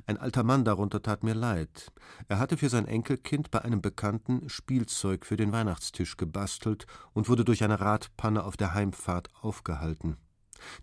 Ein 0.05 0.17
alter 0.17 0.43
Mann 0.43 0.65
darunter 0.65 1.01
tat 1.01 1.23
mir 1.23 1.33
leid. 1.33 1.91
Er 2.27 2.39
hatte 2.39 2.57
für 2.57 2.69
sein 2.69 2.85
Enkelkind 2.85 3.51
bei 3.51 3.61
einem 3.61 3.81
Bekannten 3.81 4.49
Spielzeug 4.49 5.25
für 5.25 5.37
den 5.37 5.51
Weihnachtstisch 5.51 6.17
gebastelt 6.17 6.87
und 7.13 7.29
wurde 7.29 7.45
durch 7.45 7.63
eine 7.63 7.79
Radpanne 7.79 8.43
auf 8.43 8.57
der 8.57 8.73
Heimfahrt 8.73 9.29
aufgehalten. 9.41 10.17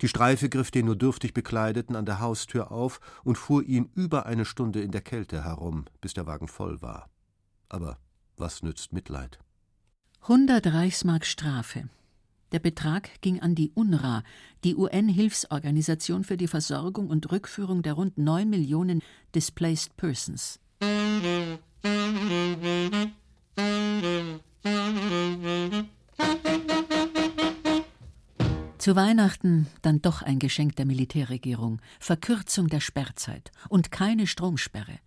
Die 0.01 0.09
Streife 0.09 0.49
griff 0.49 0.71
den 0.71 0.87
nur 0.87 0.97
dürftig 0.97 1.35
Bekleideten 1.35 1.97
an 1.97 2.07
der 2.07 2.21
Haustür 2.21 2.71
auf 2.71 3.01
und 3.25 3.39
fuhr 3.39 3.63
ihn 3.63 3.91
über 3.95 4.27
eine 4.27 4.45
Stunde 4.45 4.83
in 4.83 4.93
der 4.93 5.03
Kälte 5.03 5.45
herum, 5.45 5.87
bis 6.01 6.15
der 6.15 6.27
Wagen 6.27 6.49
voll 6.49 6.81
war. 6.81 7.11
Aber 7.69 7.99
was 8.37 8.63
nützt 8.63 8.93
Mitleid? 8.93 9.39
100 10.23 10.67
Reichsmark 10.69 11.27
Strafe. 11.27 11.89
Der 12.55 12.61
Betrag 12.61 13.21
ging 13.21 13.41
an 13.41 13.57
die 13.57 13.73
UNRWA, 13.75 14.23
die 14.63 14.77
UN-Hilfsorganisation 14.77 16.23
für 16.23 16.37
die 16.37 16.47
Versorgung 16.47 17.09
und 17.09 17.33
Rückführung 17.33 17.83
der 17.83 17.95
rund 17.95 18.17
9 18.17 18.49
Millionen 18.49 19.03
Displaced 19.35 19.97
Persons. 19.97 20.61
Zu 28.79 28.95
Weihnachten 28.95 29.67
dann 29.83 30.01
doch 30.01 30.23
ein 30.23 30.39
Geschenk 30.39 30.77
der 30.77 30.87
Militärregierung, 30.87 31.81
Verkürzung 31.99 32.69
der 32.69 32.79
Sperrzeit 32.79 33.51
und 33.69 33.91
keine 33.91 34.29
Stromsperre. 34.29 35.01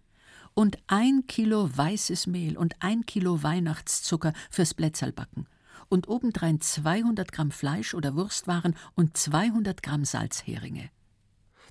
Und 0.54 0.80
ein 0.88 1.24
Kilo 1.28 1.70
weißes 1.74 2.28
Mehl 2.28 2.58
und 2.58 2.76
ein 2.82 3.06
Kilo 3.06 3.42
Weihnachtszucker 3.42 4.34
fürs 4.50 4.74
Blätzerlbacken. 4.74 5.48
Und 5.90 6.08
obendrein 6.08 6.60
200 6.60 7.32
Gramm 7.32 7.52
Fleisch 7.52 7.94
oder 7.94 8.16
Wurstwaren 8.16 8.76
und 8.96 9.16
200 9.16 9.82
Gramm 9.82 10.06
Salzheringe. 10.06 10.90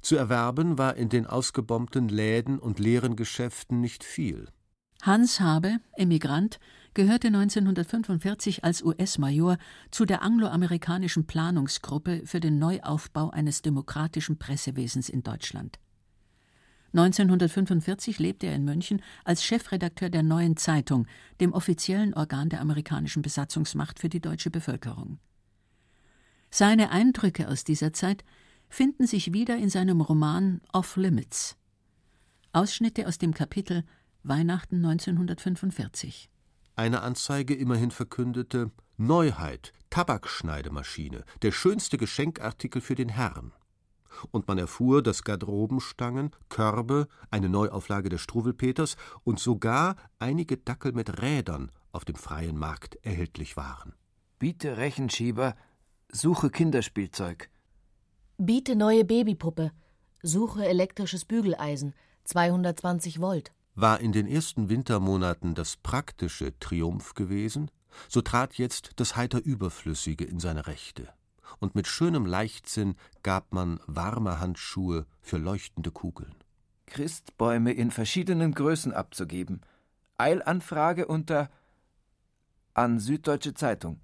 Zu 0.01 0.17
erwerben 0.17 0.79
war 0.79 0.97
in 0.97 1.09
den 1.09 1.27
ausgebombten 1.27 2.09
Läden 2.09 2.59
und 2.59 2.79
leeren 2.79 3.17
Geschäften 3.17 3.81
nicht 3.81 4.05
viel. 4.05 4.47
Hans 5.03 5.41
Habe, 5.41 5.79
Emigrant, 5.93 6.59
gehörte 6.95 7.29
1945 7.29 8.65
als 8.65 8.83
US-Major 8.83 9.59
zu 9.91 10.05
der 10.05 10.23
angloamerikanischen 10.23 11.27
Planungsgruppe 11.27 12.23
für 12.25 12.41
den 12.41 12.59
Neuaufbau 12.59 13.31
eines 13.31 13.63
demokratischen 13.63 14.39
Pressewesens 14.39 15.09
in 15.09 15.23
Deutschland. 15.23 15.79
1945 16.97 18.19
lebte 18.19 18.47
er 18.47 18.55
in 18.55 18.65
München 18.65 19.03
als 19.25 19.45
Chefredakteur 19.45 20.09
der 20.09 20.23
Neuen 20.23 20.57
Zeitung, 20.57 21.07
dem 21.41 21.53
offiziellen 21.53 22.15
Organ 22.15 22.49
der 22.49 22.61
amerikanischen 22.61 23.21
Besatzungsmacht 23.21 23.99
für 23.99 24.09
die 24.09 24.21
deutsche 24.21 24.51
Bevölkerung. 24.51 25.19
Seine 26.51 26.91
Eindrücke 26.91 27.49
aus 27.49 27.65
dieser 27.65 27.93
Zeit 27.93 28.25
finden 28.69 29.07
sich 29.07 29.35
wieder 29.35 29.57
in 29.57 29.69
seinem 29.69 30.01
Roman 30.01 30.63
Off 30.73 30.97
Limits. 30.97 31.57
Ausschnitte 32.53 33.07
aus 33.07 33.19
dem 33.19 33.35
Kapitel 33.35 33.85
Weihnachten 34.23 34.77
1945. 34.77 36.31
Eine 36.77 37.03
Anzeige 37.03 37.55
immerhin 37.55 37.91
verkündete 37.91 38.71
Neuheit, 38.97 39.75
Tabakschneidemaschine, 39.91 41.25
der 41.43 41.53
schönste 41.53 41.99
Geschenkartikel 41.99 42.81
für 42.81 42.95
den 42.95 43.11
Herrn. 43.11 43.53
Und 44.31 44.49
man 44.49 44.59
erfuhr, 44.59 45.03
dass 45.03 45.25
Garderobenstangen, 45.25 46.31
Körbe, 46.49 47.09
eine 47.31 47.49
Neuauflage 47.49 48.09
des 48.09 48.21
Struwelpeters 48.21 48.97
und 49.25 49.39
sogar 49.39 49.97
einige 50.19 50.57
Dackel 50.57 50.93
mit 50.93 51.21
Rädern 51.23 51.71
auf 51.93 52.05
dem 52.05 52.17
freien 52.17 52.59
Markt 52.59 52.97
erhältlich 53.03 53.57
waren. 53.57 53.95
Biete 54.39 54.77
Rechenschieber, 54.77 55.57
suche 56.13 56.51
Kinderspielzeug. 56.51 57.51
Biete 58.39 58.77
neue 58.77 59.05
Babypuppe, 59.05 59.73
suche 60.23 60.67
elektrisches 60.67 61.25
Bügeleisen, 61.25 61.95
220 62.25 63.21
Volt. 63.21 63.53
War 63.75 64.01
in 64.01 64.13
den 64.13 64.27
ersten 64.27 64.69
Wintermonaten 64.69 65.55
das 65.55 65.77
Praktische 65.77 66.59
Triumph 66.59 67.15
gewesen, 67.15 67.71
so 68.09 68.21
trat 68.21 68.55
jetzt 68.55 68.91
das 68.97 69.17
heiter 69.17 69.43
Überflüssige 69.43 70.25
in 70.25 70.41
seine 70.41 70.67
Rechte. 70.67 71.09
Und 71.59 71.75
mit 71.75 71.87
schönem 71.87 72.27
Leichtsinn 72.27 72.97
gab 73.23 73.53
man 73.53 73.81
warme 73.87 74.41
Handschuhe 74.41 75.07
für 75.21 75.39
leuchtende 75.39 75.91
Kugeln. 75.91 76.35
Christbäume 76.87 77.73
in 77.73 77.91
verschiedenen 77.91 78.53
Größen 78.53 78.93
abzugeben. 78.93 79.61
Eilanfrage 80.19 81.07
unter 81.07 81.51
an 82.75 82.99
Süddeutsche 82.99 83.55
Zeitung. 83.55 84.01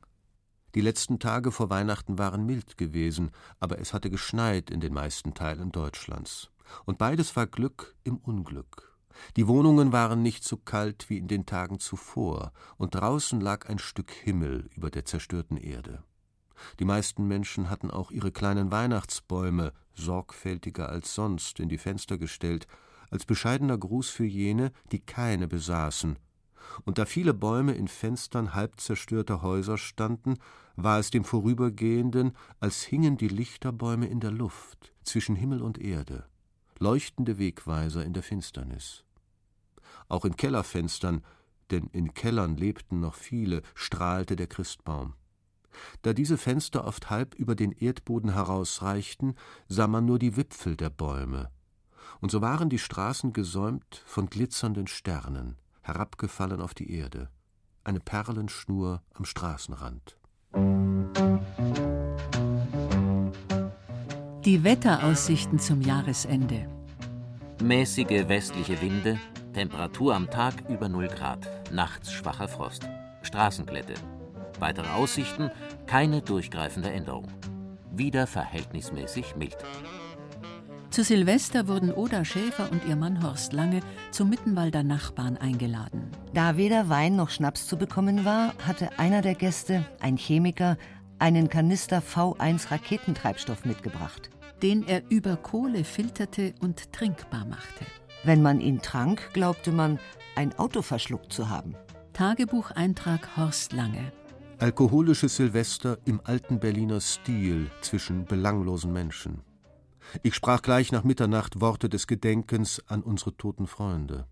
Die 0.75 0.81
letzten 0.81 1.19
Tage 1.19 1.53
vor 1.53 1.69
Weihnachten 1.69 2.19
waren 2.19 2.47
mild 2.47 2.79
gewesen, 2.79 3.31
aber 3.61 3.79
es 3.79 3.93
hatte 3.93 4.11
geschneit 4.11 4.71
in 4.71 4.81
den 4.81 4.95
meisten 4.95 5.35
Teilen 5.35 5.71
Deutschlands. 5.71 6.51
Und 6.87 6.97
beides 6.97 7.37
war 7.37 7.47
Glück 7.47 7.95
im 8.05 8.17
Unglück. 8.17 8.97
Die 9.37 9.47
Wohnungen 9.47 9.93
waren 9.93 10.23
nicht 10.23 10.43
so 10.43 10.57
kalt 10.57 11.11
wie 11.11 11.19
in 11.19 11.29
den 11.29 11.45
Tagen 11.45 11.79
zuvor, 11.79 12.53
und 12.79 12.95
draußen 12.95 13.41
lag 13.41 13.69
ein 13.69 13.79
Stück 13.79 14.11
Himmel 14.11 14.71
über 14.75 14.91
der 14.91 15.05
zerstörten 15.05 15.59
Erde. 15.59 16.03
Die 16.79 16.85
meisten 16.85 17.27
Menschen 17.27 17.71
hatten 17.71 17.91
auch 17.91 18.11
ihre 18.11 18.33
kleinen 18.33 18.71
Weihnachtsbäume 18.71 19.73
sorgfältiger 19.95 20.89
als 20.89 21.15
sonst 21.15 21.61
in 21.61 21.69
die 21.69 21.79
Fenster 21.79 22.19
gestellt, 22.19 22.67
als 23.11 23.27
bescheidener 23.27 23.77
Gruß 23.77 24.09
für 24.09 24.25
jene, 24.25 24.73
die 24.91 25.01
keine 25.01 25.49
besaßen, 25.49 26.17
und 26.85 26.99
da 26.99 27.05
viele 27.05 27.35
Bäume 27.35 27.73
in 27.73 27.89
Fenstern 27.89 28.55
halb 28.55 28.81
zerstörter 28.81 29.43
Häuser 29.43 29.79
standen, 29.79 30.39
war 30.77 30.99
es 30.99 31.11
dem 31.11 31.25
Vorübergehenden, 31.25 32.33
als 32.61 32.83
hingen 32.83 33.17
die 33.17 33.29
Lichterbäume 33.29 34.07
in 34.07 34.21
der 34.21 34.31
Luft 34.31 34.93
zwischen 35.03 35.37
Himmel 35.37 35.63
und 35.63 35.79
Erde, 35.79 36.25
leuchtende 36.79 37.39
Wegweiser 37.39 38.05
in 38.05 38.13
der 38.13 38.23
Finsternis. 38.23 39.05
Auch 40.09 40.25
in 40.25 40.37
Kellerfenstern, 40.37 41.23
denn 41.71 41.89
in 41.93 42.15
Kellern 42.15 42.57
lebten 42.57 43.01
noch 43.01 43.15
viele, 43.15 43.63
strahlte 43.75 44.37
der 44.37 44.47
Christbaum. 44.47 45.15
Da 46.03 46.13
diese 46.13 46.39
Fenster 46.39 46.85
oft 46.85 47.11
halb 47.11 47.35
über 47.35 47.55
den 47.55 47.73
Erdboden 47.73 48.35
herausreichten, 48.35 49.35
sah 49.69 49.87
man 49.87 50.05
nur 50.05 50.19
die 50.19 50.37
Wipfel 50.37 50.77
der 50.77 50.91
Bäume. 50.91 51.51
Und 52.21 52.31
so 52.31 52.41
waren 52.41 52.69
die 52.69 52.79
Straßen 52.79 53.33
gesäumt 53.33 54.03
von 54.07 54.27
glitzernden 54.27 54.87
Sternen, 54.87 55.57
herabgefallen 55.81 56.61
auf 56.61 56.75
die 56.75 56.93
Erde, 56.93 57.31
eine 57.85 58.01
Perlenschnur 58.01 59.03
am 59.15 59.25
Straßenrand. 59.25 60.17
Die 64.45 64.65
Wetteraussichten 64.65 65.59
zum 65.59 65.83
Jahresende. 65.83 66.69
Mäßige 67.63 68.29
westliche 68.29 68.81
Winde, 68.83 69.21
Temperatur 69.53 70.15
am 70.15 70.29
Tag 70.29 70.69
über 70.69 70.89
0 70.89 71.09
Grad, 71.09 71.49
nachts 71.73 72.13
schwacher 72.13 72.49
Frost, 72.49 72.89
Straßenglätte. 73.23 73.95
Weitere 74.63 74.91
Aussichten, 74.91 75.51
keine 75.89 76.23
durchgreifende 76.23 76.89
Änderung. 76.89 77.27
Wieder 77.91 78.29
verhältnismäßig 78.29 79.35
mild. 79.35 79.57
Zu 80.89 81.03
Silvester 81.03 81.67
wurden 81.67 81.93
Oda 81.93 82.25
Schäfer 82.25 82.71
und 82.71 82.85
ihr 82.87 82.95
Mann 82.95 83.25
Horst 83.25 83.53
Lange 83.53 83.81
zum 84.13 84.31
Mittenwalder 84.31 84.85
Nachbarn 84.85 85.37
eingeladen. 85.37 86.13
Da 86.33 86.57
weder 86.57 86.89
Wein 86.89 87.17
noch 87.17 87.31
Schnaps 87.31 87.67
zu 87.67 87.77
bekommen 87.77 88.25
war, 88.25 88.55
hatte 88.65 89.01
einer 89.01 89.21
der 89.21 89.35
Gäste, 89.35 89.85
ein 89.99 90.17
Chemiker, 90.17 90.77
einen 91.19 91.49
Kanister 91.49 91.99
V1 91.99 92.71
Raketentreibstoff 92.71 93.65
mitgebracht. 93.65 94.31
Den 94.63 94.87
er 94.87 95.03
über 95.11 95.37
Kohle 95.37 95.83
filterte 95.83 96.55
und 96.61 96.93
trinkbar 96.93 97.47
machte. 97.47 97.85
Wenn 98.23 98.43
man 98.43 98.61
ihn 98.61 98.81
trank, 98.81 99.31
glaubte 99.33 99.73
man, 99.73 99.99
ein 100.37 100.57
Auto 100.57 100.83
verschluckt 100.83 101.33
zu 101.33 101.49
haben. 101.49 101.75
Tagebucheintrag 102.13 103.37
Horst 103.37 103.73
Lange. 103.73 104.13
Alkoholisches 104.63 105.35
Silvester 105.35 105.99
im 106.05 106.21
alten 106.23 106.61
Berliner 106.61 107.01
Stil 107.01 107.69
zwischen 107.81 108.27
belanglosen 108.27 108.93
Menschen. 108.93 109.41
Ich 110.23 110.37
sprach 110.37 110.63
gleich 110.63 110.93
nach 110.93 111.03
Mitternacht 111.03 111.61
Worte 111.61 111.89
des 111.89 112.07
Gedenkens 112.07 112.81
an 112.87 113.03
unsere 113.03 113.37
toten 113.37 113.67
Freunde. 113.67 114.29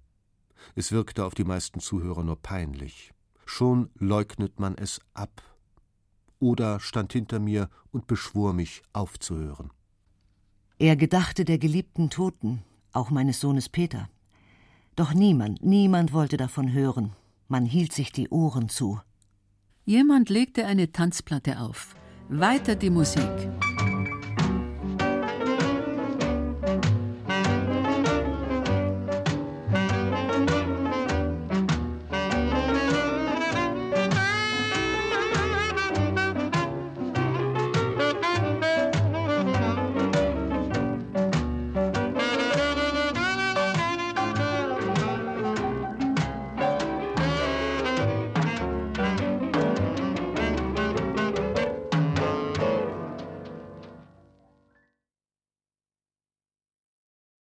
Es 0.76 0.92
wirkte 0.92 1.24
auf 1.24 1.34
die 1.34 1.42
meisten 1.42 1.80
Zuhörer 1.80 2.22
nur 2.22 2.40
peinlich. 2.40 3.12
Schon 3.44 3.90
leugnet 3.98 4.60
man 4.60 4.76
es 4.78 5.00
ab. 5.14 5.42
Oda 6.38 6.78
stand 6.78 7.12
hinter 7.12 7.40
mir 7.40 7.68
und 7.90 8.06
beschwor 8.06 8.52
mich, 8.52 8.82
aufzuhören. 8.92 9.72
Er 10.78 10.94
gedachte 10.94 11.44
der 11.44 11.58
geliebten 11.58 12.08
Toten, 12.08 12.62
auch 12.92 13.10
meines 13.10 13.40
Sohnes 13.40 13.68
Peter. 13.68 14.08
Doch 14.94 15.12
niemand, 15.12 15.64
niemand 15.64 16.12
wollte 16.12 16.36
davon 16.36 16.72
hören. 16.72 17.14
Man 17.48 17.64
hielt 17.64 17.92
sich 17.92 18.12
die 18.12 18.28
Ohren 18.28 18.68
zu. 18.68 19.00
Jemand 19.84 20.28
legte 20.28 20.66
eine 20.66 20.92
Tanzplatte 20.92 21.58
auf. 21.58 21.94
Weiter 22.28 22.76
die 22.76 22.90
Musik. 22.90 23.24